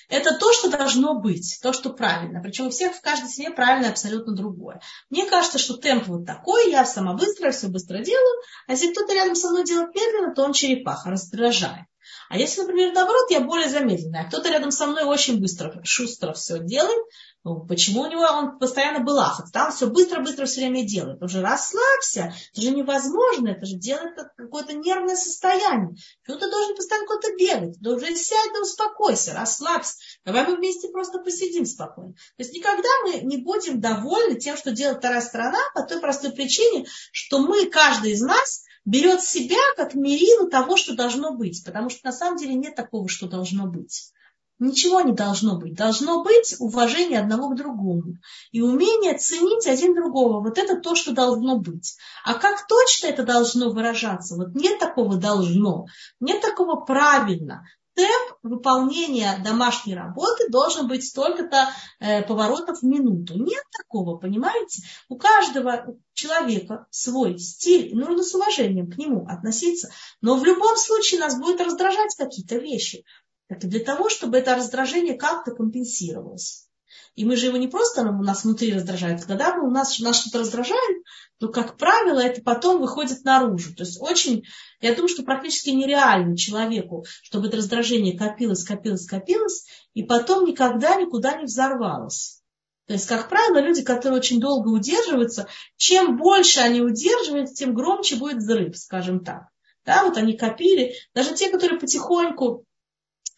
это 0.10 0.38
то, 0.38 0.52
что 0.52 0.70
должно 0.70 1.18
быть, 1.18 1.58
то, 1.64 1.72
что 1.72 1.92
правильно. 1.92 2.42
Причем 2.42 2.68
у 2.68 2.70
всех 2.70 2.94
в 2.94 3.02
каждой 3.02 3.30
семье 3.30 3.52
правильно 3.52 3.90
абсолютно 3.90 4.36
другое. 4.36 4.82
Мне 5.10 5.26
кажется, 5.26 5.58
что 5.58 5.78
темп 5.78 6.08
вот 6.08 6.26
такой, 6.26 6.70
я 6.70 6.86
сама 6.86 7.14
быстро, 7.14 7.52
все 7.52 7.68
быстро 7.68 8.00
делаю, 8.00 8.42
а 8.68 8.74
если 8.74 8.92
кто-то 8.92 9.14
рядом 9.14 9.36
со 9.36 9.50
мной 9.50 9.64
делает 9.64 9.96
медленно, 9.96 10.36
то 10.36 10.44
он 10.44 10.52
черепаха, 10.52 11.12
раздражает. 11.12 11.86
А 12.30 12.38
если, 12.38 12.62
например, 12.62 12.94
наоборот, 12.94 13.32
я 13.32 13.40
более 13.40 13.70
замедленная, 13.70 14.24
а 14.24 14.28
кто-то 14.28 14.50
рядом 14.50 14.72
со 14.72 14.86
мной 14.86 15.04
очень 15.04 15.40
быстро, 15.40 15.80
шустро 15.86 16.34
все 16.34 16.60
делает, 16.60 17.02
ну, 17.44 17.66
почему 17.66 18.04
у 18.04 18.08
него 18.08 18.22
он 18.22 18.58
постоянно 18.58 19.04
был 19.04 19.20
ахат? 19.20 19.52
Там 19.52 19.72
все 19.72 19.88
быстро-быстро 19.88 20.46
все 20.46 20.62
время 20.62 20.86
делает. 20.86 21.22
Он 21.22 21.28
же 21.28 21.41
расслабься, 21.41 22.34
это 22.52 22.62
же 22.62 22.72
невозможно, 22.72 23.50
это 23.50 23.66
же 23.66 23.76
делает 23.76 24.16
какое-то 24.38 24.74
нервное 24.74 25.18
состояние. 25.18 25.96
Почему 26.22 26.39
ты 26.39 26.50
должен 26.50 26.76
постоянно 26.76 27.08
куда-то 27.08 27.36
бегать? 27.36 27.80
Ты 27.82 27.89
уже 27.89 28.16
сядь, 28.16 28.54
да 28.54 28.62
успокойся, 28.62 29.34
расслабься. 29.34 29.96
Давай 30.24 30.48
мы 30.48 30.56
вместе 30.56 30.88
просто 30.88 31.20
посидим 31.20 31.66
спокойно. 31.66 32.14
То 32.14 32.44
есть 32.44 32.54
никогда 32.54 32.89
мы 33.04 33.20
не 33.22 33.38
будем 33.38 33.82
довольны 33.82 34.39
тем, 34.39 34.56
что 34.56 34.72
делает 34.72 35.00
вторая 35.00 35.22
сторона, 35.22 35.60
по 35.76 35.84
той 35.84 36.00
простой 36.00 36.32
причине, 36.32 36.86
что 37.12 37.39
мы, 37.39 37.66
каждый 37.66 38.14
из 38.14 38.22
нас, 38.22 38.64
берет 38.86 39.22
себя 39.22 39.60
как 39.76 39.96
мерилу 39.96 40.50
того, 40.50 40.78
что 40.78 40.96
должно 40.96 41.36
быть. 41.36 41.62
Потому 41.66 41.89
что 41.89 42.06
на 42.06 42.14
самом 42.14 42.38
деле 42.38 42.56
нет 42.56 42.76
такого, 42.76 43.10
что 43.10 43.28
должно 43.28 43.68
быть. 43.68 44.14
Ничего 44.60 45.01
не 45.01 45.14
должно 45.14 45.58
быть. 45.58 45.76
Должно 45.76 46.24
быть 46.24 46.56
уважение 46.60 47.20
одного 47.20 47.49
к 47.49 47.56
другому. 47.56 48.16
И 48.51 48.62
умение 48.62 49.18
ценить 49.18 49.68
один 49.68 49.95
другого. 49.95 50.41
Вот 50.41 50.58
это 50.58 50.80
то, 50.80 50.95
что 50.95 51.12
должно 51.12 51.58
быть. 51.58 51.97
А 52.24 52.36
как 52.36 52.68
точно 52.68 53.08
это 53.08 53.24
должно 53.24 53.72
выражаться? 53.72 54.36
Вот 54.36 54.54
нет 54.56 54.80
такого 54.80 55.18
должно. 55.18 55.86
Нет 56.20 56.41
такого 56.41 56.76
правильно. 56.82 57.66
темп 57.95 58.38
выполнения 58.43 59.39
домашней 59.43 59.95
работы 59.95 60.49
должен 60.49 60.88
быть 60.88 61.06
столько-то 61.06 61.70
э, 61.99 62.22
поворотов 62.24 62.80
в 62.80 62.84
минуту. 62.84 63.36
Нет 63.38 63.64
такого, 63.76 64.18
понимаете? 64.18 64.84
У 65.10 65.18
каждого 65.18 65.95
человека 66.14 66.86
свой 66.91 67.38
стиль, 67.39 67.95
нужно 67.95 68.24
с 68.24 68.34
уважением 68.34 68.89
к 68.89 68.97
нему 68.97 69.26
относиться. 69.28 69.89
Но 70.22 70.36
в 70.36 70.45
любом 70.45 70.78
случае 70.78 71.20
нас 71.20 71.38
будет 71.39 71.60
раздражать 71.62 72.16
какие-то 72.16 72.58
вещи. 72.58 73.04
Это 73.50 73.68
для 73.68 73.80
того, 73.80 74.10
чтобы 74.10 74.38
это 74.38 74.56
раздражение 74.56 75.18
как-то 75.18 75.52
компенсировалось. 75.52 76.68
И 77.16 77.26
мы 77.26 77.36
же 77.36 77.48
его 77.48 77.58
не 77.58 77.68
просто 77.68 78.02
у 78.02 78.24
нас 78.24 78.44
внутри 78.44 78.74
раздражает. 78.74 79.24
Когда 79.26 79.56
у 79.56 79.70
нас, 79.70 80.00
нас 80.00 80.20
что-то 80.20 80.39
раздражает, 80.39 81.04
то, 81.39 81.50
как 81.50 81.78
правило, 81.78 82.20
это 82.20 82.41
потом 82.41 82.82
выходит 82.82 83.24
наружу. 83.24 83.76
То 83.76 83.84
есть 83.84 84.02
очень, 84.02 84.44
я 84.82 84.96
думаю, 84.96 85.10
что 85.10 85.24
практически 85.24 85.70
нереально 85.70 86.36
человеку, 86.36 87.06
чтобы 87.22 87.48
это 87.48 87.58
раздражение 87.58 88.18
копилось, 88.18 88.64
копилось, 88.64 89.06
копилось, 89.06 89.66
и 89.94 90.04
потом 90.04 90.46
никогда 90.46 90.96
никуда 90.96 91.38
не 91.38 91.46
взорвалось. 91.46 92.41
То 92.88 92.94
есть, 92.94 93.08
как 93.08 93.30
правило, 93.30 93.60
люди, 93.60 93.84
которые 93.84 94.20
очень 94.20 94.39
долго 94.39 94.68
удерживаются, 94.70 95.48
чем 95.78 96.18
больше 96.18 96.60
они 96.60 96.82
удерживаются, 96.82 97.56
тем 97.56 97.74
громче 97.74 98.18
будет 98.18 98.38
взрыв, 98.38 98.78
скажем 98.78 99.24
так. 99.24 99.48
Да, 99.86 100.04
вот 100.04 100.18
они 100.18 100.36
копили. 100.36 100.94
Даже 101.14 101.34
те, 101.34 101.50
которые 101.50 101.80
потихоньку 101.80 102.66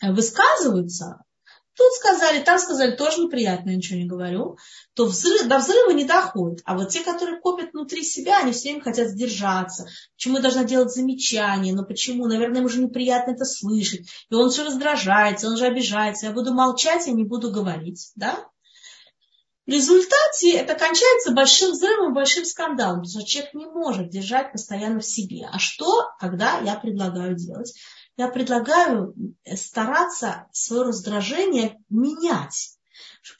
высказываются, 0.02 1.26
Тут 1.76 1.92
сказали, 1.94 2.42
там 2.42 2.58
сказали, 2.58 2.96
тоже 2.96 3.22
неприятно, 3.22 3.72
я 3.72 3.76
ничего 3.76 4.00
не 4.00 4.06
говорю, 4.06 4.58
то 4.94 5.06
взрыв, 5.06 5.46
до 5.48 5.58
взрыва 5.58 5.92
не 5.92 6.06
доходит. 6.06 6.62
А 6.64 6.78
вот 6.78 6.90
те, 6.90 7.04
которые 7.04 7.42
копят 7.42 7.74
внутри 7.74 8.04
себя, 8.04 8.40
они 8.40 8.54
все 8.54 8.70
время 8.70 8.84
хотят 8.84 9.10
сдержаться. 9.10 9.88
Почему 10.16 10.38
я 10.38 10.42
должна 10.42 10.64
делать 10.64 10.94
замечания? 10.94 11.74
Но 11.74 11.84
почему? 11.84 12.28
Наверное, 12.28 12.58
ему 12.58 12.68
уже 12.68 12.82
неприятно 12.82 13.32
это 13.32 13.44
слышать. 13.44 14.08
И 14.30 14.34
он 14.34 14.50
все 14.52 14.64
раздражается, 14.64 15.50
он 15.50 15.58
же 15.58 15.66
обижается. 15.66 16.28
Я 16.28 16.32
буду 16.32 16.54
молчать, 16.54 17.08
я 17.08 17.14
не 17.14 17.26
буду 17.26 17.52
говорить. 17.52 18.12
Да? 18.16 18.48
В 19.66 19.70
результате 19.70 20.52
это 20.54 20.76
кончается 20.76 21.34
большим 21.34 21.72
взрывом, 21.72 22.14
большим 22.14 22.46
скандалом, 22.46 23.02
потому 23.02 23.22
что 23.22 23.26
человек 23.26 23.54
не 23.54 23.66
может 23.66 24.10
держать 24.10 24.54
постоянно 24.54 25.02
в 25.02 25.06
себе. 25.06 25.50
А 25.52 25.60
что, 25.60 26.06
когда 26.20 26.60
я 26.60 26.76
предлагаю 26.76 27.36
делать? 27.36 27.74
Я 28.18 28.28
предлагаю 28.28 29.14
стараться 29.56 30.48
свое 30.52 30.84
раздражение 30.84 31.78
менять, 31.90 32.78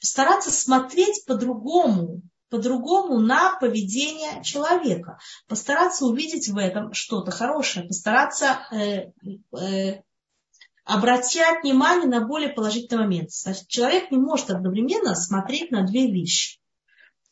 стараться 0.00 0.50
смотреть 0.50 1.24
по-другому, 1.26 2.22
по-другому 2.50 3.18
на 3.18 3.58
поведение 3.58 4.42
человека, 4.42 5.18
постараться 5.48 6.04
увидеть 6.04 6.48
в 6.48 6.58
этом 6.58 6.92
что-то 6.92 7.30
хорошее, 7.30 7.86
постараться 7.86 8.66
э, 8.70 9.12
э, 9.58 10.02
обращать 10.84 11.62
внимание 11.62 12.08
на 12.08 12.26
более 12.26 12.50
положительный 12.50 13.04
момент. 13.04 13.32
Значит, 13.32 13.68
человек 13.68 14.10
не 14.10 14.18
может 14.18 14.50
одновременно 14.50 15.14
смотреть 15.14 15.70
на 15.70 15.82
две 15.82 16.10
вещи 16.10 16.60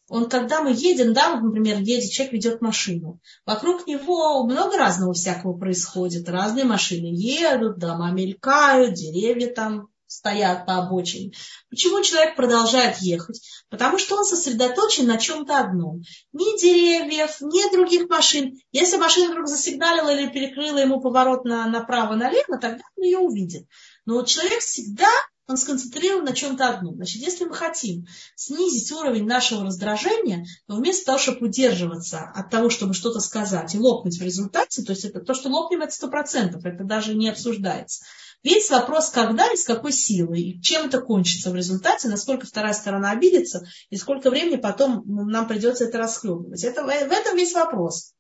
он, 0.09 0.28
когда 0.28 0.61
мы 0.61 0.72
едем, 0.72 1.14
да, 1.14 1.40
например, 1.40 1.78
едет, 1.78 2.11
человек 2.11 2.34
ведет 2.34 2.61
машину, 2.61 3.20
вокруг 3.46 3.86
него 3.86 4.44
много 4.44 4.76
разного 4.76 5.14
всякого 5.14 5.57
происходит, 5.57 6.28
разные 6.28 6.64
машины 6.64 7.07
едут, 7.07 7.78
дома 7.78 8.11
мелькают, 8.11 8.94
деревья 8.94 9.52
там 9.52 9.88
стоят 10.07 10.66
по 10.66 10.76
обочине. 10.76 11.32
Почему 11.70 12.02
человек 12.02 12.36
продолжает 12.36 12.98
ехать? 12.98 13.40
Потому 13.68 13.98
что 13.98 14.16
он 14.16 14.24
сосредоточен 14.24 15.07
на 15.07 15.16
чем-то 15.16 15.59
одном. 15.59 16.02
Ни 16.32 16.61
деревьев, 16.61 17.40
ни 17.40 17.72
других 17.72 18.09
машин. 18.09 18.55
Если 18.70 18.96
машина 18.96 19.32
вдруг 19.32 19.48
засигналила 19.48 20.14
или 20.14 20.28
перекрыла 20.28 20.78
ему 20.78 21.00
поворот 21.00 21.44
на, 21.44 21.66
направо-налево, 21.66 22.59
тогда 22.61 22.82
он 22.96 23.05
ее 23.05 23.18
увидит. 23.18 23.66
Но 24.07 24.14
вот 24.14 24.28
человек 24.28 24.61
всегда 24.61 25.09
он 25.47 25.57
сконцентрирован 25.57 26.24
на 26.24 26.32
чем-то 26.32 26.68
одном. 26.68 26.95
Значит, 26.97 27.22
если 27.22 27.45
мы 27.45 27.55
хотим 27.55 28.07
снизить 28.34 28.90
уровень 28.92 29.26
нашего 29.26 29.64
раздражения, 29.64 30.47
то 30.66 30.76
вместо 30.76 31.07
того, 31.07 31.18
чтобы 31.18 31.47
удерживаться 31.47 32.20
от 32.34 32.51
того, 32.51 32.70
чтобы 32.70 32.95
что-то 32.95 33.20
сказать 33.20 33.74
и 33.74 33.78
лопнуть 33.78 34.18
в 34.18 34.22
результате, 34.22 34.82
то 34.82 34.92
есть 34.92 35.05
это 35.05 35.20
то, 35.20 35.34
что 35.34 35.51
лопнем, 35.51 35.82
это 35.82 35.92
сто 35.92 36.09
процентов, 36.09 36.64
это 36.64 36.84
даже 36.84 37.14
не 37.14 37.28
обсуждается. 37.28 38.05
Весь 38.42 38.70
вопрос, 38.70 39.11
когда 39.11 39.51
и 39.51 39.57
с 39.57 39.64
какой 39.64 39.92
силой, 39.92 40.40
и 40.42 40.61
чем 40.61 40.86
это 40.86 41.01
кончится 41.01 41.51
в 41.51 41.55
результате, 41.55 42.09
насколько 42.09 42.47
вторая 42.47 42.74
сторона 42.74 43.11
обидится, 43.11 43.64
и 43.90 43.97
сколько 43.97 44.30
времени 44.30 44.57
потом 44.57 45.03
нам 45.07 45.49
придется 45.49 45.84
это 45.84 45.99
расхлебывать. 45.99 46.62
Это, 46.62 46.84
в 46.84 46.88
этом 46.88 47.36
весь 47.36 47.55
вопрос. 47.55 48.12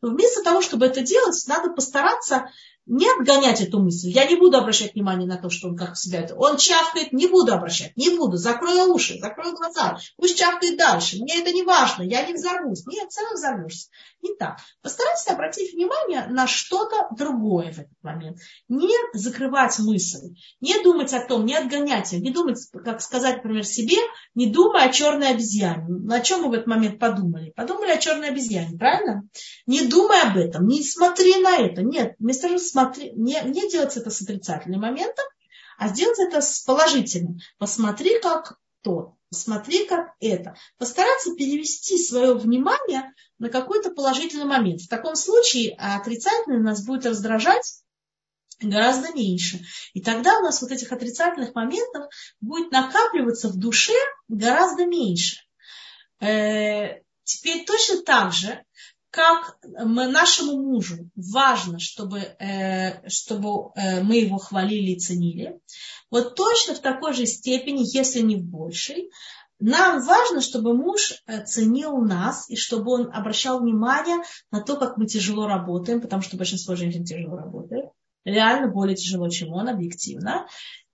Но 0.00 0.10
вместо 0.10 0.42
того, 0.42 0.62
чтобы 0.62 0.86
это 0.86 1.00
делать, 1.02 1.44
надо 1.46 1.70
постараться 1.70 2.46
не 2.86 3.08
отгонять 3.08 3.60
эту 3.60 3.80
мысль. 3.80 4.08
Я 4.08 4.26
не 4.26 4.36
буду 4.36 4.58
обращать 4.58 4.94
внимание 4.94 5.26
на 5.26 5.36
то, 5.36 5.50
что 5.50 5.68
он 5.68 5.76
как 5.76 5.96
себя. 5.96 6.26
Он 6.36 6.56
чавкает, 6.56 7.12
не 7.12 7.26
буду 7.26 7.52
обращать, 7.52 7.96
не 7.96 8.10
буду. 8.10 8.36
Закрою 8.36 8.92
уши, 8.92 9.18
закрою 9.20 9.54
глаза. 9.54 9.98
Пусть 10.16 10.38
чавкает 10.38 10.76
дальше. 10.76 11.18
Мне 11.18 11.40
это 11.40 11.52
не 11.52 11.62
важно, 11.62 12.02
я 12.02 12.26
не 12.26 12.34
взорвусь. 12.34 12.84
Нет, 12.86 13.08
равно 13.16 13.34
взорвешься. 13.36 13.88
Не 14.20 14.34
так. 14.34 14.58
Постарайтесь 14.82 15.28
обратить 15.28 15.74
внимание 15.74 16.26
на 16.28 16.46
что-то 16.46 17.08
другое 17.16 17.72
в 17.72 17.78
этот 17.78 18.02
момент. 18.02 18.38
Не 18.68 18.94
закрывать 19.14 19.78
мысль, 19.78 20.34
не 20.60 20.80
думать 20.82 21.12
о 21.12 21.24
том, 21.24 21.44
не 21.44 21.54
отгонять 21.54 22.12
ее, 22.12 22.20
не 22.20 22.30
думать, 22.30 22.58
как 22.84 23.00
сказать, 23.00 23.36
например, 23.36 23.64
себе, 23.64 23.96
не 24.34 24.46
думая 24.46 24.88
о 24.88 24.92
черной 24.92 25.30
обезьяне. 25.30 25.86
На 25.88 26.20
чем 26.20 26.42
мы 26.42 26.50
в 26.50 26.52
этот 26.52 26.66
момент 26.66 26.98
подумали? 26.98 27.52
Подумали 27.56 27.90
о 27.90 27.98
черной 27.98 28.28
обезьяне, 28.28 28.76
правильно? 28.78 29.22
Не 29.66 29.86
думай 29.86 30.20
об 30.22 30.36
этом, 30.36 30.66
не 30.66 30.82
смотри 30.82 31.36
на 31.40 31.56
это. 31.58 31.82
Нет, 31.82 32.14
вместо 32.18 32.48
смотри, 32.72 33.12
не, 33.12 33.40
не 33.44 33.70
делать 33.70 33.96
это 33.96 34.10
с 34.10 34.22
отрицательным 34.22 34.80
моментом, 34.80 35.24
а 35.78 35.88
сделать 35.88 36.18
это 36.18 36.40
с 36.40 36.60
положительным. 36.60 37.38
Посмотри, 37.58 38.18
как 38.20 38.58
то, 38.82 39.16
посмотри, 39.30 39.86
как 39.86 40.14
это. 40.20 40.56
Постараться 40.78 41.34
перевести 41.34 41.98
свое 41.98 42.34
внимание 42.34 43.12
на 43.38 43.48
какой-то 43.50 43.90
положительный 43.90 44.46
момент. 44.46 44.80
В 44.80 44.88
таком 44.88 45.16
случае 45.16 45.74
отрицательный 45.74 46.62
нас 46.62 46.84
будет 46.84 47.06
раздражать 47.06 47.82
гораздо 48.60 49.12
меньше. 49.12 49.60
И 49.92 50.00
тогда 50.00 50.38
у 50.38 50.42
нас 50.42 50.62
вот 50.62 50.70
этих 50.70 50.92
отрицательных 50.92 51.54
моментов 51.54 52.06
будет 52.40 52.70
накапливаться 52.70 53.48
в 53.48 53.58
душе 53.58 53.94
гораздо 54.28 54.86
меньше. 54.86 55.36
Э, 56.20 57.00
теперь 57.24 57.64
точно 57.66 58.02
так 58.02 58.32
же 58.32 58.64
как 59.12 59.58
мы, 59.62 60.08
нашему 60.08 60.56
мужу 60.56 61.10
важно, 61.14 61.78
чтобы, 61.78 62.18
э, 62.18 63.06
чтобы 63.10 63.72
э, 63.74 64.02
мы 64.02 64.16
его 64.16 64.38
хвалили 64.38 64.92
и 64.92 64.98
ценили, 64.98 65.60
вот 66.10 66.34
точно 66.34 66.74
в 66.74 66.78
такой 66.78 67.12
же 67.12 67.26
степени, 67.26 67.84
если 67.94 68.20
не 68.20 68.36
в 68.36 68.44
большей, 68.44 69.10
нам 69.60 70.02
важно, 70.02 70.40
чтобы 70.40 70.74
муж 70.74 71.22
э, 71.26 71.44
ценил 71.44 71.98
нас 71.98 72.48
и 72.48 72.56
чтобы 72.56 72.92
он 72.92 73.10
обращал 73.12 73.60
внимание 73.60 74.16
на 74.50 74.62
то, 74.62 74.76
как 74.76 74.96
мы 74.96 75.06
тяжело 75.06 75.46
работаем, 75.46 76.00
потому 76.00 76.22
что 76.22 76.38
большинство 76.38 76.74
женщин 76.74 77.04
тяжело 77.04 77.36
работает. 77.36 77.90
Реально 78.24 78.68
более 78.68 78.96
тяжело, 78.96 79.28
чем 79.28 79.52
он, 79.52 79.68
объективно. 79.68 80.46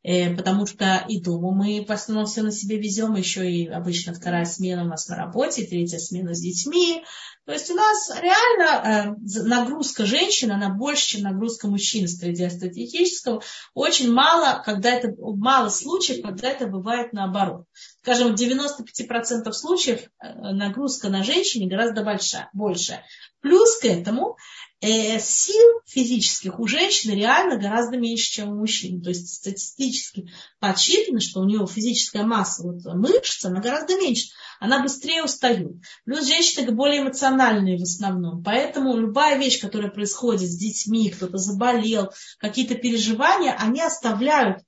Э, 0.05 0.35
потому 0.35 0.65
что 0.67 1.05
и 1.09 1.21
дома 1.21 1.51
мы 1.53 1.85
в 1.85 1.91
основном 1.91 2.27
все 2.27 2.43
на 2.43 2.53
себе 2.53 2.79
везем, 2.79 3.17
еще 3.17 3.51
и 3.51 3.67
обычно 3.67 4.15
вторая 4.15 4.45
смена 4.45 4.85
у 4.85 4.87
нас 4.87 5.09
на 5.09 5.17
работе, 5.17 5.67
третья 5.67 5.99
смена 5.99 6.35
с 6.35 6.41
детьми. 6.41 7.03
То 7.47 7.53
есть 7.53 7.71
у 7.71 7.75
нас 7.75 8.11
реально 8.21 9.17
э, 9.17 9.43
нагрузка 9.43 10.07
женщин, 10.07 10.53
она 10.53 10.69
больше, 10.69 11.09
чем 11.09 11.23
нагрузка 11.23 11.67
мужчин 11.67 12.07
статистического. 12.07 13.43
Очень 13.75 14.13
мало, 14.13 14.63
когда 14.65 14.91
это, 14.91 15.09
мало 15.19 15.69
случаев, 15.69 16.23
когда 16.23 16.51
это 16.51 16.67
бывает 16.67 17.13
наоборот. 17.13 17.65
Скажем, 18.09 18.35
в 18.35 18.41
95% 18.41 19.53
случаев 19.53 20.01
э, 20.01 20.33
нагрузка 20.33 21.11
на 21.11 21.23
женщине 21.23 21.69
гораздо 21.69 22.03
большая, 22.03 22.49
большая. 22.55 23.05
Плюс 23.43 23.77
к 23.81 23.85
этому 23.85 24.39
э, 24.81 25.21
сил 25.21 25.83
физических 25.85 26.59
у 26.59 26.67
женщины 26.67 27.13
реально 27.13 27.59
гораздо 27.59 27.99
меньше, 27.99 28.31
чем 28.31 28.49
у 28.49 28.55
мужчин. 28.55 29.03
То 29.03 29.11
есть 29.11 29.29
статистически 29.29 30.33
подсчитано, 30.59 31.21
что 31.21 31.41
у 31.41 31.45
нее 31.45 31.67
физическая 31.67 32.25
масса 32.25 32.63
вот, 32.63 32.83
мышц, 32.95 33.45
она 33.45 33.61
гораздо 33.61 33.99
меньше. 33.99 34.29
Она 34.59 34.83
быстрее 34.83 35.23
устает. 35.23 35.73
Плюс 36.07 36.27
женщины 36.27 36.73
более 36.73 37.03
эмоциональные 37.03 37.77
в 37.77 37.83
основном. 37.83 38.43
Поэтому 38.43 38.97
любая 38.97 39.37
вещь, 39.37 39.61
которая 39.61 39.91
происходит 39.91 40.51
с 40.51 40.57
детьми, 40.57 41.11
кто-то 41.11 41.37
заболел, 41.37 42.11
какие-то 42.39 42.75
переживания, 42.75 43.55
они 43.59 43.83
оставляют 43.83 44.63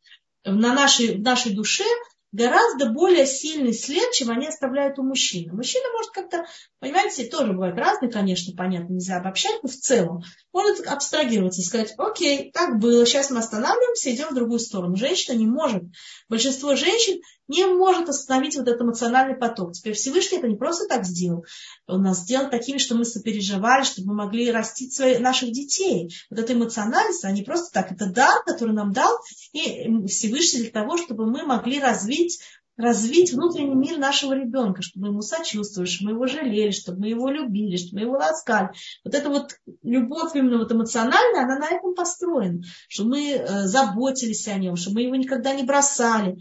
на 0.45 0.74
нашей, 0.74 1.16
в 1.16 1.22
нашей 1.22 1.55
душе 1.55 1.84
гораздо 2.33 2.91
более 2.91 3.26
сильный 3.26 3.72
след, 3.72 4.12
чем 4.12 4.31
они 4.31 4.47
оставляют 4.47 4.99
у 4.99 5.03
мужчины. 5.03 5.53
Мужчина 5.53 5.85
может 5.93 6.12
как-то, 6.12 6.45
понимаете, 6.78 7.24
тоже 7.26 7.53
бывает 7.53 7.76
разный, 7.76 8.11
конечно, 8.11 8.55
понятно, 8.57 8.95
нельзя 8.95 9.16
обобщать, 9.16 9.62
но 9.62 9.68
в 9.68 9.74
целом 9.74 10.22
может 10.53 10.87
абстрагироваться, 10.87 11.62
сказать, 11.62 11.95
окей, 11.99 12.53
так 12.53 12.78
было, 12.78 13.05
сейчас 13.05 13.31
мы 13.31 13.39
останавливаемся, 13.39 14.14
идем 14.14 14.28
в 14.28 14.35
другую 14.35 14.61
сторону. 14.61 14.97
Женщина 14.97 15.37
не 15.37 15.47
может, 15.47 15.83
большинство 16.28 16.76
женщин 16.76 17.20
не 17.51 17.66
может 17.66 18.09
остановить 18.09 18.57
вот 18.57 18.68
этот 18.68 18.80
эмоциональный 18.82 19.36
поток. 19.36 19.72
Теперь 19.72 19.94
Всевышний 19.94 20.38
это 20.38 20.46
не 20.46 20.55
просто 20.55 20.86
так 20.86 21.05
сделал. 21.05 21.44
Он 21.88 22.03
нас 22.03 22.20
сделал 22.20 22.48
такими, 22.48 22.78
что 22.78 22.94
мы 22.94 23.05
сопереживали, 23.05 23.82
чтобы 23.82 24.09
мы 24.09 24.14
могли 24.14 24.53
растить 24.53 24.94
свои, 24.94 25.18
наших 25.18 25.51
детей. 25.51 26.14
Вот 26.30 26.38
эта 26.38 26.53
эмоциональность, 26.53 27.24
она 27.24 27.32
не 27.32 27.42
просто 27.42 27.72
так, 27.72 27.90
это 27.90 28.07
дар, 28.07 28.44
который 28.44 28.72
нам 28.72 28.92
дал 28.92 29.18
и 29.53 30.07
Всевышний 30.07 30.61
для 30.61 30.70
того, 30.70 30.96
чтобы 30.96 31.26
мы 31.26 31.44
могли 31.44 31.80
развить 31.80 32.40
развить 32.76 33.32
внутренний 33.32 33.74
мир 33.74 33.98
нашего 33.98 34.32
ребенка, 34.32 34.80
чтобы 34.80 35.07
мы 35.07 35.12
ему 35.12 35.20
сочувствовали, 35.20 35.88
чтобы 35.88 36.12
мы 36.12 36.16
его 36.16 36.26
жалели, 36.26 36.70
чтобы 36.70 37.01
мы 37.01 37.09
его 37.09 37.28
любили, 37.28 37.76
чтобы 37.76 37.96
мы 37.96 38.07
его 38.07 38.14
ласкали. 38.14 38.70
Вот 39.05 39.14
эта 39.14 39.28
вот 39.28 39.51
любовь 39.82 40.34
именно 40.34 40.57
вот 40.57 40.72
эмоциональная, 40.72 41.44
она 41.44 41.59
на 41.59 41.66
этом 41.66 41.94
построена, 41.94 42.62
чтобы 42.88 43.11
мы 43.11 43.32
э, 43.32 43.66
заботились 43.66 44.48
о 44.48 44.55
нем, 44.55 44.76
чтобы 44.76 44.94
мы 44.94 45.03
его 45.03 45.16
никогда 45.16 45.53
не 45.53 45.64
бросали. 45.64 46.38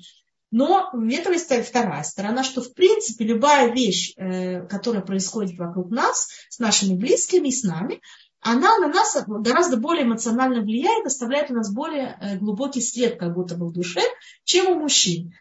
Но 0.52 0.90
в 0.94 1.08
этом 1.08 1.34
есть 1.34 1.52
вторая 1.52 2.04
сторона, 2.04 2.44
что 2.44 2.62
в 2.62 2.74
принципе 2.74 3.26
любая 3.26 3.72
вещь, 3.72 4.14
э, 4.18 4.66
которая 4.68 5.02
происходит 5.02 5.58
вокруг 5.58 5.92
нас, 5.92 6.30
с 6.50 6.60
нашими 6.60 6.96
близкими 6.96 7.50
и 7.50 7.52
с 7.52 7.64
нами, 7.64 8.02
она 8.42 8.78
на 8.80 8.88
нас 8.88 9.18
гораздо 9.28 9.78
более 9.78 10.06
эмоционально 10.06 10.62
влияет, 10.62 11.06
оставляет 11.06 11.52
у 11.52 11.54
нас 11.54 11.72
более 11.72 12.18
э, 12.20 12.38
глубокий 12.38 12.82
след 12.82 13.20
как 13.20 13.34
будто 13.34 13.56
бы 13.56 13.68
в 13.68 13.74
душе, 13.74 14.02
чем 14.44 14.72
у 14.72 14.80
мужчин 14.80 15.34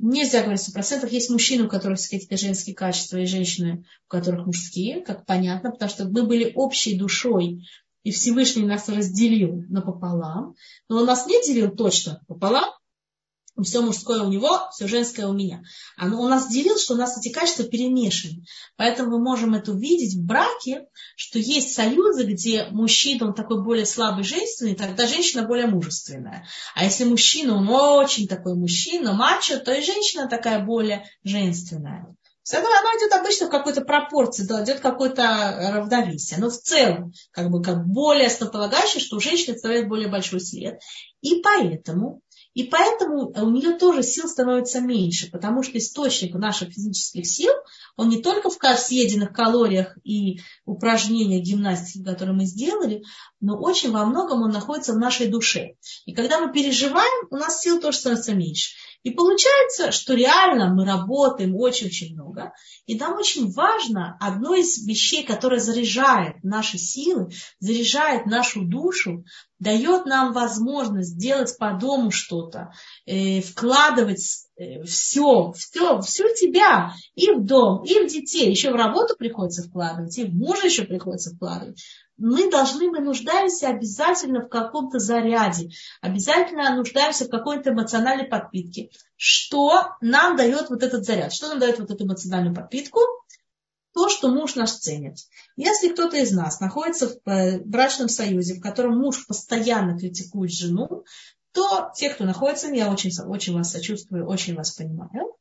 нельзя 0.00 0.42
говорить 0.42 0.62
сто 0.62 0.72
процентов. 0.72 1.12
Есть 1.12 1.30
мужчины, 1.30 1.64
у 1.64 1.68
которых 1.68 2.00
какие-то 2.00 2.36
женские 2.36 2.74
качества, 2.74 3.18
и 3.18 3.26
женщины, 3.26 3.84
у 4.06 4.08
которых 4.08 4.46
мужские, 4.46 5.02
как 5.02 5.26
понятно, 5.26 5.70
потому 5.70 5.90
что 5.90 6.08
мы 6.08 6.24
были 6.24 6.52
общей 6.54 6.98
душой, 6.98 7.68
и 8.02 8.10
Всевышний 8.12 8.64
нас 8.64 8.88
разделил 8.88 9.62
напополам. 9.68 10.54
Но 10.88 10.98
он 10.98 11.06
нас 11.06 11.26
не 11.26 11.42
делил 11.42 11.70
точно 11.70 12.22
пополам, 12.26 12.70
все 13.62 13.82
мужское 13.82 14.22
у 14.22 14.30
него, 14.30 14.68
все 14.72 14.86
женское 14.86 15.26
у 15.26 15.32
меня. 15.32 15.62
Оно, 15.96 16.20
он 16.20 16.30
нас 16.30 16.48
делил, 16.48 16.78
что 16.78 16.94
у 16.94 16.96
нас 16.96 17.16
эти 17.18 17.32
качества 17.32 17.64
перемешаны. 17.64 18.44
Поэтому 18.76 19.10
мы 19.10 19.22
можем 19.22 19.54
это 19.54 19.72
увидеть 19.72 20.14
в 20.14 20.24
браке, 20.24 20.86
что 21.16 21.38
есть 21.38 21.74
союзы, 21.74 22.24
где 22.24 22.66
мужчина, 22.70 23.28
он 23.28 23.34
такой 23.34 23.62
более 23.62 23.86
слабый, 23.86 24.24
женственный, 24.24 24.74
тогда 24.74 25.06
женщина 25.06 25.46
более 25.46 25.66
мужественная. 25.66 26.46
А 26.74 26.84
если 26.84 27.04
мужчина, 27.04 27.56
он 27.56 27.68
очень 27.68 28.28
такой 28.28 28.54
мужчина, 28.54 29.12
мачо, 29.12 29.58
то 29.58 29.72
и 29.72 29.84
женщина 29.84 30.28
такая 30.28 30.64
более 30.64 31.06
женственная. 31.24 32.14
Оно, 32.52 32.66
идет 32.96 33.12
обычно 33.12 33.46
в 33.46 33.50
какой-то 33.50 33.82
пропорции, 33.82 34.44
да, 34.44 34.64
идет 34.64 34.80
какое-то 34.80 35.72
равновесие. 35.72 36.40
Но 36.40 36.50
в 36.50 36.56
целом, 36.56 37.12
как 37.30 37.50
бы 37.50 37.62
как 37.62 37.86
более 37.86 38.26
основополагающее, 38.26 39.00
что 39.00 39.16
у 39.16 39.20
женщины 39.20 39.54
оставляет 39.54 39.88
более 39.88 40.08
большой 40.08 40.40
след. 40.40 40.80
И 41.20 41.40
поэтому 41.42 42.22
и 42.54 42.64
поэтому 42.64 43.30
у 43.30 43.50
нее 43.50 43.76
тоже 43.76 44.02
сил 44.02 44.28
становится 44.28 44.80
меньше, 44.80 45.30
потому 45.30 45.62
что 45.62 45.78
источник 45.78 46.34
наших 46.34 46.70
физических 46.70 47.26
сил, 47.26 47.52
он 47.96 48.08
не 48.08 48.20
только 48.20 48.50
в 48.50 48.58
съеденных 48.76 49.32
калориях 49.32 49.96
и 50.02 50.40
упражнениях 50.64 51.44
гимнастики, 51.44 52.04
которые 52.04 52.34
мы 52.34 52.44
сделали, 52.46 53.02
но 53.40 53.56
очень 53.58 53.92
во 53.92 54.04
многом 54.04 54.42
он 54.42 54.50
находится 54.50 54.92
в 54.92 54.98
нашей 54.98 55.28
душе. 55.28 55.76
И 56.06 56.14
когда 56.14 56.40
мы 56.40 56.52
переживаем, 56.52 57.28
у 57.30 57.36
нас 57.36 57.60
сил 57.60 57.80
тоже 57.80 57.98
становится 57.98 58.34
меньше. 58.34 58.74
И 59.02 59.10
получается, 59.10 59.92
что 59.92 60.14
реально 60.14 60.74
мы 60.74 60.84
работаем 60.84 61.56
очень-очень 61.56 62.14
много. 62.14 62.52
И 62.86 62.98
нам 62.98 63.16
очень 63.16 63.50
важно, 63.50 64.16
одно 64.20 64.54
из 64.54 64.86
вещей, 64.86 65.24
которое 65.24 65.58
заряжает 65.58 66.42
наши 66.44 66.76
силы, 66.76 67.30
заряжает 67.60 68.26
нашу 68.26 68.62
душу, 68.64 69.24
дает 69.58 70.04
нам 70.04 70.32
возможность 70.32 71.18
делать 71.18 71.56
по 71.58 71.72
дому 71.72 72.10
что-то, 72.10 72.72
э, 73.06 73.40
вкладывать 73.40 74.46
все, 74.84 75.52
все, 75.52 76.00
всю 76.00 76.24
тебя 76.34 76.92
и 77.14 77.30
в 77.32 77.44
дом, 77.44 77.84
и 77.84 78.04
в 78.04 78.06
детей. 78.06 78.50
Еще 78.50 78.70
в 78.70 78.76
работу 78.76 79.16
приходится 79.16 79.62
вкладывать, 79.62 80.16
и 80.18 80.24
в 80.24 80.34
мужа 80.34 80.66
еще 80.66 80.84
приходится 80.84 81.34
вкладывать 81.34 81.80
мы 82.20 82.50
должны, 82.50 82.90
мы 82.90 83.00
нуждаемся 83.00 83.68
обязательно 83.68 84.42
в 84.42 84.48
каком-то 84.48 84.98
заряде, 84.98 85.70
обязательно 86.02 86.76
нуждаемся 86.76 87.24
в 87.24 87.30
какой-то 87.30 87.70
эмоциональной 87.70 88.26
подпитке. 88.26 88.90
Что 89.16 89.96
нам 90.02 90.36
дает 90.36 90.68
вот 90.68 90.82
этот 90.82 91.04
заряд? 91.04 91.32
Что 91.32 91.48
нам 91.48 91.58
дает 91.58 91.78
вот 91.78 91.90
эту 91.90 92.04
эмоциональную 92.04 92.54
подпитку? 92.54 93.00
То, 93.94 94.10
что 94.10 94.28
муж 94.28 94.54
наш 94.54 94.70
ценит. 94.72 95.16
Если 95.56 95.88
кто-то 95.88 96.18
из 96.18 96.30
нас 96.30 96.60
находится 96.60 97.08
в 97.08 97.28
э, 97.28 97.58
брачном 97.60 98.08
союзе, 98.08 98.54
в 98.54 98.60
котором 98.60 98.98
муж 98.98 99.26
постоянно 99.26 99.98
критикует 99.98 100.52
жену, 100.52 101.04
то 101.52 101.90
те, 101.94 102.10
кто 102.10 102.24
находится, 102.24 102.68
я 102.68 102.90
очень, 102.90 103.10
очень 103.26 103.54
вас 103.54 103.70
сочувствую, 103.70 104.26
очень 104.26 104.54
вас 104.54 104.72
понимаю, 104.72 105.34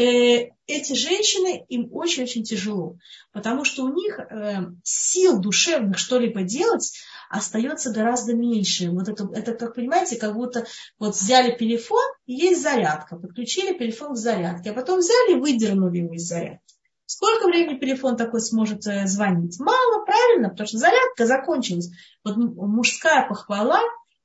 Э, 0.00 0.50
эти 0.66 0.94
женщины, 0.94 1.64
им 1.68 1.88
очень-очень 1.92 2.44
тяжело, 2.44 2.96
потому 3.32 3.64
что 3.64 3.84
у 3.84 3.92
них 3.92 4.18
э, 4.18 4.60
сил 4.84 5.40
душевных 5.40 5.98
что-либо 5.98 6.42
делать 6.42 6.92
остается 7.28 7.92
гораздо 7.92 8.34
меньше. 8.34 8.90
Вот 8.90 9.08
это, 9.08 9.28
это, 9.34 9.52
как 9.54 9.74
понимаете, 9.74 10.16
как 10.16 10.34
будто 10.34 10.64
вот 10.98 11.16
взяли 11.16 11.56
телефон, 11.56 12.04
и 12.24 12.34
есть 12.34 12.62
зарядка, 12.62 13.16
подключили 13.16 13.76
телефон 13.76 14.14
к 14.14 14.16
зарядке, 14.16 14.70
а 14.70 14.74
потом 14.74 15.00
взяли 15.00 15.32
и 15.32 15.40
выдернули 15.40 15.98
его 15.98 16.14
из 16.14 16.22
зарядки. 16.22 16.74
Сколько 17.04 17.48
времени 17.48 17.78
телефон 17.78 18.16
такой 18.16 18.40
сможет 18.40 18.86
э, 18.86 19.06
звонить? 19.06 19.58
Мало, 19.58 20.04
правильно, 20.06 20.50
потому 20.50 20.68
что 20.68 20.78
зарядка 20.78 21.26
закончилась. 21.26 21.90
Вот 22.24 22.36
мужская 22.36 23.28
похвала 23.28 23.80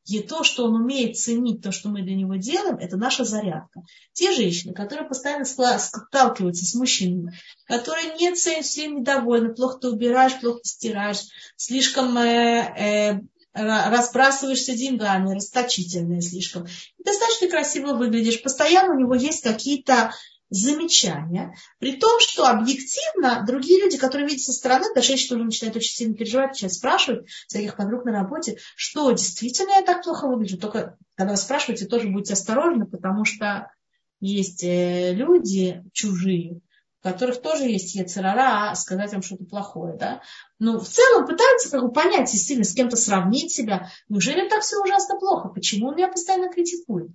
и 0.06 0.22
то, 0.22 0.44
что 0.44 0.66
он 0.66 0.76
умеет 0.76 1.18
ценить 1.18 1.62
то, 1.62 1.72
что 1.72 1.90
мы 1.90 2.04
для 2.04 2.16
него 2.16 2.36
делаем, 2.36 2.78
это 2.78 2.96
наша 2.96 3.24
зарядка. 3.24 3.82
Те 4.14 4.32
женщины, 4.34 4.74
которые 4.74 5.08
постоянно 5.08 5.46
сталкиваются 5.46 6.66
с 6.66 6.76
мужчинами, 6.76 7.34
которые 7.66 8.16
не 8.16 8.34
ценят, 8.36 8.66
все 8.66 8.88
недовольны, 8.88 9.54
плохо 9.54 9.80
ты 9.80 9.90
убираешь, 9.90 10.40
плохо 10.40 10.60
ты 10.64 10.70
стираешь, 10.70 11.24
слишком 11.56 12.16
э, 12.18 13.16
э, 13.16 13.20
разбрасываешься 13.54 14.76
деньгами, 14.76 15.34
расточительные 15.34 16.22
слишком. 16.22 16.68
Достаточно 17.04 17.48
красиво 17.48 17.94
выглядишь. 17.94 18.44
Постоянно 18.44 18.94
у 18.94 19.00
него 19.00 19.16
есть 19.16 19.42
какие-то 19.42 20.12
замечания, 20.50 21.56
при 21.80 21.98
том, 21.98 22.20
что 22.20 22.48
объективно 22.48 23.44
другие 23.46 23.82
люди, 23.82 23.98
которые 23.98 24.28
видят 24.28 24.44
со 24.44 24.54
стороны, 24.54 24.86
даже 24.94 25.08
женщины 25.10 25.30
тоже 25.30 25.44
начинают 25.46 25.78
очень 25.78 25.96
сильно 25.96 26.16
переживать, 26.16 26.52
начинают 26.52 26.74
спрашивать 26.74 27.30
своих 27.48 27.76
подруг 27.76 28.06
на 28.06 28.12
работе, 28.12 28.58
что 28.76 29.12
действительно 29.12 29.72
я 29.72 29.82
так 29.82 30.04
плохо 30.04 30.28
выгляжу. 30.28 30.58
Только 30.58 30.98
когда 31.16 31.32
вы 31.32 31.38
спрашиваете, 31.38 31.86
тоже 31.86 32.10
будьте 32.10 32.34
осторожны, 32.34 32.86
потому 32.86 33.26
что 33.26 33.72
есть 34.20 34.64
э, 34.64 35.14
люди 35.14 35.84
чужие, 35.94 36.62
у 37.04 37.08
которых 37.08 37.42
тоже 37.42 37.64
есть 37.64 37.96
яцерара, 37.96 38.72
а 38.72 38.76
сказать 38.76 39.12
вам 39.14 39.24
что-то 39.24 39.46
плохое, 39.46 39.98
да. 39.98 40.22
Но 40.60 40.80
в 40.80 40.88
целом 40.88 41.26
пытаются 41.26 41.70
как 41.70 41.82
бы 41.82 41.92
понять, 41.92 42.32
действительно, 42.32 42.66
с 42.66 42.74
кем-то 42.74 42.98
сравнить 42.98 43.52
себя. 43.52 43.90
Неужели 44.10 44.48
так 44.48 44.62
все 44.62 44.82
ужасно 44.82 45.18
плохо? 45.18 45.50
Почему 45.50 45.88
он 45.88 45.96
меня 45.96 46.08
постоянно 46.08 46.52
критикует? 46.52 47.12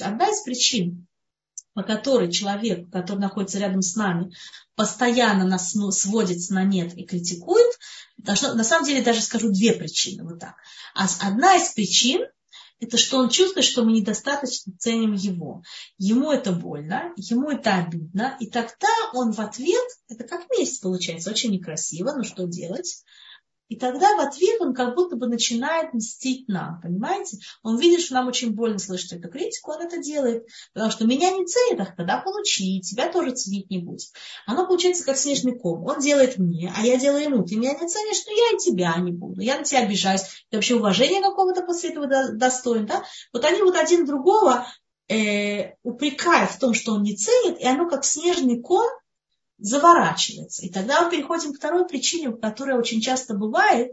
Одна 0.00 0.28
из 0.28 0.40
причин, 0.42 1.06
по 1.74 1.82
которой 1.82 2.30
человек, 2.30 2.90
который 2.90 3.20
находится 3.20 3.58
рядом 3.58 3.82
с 3.82 3.96
нами, 3.96 4.32
постоянно 4.74 5.44
нас 5.44 5.74
сводит 5.90 6.38
на 6.50 6.64
нет 6.64 6.96
и 6.96 7.04
критикует, 7.04 7.78
должно, 8.18 8.54
на 8.54 8.64
самом 8.64 8.86
деле 8.86 9.02
даже 9.02 9.20
скажу 9.20 9.50
две 9.50 9.72
причины. 9.72 10.24
Вот 10.24 10.38
так. 10.38 10.54
А 10.94 11.06
одна 11.20 11.56
из 11.56 11.72
причин 11.72 12.26
это 12.82 12.96
что 12.96 13.18
он 13.18 13.28
чувствует, 13.28 13.64
что 13.64 13.84
мы 13.84 13.92
недостаточно 13.92 14.72
ценим 14.76 15.12
его. 15.12 15.62
Ему 15.98 16.32
это 16.32 16.50
больно, 16.50 17.12
ему 17.16 17.48
это 17.48 17.76
обидно, 17.76 18.36
и 18.40 18.50
тогда 18.50 18.88
он 19.14 19.30
в 19.30 19.38
ответ, 19.38 19.86
это 20.08 20.24
как 20.24 20.50
месть 20.50 20.82
получается, 20.82 21.30
очень 21.30 21.52
некрасиво, 21.52 22.12
но 22.12 22.24
что 22.24 22.48
делать? 22.48 23.04
И 23.72 23.76
тогда 23.76 24.14
в 24.16 24.20
ответ 24.20 24.60
он 24.60 24.74
как 24.74 24.94
будто 24.94 25.16
бы 25.16 25.28
начинает 25.28 25.94
мстить 25.94 26.46
нам, 26.46 26.78
понимаете? 26.82 27.38
Он 27.62 27.78
видит, 27.78 28.02
что 28.02 28.12
нам 28.12 28.28
очень 28.28 28.50
больно 28.50 28.78
слышать 28.78 29.12
эту 29.12 29.30
критику, 29.30 29.72
он 29.72 29.80
это 29.80 29.96
делает. 29.96 30.46
Потому 30.74 30.92
что 30.92 31.06
меня 31.06 31.30
не 31.30 31.46
ценит, 31.46 31.80
а 31.80 31.86
тогда 31.96 32.18
получи, 32.18 32.82
тебя 32.82 33.10
тоже 33.10 33.30
ценить 33.30 33.70
не 33.70 33.78
будет. 33.78 34.08
Оно 34.44 34.66
получается 34.66 35.06
как 35.06 35.16
снежный 35.16 35.58
ком. 35.58 35.86
Он 35.86 36.00
делает 36.00 36.36
мне, 36.36 36.70
а 36.76 36.84
я 36.84 36.98
делаю 36.98 37.22
ему. 37.22 37.44
Ты 37.46 37.56
меня 37.56 37.72
не 37.72 37.88
ценишь, 37.88 38.26
но 38.26 38.32
я 38.32 38.56
и 38.56 38.58
тебя 38.58 38.94
не 38.98 39.12
буду. 39.12 39.40
Я 39.40 39.56
на 39.56 39.64
тебя 39.64 39.80
обижаюсь. 39.80 40.20
Ты 40.50 40.58
вообще 40.58 40.74
уважения 40.74 41.22
какого-то 41.22 41.62
после 41.62 41.92
этого 41.92 42.06
достоин. 42.34 42.84
Да? 42.84 43.02
Вот 43.32 43.42
они 43.46 43.62
вот 43.62 43.76
один 43.76 44.04
другого 44.04 44.66
э, 45.08 45.76
упрекают 45.82 46.50
в 46.50 46.58
том, 46.58 46.74
что 46.74 46.92
он 46.92 47.04
не 47.04 47.16
ценит, 47.16 47.58
и 47.58 47.66
оно 47.66 47.88
как 47.88 48.04
снежный 48.04 48.60
ком 48.60 48.86
заворачивается. 49.62 50.66
И 50.66 50.70
тогда 50.70 51.02
мы 51.02 51.10
переходим 51.10 51.52
к 51.52 51.56
второй 51.56 51.86
причине, 51.86 52.32
которая 52.32 52.78
очень 52.78 53.00
часто 53.00 53.34
бывает, 53.34 53.92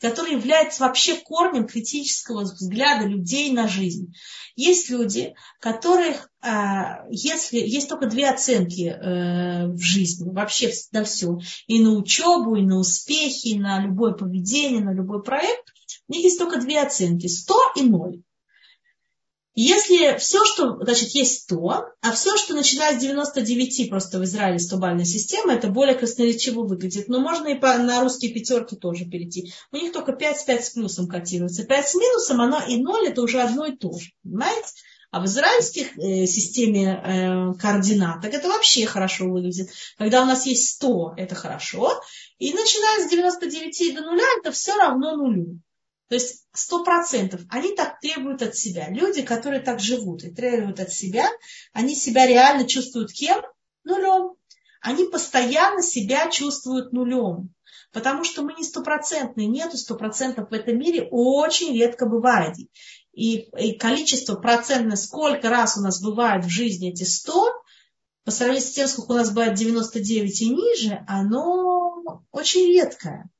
который 0.00 0.32
является 0.32 0.82
вообще 0.82 1.16
корнем 1.16 1.66
критического 1.66 2.42
взгляда 2.42 3.06
людей 3.06 3.50
на 3.52 3.66
жизнь. 3.66 4.12
Есть 4.54 4.90
люди, 4.90 5.34
которых, 5.60 6.30
а, 6.42 7.06
если 7.08 7.58
есть 7.58 7.88
только 7.88 8.06
две 8.06 8.28
оценки 8.28 8.88
э, 8.88 9.66
в 9.68 9.80
жизни, 9.80 10.30
вообще 10.30 10.72
на 10.92 11.04
все, 11.04 11.38
и 11.66 11.80
на 11.80 11.92
учебу, 11.92 12.56
и 12.56 12.62
на 12.62 12.78
успехи, 12.78 13.48
и 13.48 13.58
на 13.58 13.80
любое 13.80 14.12
поведение, 14.12 14.82
на 14.82 14.92
любой 14.92 15.22
проект, 15.22 15.72
у 16.08 16.12
них 16.12 16.24
есть 16.24 16.38
только 16.38 16.60
две 16.60 16.80
оценки, 16.80 17.26
100 17.26 17.54
и 17.76 17.82
0. 17.82 18.22
Если 19.58 20.18
все, 20.18 20.44
что, 20.44 20.76
значит, 20.82 21.08
есть 21.12 21.44
100, 21.44 21.86
а 22.02 22.12
все, 22.12 22.36
что 22.36 22.52
начиная 22.52 22.94
с 22.94 23.00
99, 23.00 23.88
просто 23.88 24.18
в 24.18 24.24
Израиле 24.24 24.58
100-бальная 24.58 25.06
система, 25.06 25.54
это 25.54 25.68
более 25.68 25.94
красноречиво 25.94 26.64
выглядит. 26.64 27.08
Но 27.08 27.20
можно 27.20 27.48
и 27.48 27.54
по, 27.54 27.78
на 27.78 28.02
русские 28.02 28.34
пятерки 28.34 28.76
тоже 28.76 29.06
перейти. 29.06 29.54
У 29.72 29.76
них 29.76 29.92
только 29.92 30.12
5 30.12 30.40
с 30.40 30.44
5 30.44 30.64
с 30.66 30.70
плюсом 30.70 31.08
котируется. 31.08 31.64
5 31.64 31.88
с 31.88 31.94
минусом, 31.94 32.42
оно 32.42 32.60
и 32.68 32.76
0, 32.76 33.08
это 33.08 33.22
уже 33.22 33.40
одно 33.40 33.64
и 33.64 33.74
то 33.74 33.96
же. 33.98 34.10
Понимаете? 34.22 34.68
А 35.10 35.20
в 35.20 35.24
израильских 35.24 35.96
э, 35.96 36.26
системе 36.26 37.00
э, 37.02 37.58
координат, 37.58 38.26
это 38.26 38.48
вообще 38.48 38.84
хорошо 38.84 39.24
выглядит. 39.30 39.70
Когда 39.96 40.22
у 40.22 40.26
нас 40.26 40.44
есть 40.44 40.74
100, 40.74 41.14
это 41.16 41.34
хорошо. 41.34 41.98
И 42.38 42.52
начиная 42.52 43.06
с 43.06 43.10
99 43.10 43.94
до 43.94 44.02
нуля, 44.02 44.24
это 44.38 44.52
все 44.52 44.76
равно 44.76 45.16
нулю. 45.16 45.60
То 46.08 46.14
есть 46.14 46.46
сто 46.52 46.84
процентов 46.84 47.40
они 47.50 47.74
так 47.74 47.98
требуют 48.00 48.42
от 48.42 48.56
себя. 48.56 48.88
Люди, 48.90 49.22
которые 49.22 49.60
так 49.60 49.80
живут 49.80 50.22
и 50.24 50.30
требуют 50.30 50.78
от 50.78 50.92
себя, 50.92 51.28
они 51.72 51.94
себя 51.94 52.26
реально 52.26 52.66
чувствуют 52.66 53.12
кем? 53.12 53.42
Нулем. 53.84 54.34
Они 54.80 55.04
постоянно 55.04 55.82
себя 55.82 56.30
чувствуют 56.30 56.92
нулем. 56.92 57.52
Потому 57.92 58.24
что 58.24 58.42
мы 58.42 58.54
не 58.54 58.62
стопроцентные, 58.62 59.48
нету 59.48 59.76
стопроцентов 59.76 60.50
в 60.50 60.52
этом 60.52 60.78
мире, 60.78 61.08
очень 61.10 61.74
редко 61.74 62.06
бывает. 62.06 62.56
И, 63.12 63.48
и 63.58 63.72
количество 63.78 64.36
процентное, 64.36 64.96
сколько 64.96 65.48
раз 65.48 65.76
у 65.76 65.80
нас 65.80 66.02
бывает 66.02 66.44
в 66.44 66.48
жизни 66.48 66.90
эти 66.90 67.04
100, 67.04 67.52
по 68.24 68.30
сравнению 68.30 68.68
с 68.68 68.72
тем, 68.72 68.88
сколько 68.88 69.12
у 69.12 69.14
нас 69.14 69.30
бывает 69.30 69.54
99 69.54 70.42
и 70.42 70.50
ниже, 70.50 71.04
оно 71.08 72.22
очень 72.30 72.66
редкое. 72.66 73.30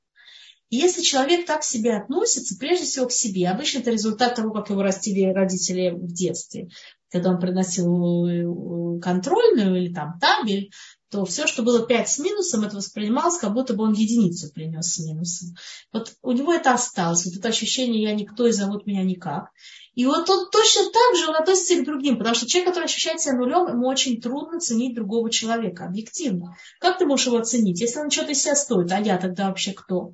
И 0.76 0.78
если 0.78 1.00
человек 1.00 1.46
так 1.46 1.62
к 1.62 1.64
себе 1.64 1.96
относится, 1.96 2.54
прежде 2.58 2.84
всего 2.84 3.06
к 3.06 3.12
себе, 3.12 3.48
обычно 3.48 3.78
это 3.78 3.90
результат 3.90 4.34
того, 4.34 4.52
как 4.52 4.68
его 4.68 4.82
растили 4.82 5.32
родители 5.32 5.88
в 5.88 6.12
детстве, 6.12 6.68
когда 7.10 7.30
он 7.30 7.40
приносил 7.40 8.26
э, 8.26 9.00
контрольную 9.00 9.76
или 9.76 9.90
там 9.90 10.18
табель, 10.20 10.70
то 11.10 11.24
все, 11.24 11.46
что 11.46 11.62
было 11.62 11.86
5 11.86 12.08
с 12.10 12.18
минусом, 12.18 12.64
это 12.64 12.76
воспринималось, 12.76 13.38
как 13.38 13.54
будто 13.54 13.72
бы 13.72 13.84
он 13.84 13.94
единицу 13.94 14.52
принес 14.52 14.92
с 14.92 14.98
минусом. 14.98 15.56
Вот 15.94 16.12
у 16.20 16.32
него 16.32 16.52
это 16.52 16.74
осталось, 16.74 17.24
вот 17.24 17.34
это 17.34 17.48
ощущение 17.48 18.02
«я 18.02 18.12
никто 18.14 18.46
и 18.46 18.52
зовут 18.52 18.86
меня 18.86 19.02
никак». 19.02 19.48
И 19.94 20.04
вот 20.04 20.28
он 20.28 20.50
точно 20.50 20.82
так 20.92 21.16
же 21.16 21.30
он 21.30 21.36
относится 21.36 21.80
к 21.80 21.86
другим, 21.86 22.18
потому 22.18 22.34
что 22.34 22.46
человек, 22.46 22.68
который 22.68 22.84
ощущает 22.84 23.22
себя 23.22 23.36
нулем, 23.36 23.66
ему 23.66 23.88
очень 23.88 24.20
трудно 24.20 24.60
ценить 24.60 24.94
другого 24.94 25.30
человека, 25.30 25.86
объективно. 25.86 26.54
Как 26.80 26.98
ты 26.98 27.06
можешь 27.06 27.28
его 27.28 27.38
оценить, 27.38 27.80
если 27.80 28.00
он 28.00 28.10
что-то 28.10 28.32
из 28.32 28.42
себя 28.42 28.54
стоит, 28.56 28.92
а 28.92 29.00
я 29.00 29.16
тогда 29.16 29.48
вообще 29.48 29.72
кто? 29.72 30.12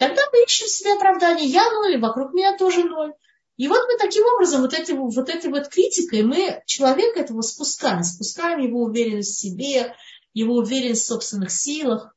Тогда 0.00 0.22
мы 0.32 0.44
ищем 0.44 0.66
себе 0.66 0.94
оправдание. 0.94 1.46
Я 1.46 1.70
ноль, 1.72 1.92
и 1.92 1.98
вокруг 1.98 2.32
меня 2.32 2.56
тоже 2.56 2.84
ноль. 2.84 3.12
И 3.58 3.68
вот 3.68 3.82
мы 3.86 3.98
таким 3.98 4.24
образом, 4.24 4.62
вот, 4.62 4.72
этой, 4.72 4.94
вот 4.94 5.28
этой 5.28 5.50
вот 5.50 5.68
критикой, 5.68 6.22
мы 6.22 6.62
человека 6.64 7.20
этого 7.20 7.42
спускаем. 7.42 8.02
Спускаем 8.02 8.60
его 8.60 8.84
уверенность 8.84 9.36
в 9.36 9.38
себе, 9.38 9.94
его 10.32 10.54
уверенность 10.54 11.02
в 11.02 11.06
собственных 11.06 11.50
силах. 11.50 12.16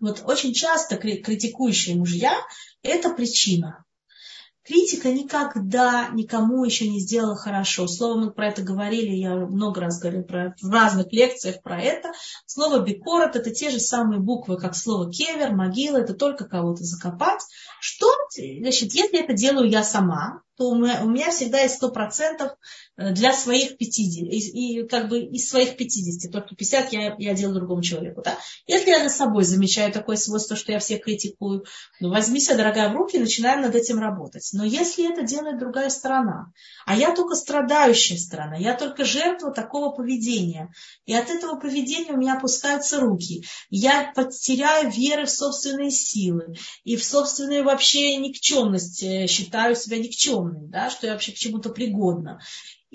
Вот 0.00 0.24
очень 0.26 0.52
часто 0.52 0.96
критикующие 0.96 1.94
мужья– 1.94 2.36
это 2.82 3.10
причина. 3.10 3.84
Критика 4.66 5.12
никогда 5.12 6.08
никому 6.12 6.64
еще 6.64 6.88
не 6.88 6.98
сделала 6.98 7.36
хорошо. 7.36 7.86
Слово 7.86 8.18
мы 8.18 8.30
про 8.32 8.48
это 8.48 8.62
говорили, 8.62 9.14
я 9.14 9.36
много 9.36 9.80
раз 9.80 10.00
говорила 10.00 10.22
про, 10.22 10.56
в 10.60 10.70
разных 10.70 11.12
лекциях 11.12 11.62
про 11.62 11.80
это. 11.80 12.12
Слово 12.46 12.80
бикорот 12.80 13.36
это 13.36 13.52
те 13.52 13.70
же 13.70 13.78
самые 13.78 14.20
буквы, 14.20 14.58
как 14.58 14.74
слово 14.74 15.10
кевер, 15.12 15.52
могила, 15.52 15.98
это 15.98 16.14
только 16.14 16.46
кого-то 16.46 16.82
закопать. 16.82 17.40
Что, 17.80 18.08
значит, 18.34 18.92
если 18.92 19.22
это 19.22 19.34
делаю 19.34 19.70
я 19.70 19.84
сама, 19.84 20.42
то 20.56 20.70
у 20.70 20.74
меня, 20.74 21.00
у 21.04 21.08
меня 21.08 21.30
всегда 21.30 21.60
есть 21.60 21.76
сто 21.76 21.90
процентов 21.90 22.52
для 22.96 23.32
своих 23.32 23.76
50, 23.76 24.28
и, 24.32 24.80
и 24.80 24.88
как 24.88 25.08
бы 25.08 25.20
из 25.20 25.48
своих 25.48 25.76
50, 25.76 26.32
только 26.32 26.54
50 26.54 26.92
я, 26.92 27.14
я 27.18 27.34
делаю 27.34 27.56
другому 27.56 27.82
человеку. 27.82 28.22
Да? 28.24 28.38
Если 28.66 28.90
я 28.90 29.02
за 29.02 29.14
собой 29.14 29.44
замечаю 29.44 29.92
такое 29.92 30.16
свойство, 30.16 30.56
что 30.56 30.72
я 30.72 30.78
всех 30.78 31.02
критикую, 31.02 31.64
ну 32.00 32.10
возьми 32.10 32.40
себя, 32.40 32.56
дорогая, 32.56 32.88
в 32.88 32.96
руки 32.96 33.16
и 33.16 33.20
начинаем 33.20 33.60
над 33.60 33.74
этим 33.74 33.98
работать. 33.98 34.48
Но 34.54 34.64
если 34.64 35.12
это 35.12 35.22
делает 35.22 35.58
другая 35.58 35.90
сторона, 35.90 36.52
а 36.86 36.96
я 36.96 37.14
только 37.14 37.34
страдающая 37.34 38.16
сторона, 38.16 38.56
я 38.56 38.74
только 38.74 39.04
жертва 39.04 39.52
такого 39.52 39.90
поведения, 39.90 40.72
и 41.04 41.14
от 41.14 41.28
этого 41.28 41.58
поведения 41.60 42.12
у 42.12 42.16
меня 42.16 42.36
опускаются 42.38 42.98
руки, 42.98 43.44
я 43.68 44.12
потеряю 44.14 44.90
веры 44.90 45.26
в 45.26 45.30
собственные 45.30 45.90
силы 45.90 46.54
и 46.84 46.96
в 46.96 47.04
собственную 47.04 47.64
вообще 47.64 48.16
никчемность, 48.16 49.02
э, 49.02 49.26
считаю 49.26 49.76
себя 49.76 49.98
никчемной, 49.98 50.68
да, 50.68 50.88
что 50.88 51.06
я 51.06 51.12
вообще 51.12 51.32
к 51.32 51.36
чему-то 51.36 51.70
пригодна. 51.70 52.40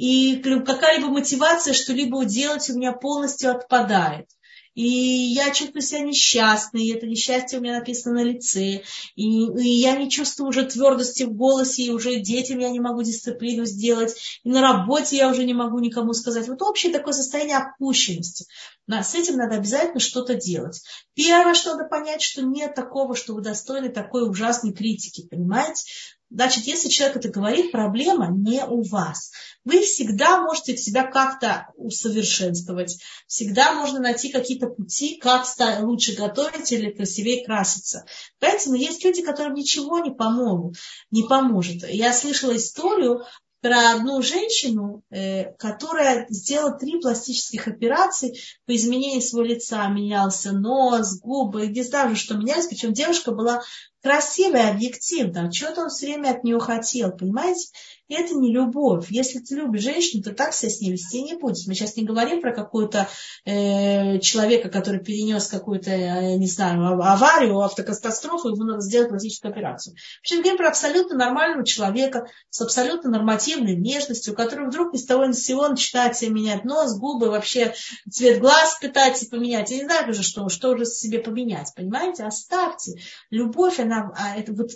И 0.02 0.38
какая-либо 0.38 1.10
мотивация 1.10 1.76
что-либо 1.76 2.26
делать 2.26 2.68
у 2.72 2.74
меня 2.74 2.91
полностью 2.91 3.52
отпадает. 3.52 4.26
И 4.74 4.84
я 4.84 5.52
чувствую 5.52 5.84
себя 5.84 5.99
несчастной, 5.99 6.86
и 6.86 6.93
это 6.95 7.06
несчастье 7.06 7.60
у 7.60 7.62
меня 7.62 7.78
написано 7.78 8.16
на 8.16 8.24
лице, 8.24 8.82
и, 9.16 9.45
и 9.45 9.70
я 9.80 9.95
не 9.95 10.10
чувствую 10.10 10.49
уже 10.49 10.66
твердости 10.66 11.22
в 11.22 11.34
голосе, 11.34 11.84
и 11.84 11.91
уже 11.91 12.16
детям 12.16 12.58
я 12.58 12.72
не 12.72 12.80
могу 12.80 13.04
дисциплину 13.04 13.66
сделать, 13.66 14.16
и 14.43 14.49
на 14.49 14.62
работе 14.62 15.18
я 15.18 15.30
уже 15.30 15.43
не 15.43 15.54
могу 15.54 15.78
никому 15.78 16.14
сказать. 16.14 16.47
Вот 16.47 16.64
общее 16.64 16.91
такое 16.91 17.14
состояние 17.14 17.58
опущенности. 17.58 18.47
Но 18.88 19.04
с 19.04 19.14
этим 19.14 19.36
надо 19.36 19.58
обязательно 19.58 19.99
что-то 19.99 20.34
делать. 20.34 20.82
Первое, 21.14 21.54
что 21.54 21.76
надо 21.76 21.88
понять, 21.88 22.24
что 22.24 22.41
нет 22.41 22.74
такого, 22.74 23.16
что 23.16 23.36
вы 23.36 23.41
достойны 23.41 23.89
такой 23.89 24.28
ужасной 24.28 24.74
критики, 24.74 25.28
понимаете? 25.30 25.84
Значит, 26.32 26.66
если 26.66 26.88
человек 26.88 27.18
это 27.18 27.30
говорит, 27.30 27.74
проблема 27.74 28.30
не 28.32 28.64
у 28.66 28.84
вас. 28.84 29.32
Вы 29.66 29.82
всегда 29.82 30.42
можете 30.42 30.78
себя 30.78 31.04
как-то 31.04 31.68
усовершенствовать. 31.76 33.00
Всегда 33.28 33.74
можно 33.74 34.00
найти 34.00 34.30
какие-то 34.30 34.68
пути, 34.68 35.18
как 35.18 35.46
лучше 35.82 36.16
готовить 36.16 36.72
или 36.72 36.90
красивее 36.90 37.46
краситься. 37.46 38.06
Поэтому 38.40 38.76
есть 38.76 39.04
люди, 39.04 39.22
которым 39.22 39.56
ничего 39.56 40.00
не 40.00 40.12
помогут, 40.12 40.78
не 41.12 41.24
поможет. 41.24 41.88
Я 41.90 42.14
слышала 42.14 42.56
историю 42.56 43.26
про 43.62 43.92
одну 43.92 44.22
женщину, 44.22 45.04
э, 45.12 45.54
которая 45.54 46.26
сделала 46.30 46.78
три 46.78 47.00
пластических 47.00 47.68
операции 47.68 48.36
по 48.66 48.76
изменению 48.76 49.22
своего 49.22 49.50
лица. 49.50 49.88
Менялся 49.88 50.52
нос, 50.52 51.20
губы, 51.20 51.68
не 51.68 51.84
знаю, 51.84 52.16
что 52.16 52.36
менялись. 52.36 52.68
Причем 52.68 52.94
девушка 52.94 53.32
была 53.32 53.62
красивая, 54.02 54.72
объективно. 54.72 55.52
Что-то 55.52 55.84
он 55.84 55.89
все 55.89 56.08
время 56.08 56.32
от 56.32 56.43
нее 56.43 56.60
хотел, 56.60 57.12
понимаете? 57.12 57.70
это 58.16 58.36
не 58.36 58.52
любовь. 58.52 59.08
Если 59.10 59.39
ты 59.39 59.56
любишь 59.56 59.82
женщину, 59.82 60.24
то 60.24 60.34
так 60.34 60.54
себя 60.54 60.70
с 60.70 60.82
ней 60.82 60.91
вести 60.91 61.22
не 61.24 61.36
будешь. 61.36 61.66
Мы 61.68 61.74
сейчас 61.74 61.95
не 61.95 62.04
говорим 62.04 62.41
про 62.41 62.54
какого-то 62.54 63.08
э, 63.45 64.20
человека, 64.20 64.70
который 64.70 64.99
перенес 64.99 65.47
какую-то, 65.47 65.91
э, 65.91 66.36
не 66.38 66.47
знаю, 66.47 67.02
аварию, 67.02 67.60
автокатастрофу, 67.60 68.49
ему 68.49 68.64
надо 68.64 68.82
сделать 68.82 69.10
пластическую 69.10 69.52
операцию. 69.52 69.95
Мы 70.30 70.38
говорим 70.38 70.58
про 70.58 70.70
абсолютно 70.70 71.18
нормального 71.18 71.66
человека 71.66 72.28
с 72.49 72.62
абсолютно 72.62 73.10
нормативной 73.10 73.76
внешностью, 73.76 74.34
который 74.34 74.68
вдруг 74.68 74.95
с 74.95 75.06
того 75.06 75.26
ни 75.26 75.34
с 75.34 75.43
сего 75.43 75.68
начинает 75.68 76.16
себе 76.18 76.32
менять 76.32 76.66
нос, 76.66 76.97
губы, 76.97 77.30
вообще 77.30 77.74
цвет 78.10 78.39
глаз 78.39 78.78
пытается 78.82 79.30
поменять. 79.30 79.72
Я 79.72 79.78
не 79.78 79.86
знаю 79.86 80.10
уже, 80.10 80.24
что, 80.24 80.49
что 80.49 80.72
уже 80.72 80.86
себе 80.86 81.20
поменять, 81.20 81.72
понимаете? 81.76 82.24
Оставьте. 82.24 82.99
Любовь, 83.30 83.80
она, 83.80 83.91
а 83.94 84.36
это 84.36 84.54
вот, 84.54 84.72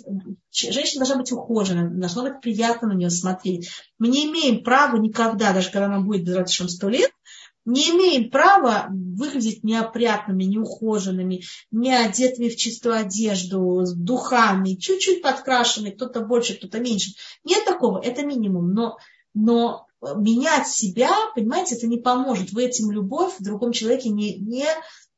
женщина 0.52 1.04
должна 1.04 1.20
быть 1.20 1.32
ухожена, 1.32 1.90
должна 1.90 2.22
быть 2.22 2.40
приятно 2.40 2.88
на 2.88 2.92
нее 2.92 3.10
смотреть. 3.10 3.70
Мы 3.98 4.08
не 4.08 4.26
имеем 4.26 4.62
права 4.62 4.96
никогда, 4.96 5.52
даже 5.52 5.70
когда 5.70 5.88
нам 5.88 6.06
будет 6.06 6.24
достаточно 6.24 6.68
сто 6.68 6.88
лет, 6.88 7.10
не 7.66 7.90
имеем 7.90 8.30
права 8.30 8.86
выглядеть 8.90 9.64
неопрятными, 9.64 10.44
неухоженными, 10.44 11.42
не 11.72 11.92
одетыми 11.92 12.48
в 12.48 12.56
чистую 12.56 12.94
одежду, 12.94 13.84
с 13.84 13.92
духами, 13.92 14.76
чуть-чуть 14.76 15.20
подкрашенными, 15.20 15.90
кто-то 15.90 16.20
больше, 16.20 16.54
кто-то 16.54 16.78
меньше. 16.78 17.10
Нет 17.44 17.64
такого, 17.64 18.00
это 18.00 18.24
минимум. 18.24 18.72
Но, 18.72 18.98
но 19.34 19.86
менять 20.16 20.68
себя, 20.68 21.10
понимаете, 21.34 21.74
это 21.74 21.88
не 21.88 21.98
поможет. 21.98 22.52
Вы 22.52 22.66
этим 22.66 22.92
любовь 22.92 23.34
в 23.38 23.42
другом 23.42 23.72
человеке 23.72 24.10
не, 24.10 24.38
не 24.38 24.66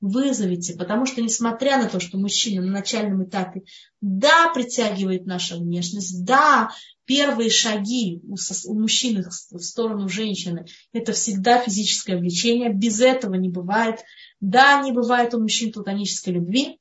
вызовете, 0.01 0.75
потому 0.75 1.07
что 1.07 1.23
несмотря 1.23 1.79
на 1.79 1.89
то, 1.89 2.01
что 2.01 2.19
мужчина 2.19 2.65
на 2.65 2.73
начальном 2.73 3.25
этапе 3.25 3.63
да, 4.01 4.51
притягивает 4.55 5.27
наша 5.27 5.57
внешность, 5.57 6.25
да, 6.25 6.71
первые 7.05 7.51
шаги 7.51 8.21
у, 8.25 8.37
у 8.67 8.81
мужчины 8.81 9.25
в 9.25 9.61
сторону 9.61 10.09
женщины– 10.09 10.67
это 10.93 11.13
всегда 11.13 11.59
физическое 11.59 12.17
влечение. 12.17 12.73
Без 12.73 13.01
этого 13.01 13.35
не 13.35 13.49
бывает. 13.49 14.01
Да, 14.41 14.83
не 14.83 14.93
бывает 14.93 15.35
у 15.35 15.41
мужчин 15.41 15.73
платонической 15.73 16.35
любви, 16.35 16.79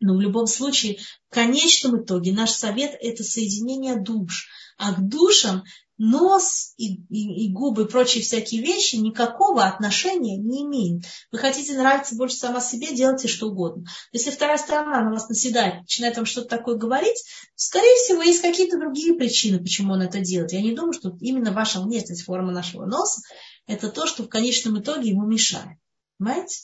Но 0.00 0.16
в 0.16 0.20
любом 0.20 0.46
случае, 0.46 0.98
в 1.28 1.34
конечном 1.34 2.02
итоге 2.02 2.32
наш 2.32 2.50
совет– 2.50 2.96
это 3.00 3.24
соединение 3.24 4.00
душ. 4.00 4.48
А 4.78 4.94
к 4.94 5.06
душам 5.06 5.64
нос 5.98 6.74
и, 6.76 6.94
и, 7.10 7.46
и 7.46 7.52
губы 7.52 7.82
и 7.82 7.88
прочие 7.88 8.22
всякие 8.22 8.62
вещи 8.62 8.96
никакого 8.96 9.64
отношения 9.64 10.36
не 10.36 10.62
имеют. 10.62 11.04
Вы 11.32 11.38
хотите 11.38 11.76
нравиться 11.76 12.16
больше 12.16 12.36
сама 12.36 12.60
себе, 12.60 12.94
делайте 12.94 13.28
что 13.28 13.48
угодно. 13.48 13.84
Если 14.12 14.30
вторая 14.30 14.58
сторона 14.58 15.02
на 15.02 15.10
вас 15.10 15.28
наседает, 15.28 15.80
начинает 15.80 16.16
вам 16.16 16.26
что-то 16.26 16.48
такое 16.48 16.76
говорить, 16.76 17.24
скорее 17.56 17.94
всего, 17.96 18.22
есть 18.22 18.42
какие-то 18.42 18.78
другие 18.78 19.14
причины, 19.14 19.58
почему 19.58 19.92
он 19.94 20.02
это 20.02 20.20
делает. 20.20 20.52
Я 20.52 20.62
не 20.62 20.74
думаю, 20.74 20.92
что 20.92 21.16
именно 21.20 21.52
ваша 21.52 21.80
внешность, 21.80 22.22
форма 22.22 22.52
нашего 22.52 22.86
носа, 22.86 23.20
это 23.66 23.90
то, 23.90 24.06
что 24.06 24.22
в 24.22 24.28
конечном 24.28 24.80
итоге 24.80 25.10
ему 25.10 25.26
мешает. 25.26 25.78
Понимаете? 26.18 26.60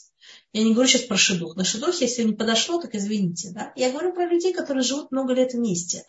Я 0.53 0.63
не 0.63 0.73
говорю 0.73 0.89
сейчас 0.89 1.03
про 1.03 1.17
шедух. 1.17 1.55
На 1.55 1.63
шедух, 1.65 1.99
если 2.01 2.23
не 2.23 2.33
подошло, 2.33 2.79
так 2.81 2.95
извините. 2.95 3.51
Да? 3.51 3.73
Я 3.75 3.91
говорю 3.91 4.13
про 4.13 4.25
людей, 4.25 4.53
которые 4.53 4.83
живут 4.83 5.11
много 5.11 5.33
лет 5.33 5.53
вместе. 5.53 6.05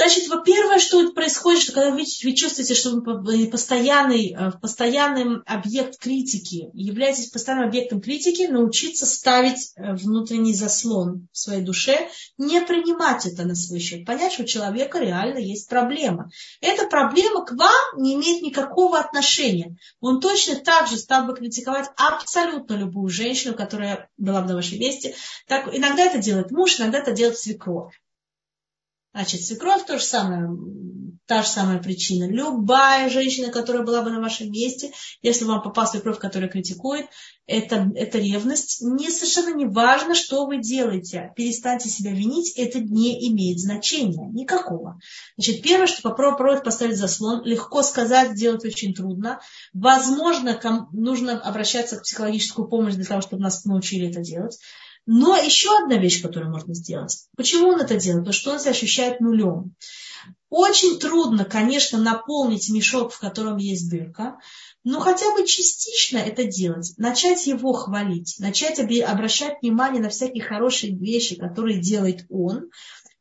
Значит, 0.00 0.28
во-первых, 0.28 0.80
что 0.80 1.12
происходит, 1.12 1.60
что 1.60 1.72
когда 1.72 1.90
вы, 1.90 2.04
вы 2.24 2.32
чувствуете, 2.32 2.72
что 2.72 3.02
вы 3.02 3.50
постоянный, 3.50 4.34
э, 4.34 4.50
постоянный 4.58 5.42
объект 5.44 5.98
критики, 6.00 6.70
являетесь 6.72 7.28
постоянным 7.28 7.68
объектом 7.68 8.00
критики, 8.00 8.46
научиться 8.46 9.04
ставить 9.04 9.74
э, 9.76 9.92
внутренний 9.96 10.54
заслон 10.54 11.28
в 11.32 11.38
своей 11.38 11.60
душе, 11.60 12.08
не 12.38 12.62
принимать 12.62 13.26
это 13.26 13.44
на 13.44 13.54
свой 13.54 13.78
счет, 13.78 14.06
понять, 14.06 14.32
что 14.32 14.44
у 14.44 14.46
человека 14.46 15.00
реально 15.00 15.36
есть 15.36 15.68
проблема. 15.68 16.30
Эта 16.62 16.86
проблема 16.86 17.44
к 17.44 17.52
вам 17.52 18.02
не 18.02 18.14
имеет 18.14 18.40
никакого 18.40 18.98
отношения. 18.98 19.76
Он 20.00 20.18
точно 20.18 20.56
так 20.56 20.88
же 20.88 20.96
стал 20.96 21.26
бы 21.26 21.36
критиковать 21.36 21.90
абсолютно 21.96 22.72
любую 22.72 23.10
женщину, 23.10 23.54
которая 23.54 24.08
была 24.16 24.40
бы 24.40 24.48
на 24.48 24.54
вашем 24.54 24.78
месте. 24.78 25.14
Так, 25.46 25.68
иногда 25.76 26.04
это 26.04 26.16
делает 26.16 26.50
муж, 26.52 26.80
иногда 26.80 27.00
это 27.00 27.12
делает 27.12 27.36
свекровь. 27.36 27.92
Значит, 29.12 29.44
свекровь 29.44 29.84
то 29.86 29.98
же 29.98 30.04
самое, 30.04 30.48
та 31.26 31.42
же 31.42 31.48
самая 31.48 31.78
причина. 31.78 32.28
Любая 32.28 33.10
женщина, 33.10 33.52
которая 33.52 33.84
была 33.84 34.02
бы 34.02 34.10
на 34.10 34.20
вашем 34.20 34.50
месте, 34.50 34.92
если 35.22 35.44
вам 35.44 35.62
попал 35.62 35.86
свекровь, 35.86 36.18
которая 36.18 36.48
критикует, 36.48 37.06
это, 37.46 37.90
это 37.96 38.18
ревность. 38.18 38.80
Не 38.80 39.10
совершенно 39.10 39.54
не 39.54 39.66
важно, 39.66 40.14
что 40.14 40.46
вы 40.46 40.58
делаете. 40.58 41.32
Перестаньте 41.34 41.88
себя 41.88 42.12
винить, 42.12 42.52
это 42.56 42.78
не 42.78 43.28
имеет 43.30 43.58
значения. 43.58 44.28
Никакого. 44.32 45.00
Значит, 45.36 45.62
первое, 45.62 45.88
что 45.88 46.02
попробовать 46.02 46.62
поставить 46.62 46.96
заслон, 46.96 47.44
легко 47.44 47.82
сказать, 47.82 48.36
сделать 48.36 48.64
очень 48.64 48.94
трудно. 48.94 49.40
Возможно, 49.72 50.58
нужно 50.92 51.40
обращаться 51.40 51.96
к 51.96 52.02
психологическую 52.02 52.68
помощь 52.68 52.94
для 52.94 53.04
того, 53.04 53.20
чтобы 53.20 53.42
нас 53.42 53.64
научили 53.64 54.08
это 54.08 54.20
делать. 54.20 54.58
Но 55.06 55.36
еще 55.36 55.76
одна 55.78 55.96
вещь, 55.96 56.22
которую 56.22 56.52
можно 56.52 56.74
сделать. 56.74 57.26
Почему 57.36 57.68
он 57.68 57.80
это 57.80 57.96
делает? 57.96 58.24
Потому 58.24 58.32
что 58.32 58.52
он 58.52 58.60
себя 58.60 58.70
ощущает 58.70 59.20
нулем. 59.20 59.74
Очень 60.50 60.98
трудно, 60.98 61.44
конечно, 61.44 61.98
наполнить 61.98 62.70
мешок, 62.70 63.12
в 63.12 63.20
котором 63.20 63.56
есть 63.56 63.88
дырка, 63.88 64.36
но 64.82 64.98
хотя 64.98 65.32
бы 65.34 65.46
частично 65.46 66.18
это 66.18 66.44
делать, 66.44 66.94
начать 66.96 67.46
его 67.46 67.72
хвалить, 67.72 68.34
начать 68.40 68.80
обращать 68.80 69.62
внимание 69.62 70.02
на 70.02 70.08
всякие 70.08 70.42
хорошие 70.42 70.96
вещи, 70.96 71.36
которые 71.36 71.80
делает 71.80 72.26
он, 72.28 72.70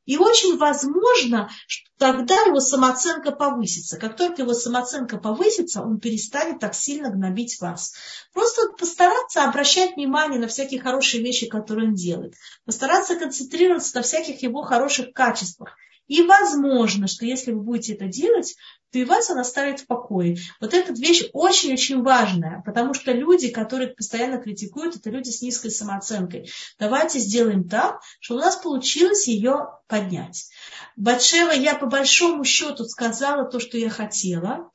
и 0.10 0.18
очень 0.18 0.57
возможно, 0.57 1.51
что 1.68 1.88
тогда 1.99 2.34
его 2.41 2.60
самооценка 2.60 3.32
повысится. 3.32 3.99
Как 3.99 4.18
только 4.18 4.41
его 4.41 4.55
самооценка 4.55 5.20
повысится, 5.20 5.84
он 5.84 5.99
перестанет 5.99 6.60
так 6.60 6.74
сильно 6.74 7.12
гнобить 7.12 7.62
вас. 7.62 7.93
Просто 8.34 8.72
постараться 8.76 9.43
обращать 9.43 9.97
внимание 9.97 10.39
на 10.39 10.47
всякие 10.47 10.82
хорошие 10.82 11.22
вещи, 11.22 11.47
которые 11.47 11.89
он 11.89 11.93
делает. 11.93 12.34
Постараться 12.66 13.18
концентрироваться 13.18 13.97
на 13.97 14.01
всяких 14.01 14.41
его 14.41 14.64
хороших 14.64 15.14
качествах. 15.14 15.76
И 16.10 16.24
возможно, 16.24 17.07
что 17.07 17.26
если 17.26 17.51
вы 17.51 17.62
будете 17.62 17.93
это 17.93 18.07
делать, 18.07 18.55
то 18.91 18.97
и 18.97 19.05
вас 19.05 19.30
она 19.30 19.41
оставит 19.41 19.80
в 19.80 19.86
покое. 19.86 20.38
Вот 20.60 20.74
эта 20.74 20.91
вещь 20.91 21.30
очень-очень 21.34 22.01
важная, 22.01 22.64
потому 22.66 22.95
что 22.95 23.12
люди, 23.12 23.49
которые 23.49 23.93
постоянно 23.93 24.41
критикуют, 24.41 24.95
это 24.95 25.12
люди 25.12 25.30
с 25.30 25.43
низкой 25.43 25.70
самооценкой. 25.70 26.49
Давайте 26.80 27.20
сделаем 27.20 27.70
так, 27.70 28.01
чтобы 28.20 28.41
у 28.41 28.43
нас 28.43 28.55
получилось 28.55 29.28
ее 29.28 29.68
поднять. 29.88 30.49
Батшева, 30.97 31.51
я 31.51 31.76
по 31.76 31.86
большому 31.86 32.43
счету 32.43 32.86
сказала 32.86 33.45
то, 33.45 33.60
что 33.60 33.78
я 33.78 33.91
хотела. 33.91 34.72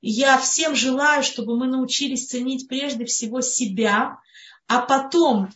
Я 0.00 0.36
всем 0.36 0.74
желаю, 0.74 1.22
чтобы 1.22 1.56
мы 1.56 1.68
научились 1.68 2.26
ценить 2.26 2.66
прежде 2.66 3.04
всего 3.04 3.40
себя, 3.40 4.18
а 4.66 4.80
потом 4.80 5.50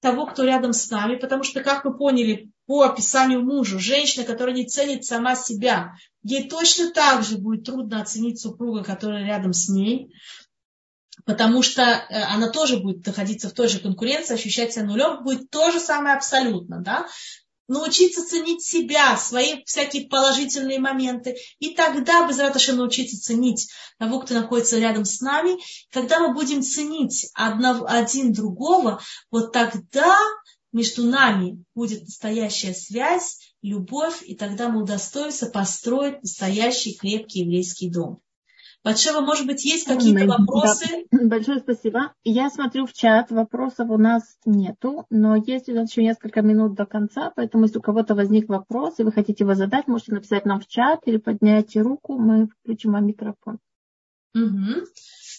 того, 0.00 0.26
кто 0.26 0.42
рядом 0.42 0.72
с 0.72 0.90
нами, 0.90 1.14
потому 1.14 1.44
что, 1.44 1.62
как 1.62 1.84
мы 1.84 1.96
поняли, 1.96 2.50
по 2.66 2.82
описанию 2.82 3.42
мужа, 3.42 3.78
женщина, 3.78 4.24
которая 4.24 4.54
не 4.54 4.66
ценит 4.66 5.04
сама 5.04 5.36
себя, 5.36 5.94
ей 6.22 6.48
точно 6.48 6.90
так 6.90 7.22
же 7.22 7.38
будет 7.38 7.64
трудно 7.64 8.02
оценить 8.02 8.40
супруга, 8.40 8.82
который 8.82 9.24
рядом 9.24 9.52
с 9.52 9.68
ней, 9.68 10.12
потому 11.24 11.62
что 11.62 11.82
э, 11.82 12.22
она 12.24 12.50
тоже 12.50 12.78
будет 12.78 13.06
находиться 13.06 13.48
в 13.48 13.52
той 13.52 13.68
же 13.68 13.78
конкуренции, 13.78 14.34
ощущать 14.34 14.72
себя 14.72 14.84
нулем, 14.84 15.22
будет 15.22 15.50
то 15.50 15.70
же 15.70 15.80
самое 15.80 16.16
абсолютно, 16.16 16.80
да, 16.80 17.06
научиться 17.68 18.24
ценить 18.24 18.62
себя, 18.62 19.16
свои 19.16 19.64
всякие 19.64 20.08
положительные 20.08 20.78
моменты. 20.78 21.36
И 21.58 21.74
тогда, 21.74 22.26
без 22.28 22.38
раташи, 22.38 22.72
научиться 22.72 23.20
ценить 23.20 23.68
того, 23.98 24.20
кто 24.20 24.34
находится 24.34 24.78
рядом 24.78 25.04
с 25.04 25.20
нами. 25.20 25.58
Когда 25.90 26.20
мы 26.20 26.34
будем 26.34 26.62
ценить 26.62 27.28
одного, 27.34 27.86
один 27.88 28.32
другого, 28.32 29.00
вот 29.30 29.52
тогда 29.52 30.16
между 30.72 31.04
нами 31.04 31.64
будет 31.74 32.02
настоящая 32.02 32.74
связь, 32.74 33.54
любовь, 33.62 34.22
и 34.22 34.34
тогда 34.34 34.68
мы 34.68 34.82
удостоимся 34.82 35.46
построить 35.46 36.22
настоящий 36.22 36.96
крепкий 36.96 37.40
еврейский 37.40 37.90
дом. 37.90 38.20
Батшева, 38.86 39.20
может 39.20 39.46
быть, 39.46 39.64
есть 39.64 39.84
какие-то 39.84 40.26
вопросы? 40.26 41.06
Да. 41.10 41.26
Большое 41.26 41.58
спасибо. 41.58 42.12
Я 42.22 42.50
смотрю 42.50 42.86
в 42.86 42.92
чат, 42.92 43.32
вопросов 43.32 43.90
у 43.90 43.98
нас 43.98 44.22
нету, 44.44 45.06
но 45.10 45.34
есть 45.34 45.68
у 45.68 45.74
нас 45.74 45.90
еще 45.90 46.04
несколько 46.04 46.40
минут 46.40 46.74
до 46.74 46.86
конца, 46.86 47.32
поэтому 47.34 47.64
если 47.64 47.78
у 47.78 47.82
кого-то 47.82 48.14
возник 48.14 48.48
вопрос, 48.48 49.00
и 49.00 49.02
вы 49.02 49.10
хотите 49.10 49.42
его 49.42 49.54
задать, 49.54 49.88
можете 49.88 50.12
написать 50.12 50.44
нам 50.44 50.60
в 50.60 50.68
чат 50.68 51.00
или 51.06 51.16
поднять 51.16 51.74
руку, 51.76 52.16
мы 52.16 52.46
включим 52.46 52.92
вам 52.92 53.06
микрофон. 53.06 53.58
Угу. 54.36 54.86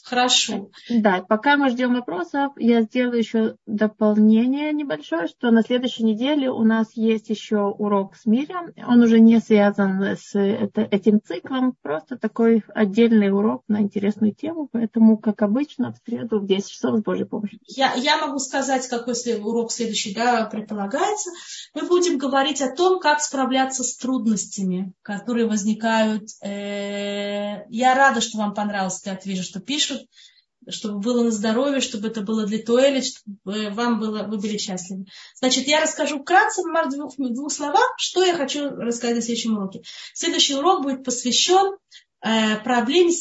Хорошо. 0.09 0.69
Да, 0.89 1.21
пока 1.27 1.57
мы 1.57 1.69
ждем 1.69 1.93
вопросов, 1.93 2.53
я 2.55 2.81
сделаю 2.83 3.17
еще 3.17 3.55
дополнение 3.65 4.71
небольшое, 4.71 5.27
что 5.27 5.51
на 5.51 5.63
следующей 5.63 6.03
неделе 6.03 6.49
у 6.49 6.63
нас 6.63 6.87
есть 6.93 7.29
еще 7.29 7.57
урок 7.57 8.15
с 8.15 8.25
Миром. 8.25 8.71
Он 8.87 9.01
уже 9.01 9.19
не 9.19 9.41
связан 9.41 10.01
с 10.01 10.33
это, 10.33 10.81
этим 10.81 11.19
циклом, 11.21 11.75
просто 11.81 12.17
такой 12.17 12.63
отдельный 12.73 13.31
урок 13.33 13.63
на 13.67 13.81
интересную 13.81 14.33
тему. 14.33 14.69
Поэтому, 14.71 15.17
как 15.17 15.41
обычно, 15.41 15.91
в 15.91 15.97
среду 16.05 16.39
в 16.39 16.45
10 16.45 16.69
часов 16.69 16.99
с 16.99 17.03
Божьей 17.03 17.25
помощью. 17.25 17.59
Я, 17.65 17.93
я 17.95 18.17
могу 18.25 18.39
сказать, 18.39 18.87
какой 18.87 19.13
урок 19.41 19.73
следующий 19.73 20.15
да, 20.15 20.45
предполагается. 20.45 21.31
Мы 21.73 21.85
будем 21.85 22.17
говорить 22.17 22.61
о 22.61 22.73
том, 22.73 23.01
как 23.01 23.19
справляться 23.19 23.83
с 23.83 23.97
трудностями, 23.97 24.93
которые 25.01 25.47
возникают. 25.47 26.29
Э, 26.41 27.65
я 27.69 27.93
рада, 27.93 28.21
что 28.21 28.37
вам 28.37 28.53
понравилось, 28.53 29.01
я 29.05 29.19
вижу, 29.25 29.43
что 29.43 29.59
пишут 29.59 29.96
пишут, 29.97 30.09
чтобы 30.69 30.99
было 30.99 31.23
на 31.23 31.31
здоровье, 31.31 31.79
чтобы 31.79 32.07
это 32.09 32.21
было 32.21 32.45
для 32.45 32.59
туэли, 32.59 33.01
чтобы 33.01 33.69
вам 33.71 33.99
было, 33.99 34.23
вы 34.23 34.37
были 34.37 34.57
счастливы. 34.57 35.05
Значит, 35.35 35.67
я 35.67 35.81
расскажу 35.81 36.19
вкратце, 36.19 36.61
в 36.61 36.89
двух, 36.89 37.13
двух 37.17 37.51
словах, 37.51 37.93
что 37.97 38.23
я 38.23 38.35
хочу 38.35 38.69
рассказать 38.69 39.15
на 39.15 39.21
следующем 39.21 39.57
уроке. 39.57 39.81
Следующий 40.13 40.55
урок 40.55 40.83
будет 40.83 41.03
посвящен 41.03 41.77
Э, 42.25 42.57
проблеме, 42.63 43.11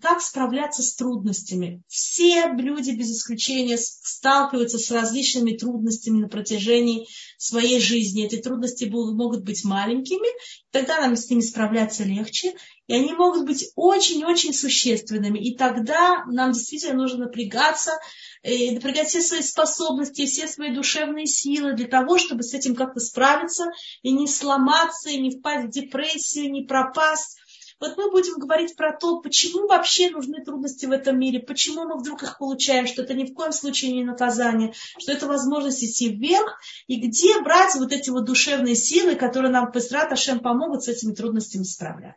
как 0.00 0.22
справляться 0.22 0.82
с 0.82 0.94
трудностями. 0.94 1.82
Все 1.86 2.46
люди 2.56 2.92
без 2.92 3.10
исключения 3.10 3.76
сталкиваются 3.76 4.78
с 4.78 4.90
различными 4.90 5.52
трудностями 5.52 6.22
на 6.22 6.28
протяжении 6.28 7.06
своей 7.36 7.78
жизни. 7.78 8.24
Эти 8.24 8.36
трудности 8.36 8.86
могут 8.86 9.44
быть 9.44 9.64
маленькими, 9.64 10.28
тогда 10.70 10.98
нам 10.98 11.14
с 11.14 11.28
ними 11.28 11.42
справляться 11.42 12.04
легче, 12.04 12.54
и 12.86 12.94
они 12.94 13.12
могут 13.12 13.44
быть 13.44 13.70
очень-очень 13.76 14.54
существенными. 14.54 15.38
И 15.38 15.54
тогда 15.54 16.24
нам 16.24 16.52
действительно 16.52 16.94
нужно 16.94 17.26
напрягаться, 17.26 17.98
и 18.42 18.70
напрягать 18.70 19.08
все 19.08 19.20
свои 19.20 19.42
способности, 19.42 20.24
все 20.24 20.48
свои 20.48 20.74
душевные 20.74 21.26
силы 21.26 21.74
для 21.74 21.86
того, 21.86 22.18
чтобы 22.18 22.42
с 22.42 22.54
этим 22.54 22.74
как-то 22.74 23.00
справиться 23.00 23.66
и 24.00 24.10
не 24.10 24.26
сломаться, 24.26 25.10
и 25.10 25.20
не 25.20 25.38
впасть 25.38 25.66
в 25.66 25.70
депрессию, 25.70 26.50
не 26.50 26.62
пропасть 26.62 27.37
вот 27.80 27.96
мы 27.96 28.10
будем 28.10 28.38
говорить 28.38 28.76
про 28.76 28.96
то, 28.96 29.20
почему 29.20 29.66
вообще 29.66 30.10
нужны 30.10 30.42
трудности 30.44 30.86
в 30.86 30.90
этом 30.90 31.18
мире, 31.18 31.40
почему 31.40 31.84
мы 31.84 31.98
вдруг 31.98 32.22
их 32.22 32.38
получаем, 32.38 32.86
что 32.86 33.02
это 33.02 33.14
ни 33.14 33.24
в 33.24 33.34
коем 33.34 33.52
случае 33.52 33.92
не 33.92 34.04
наказание, 34.04 34.72
что 34.98 35.12
это 35.12 35.26
возможность 35.26 35.84
идти 35.84 36.08
вверх, 36.08 36.60
и 36.86 36.96
где 36.96 37.40
брать 37.42 37.74
вот 37.76 37.92
эти 37.92 38.10
вот 38.10 38.24
душевные 38.24 38.74
силы, 38.74 39.14
которые 39.14 39.52
нам 39.52 39.70
Песрат 39.70 40.12
Ашем 40.12 40.40
помогут 40.40 40.84
с 40.84 40.88
этими 40.88 41.14
трудностями 41.14 41.64
справляться. 41.64 42.16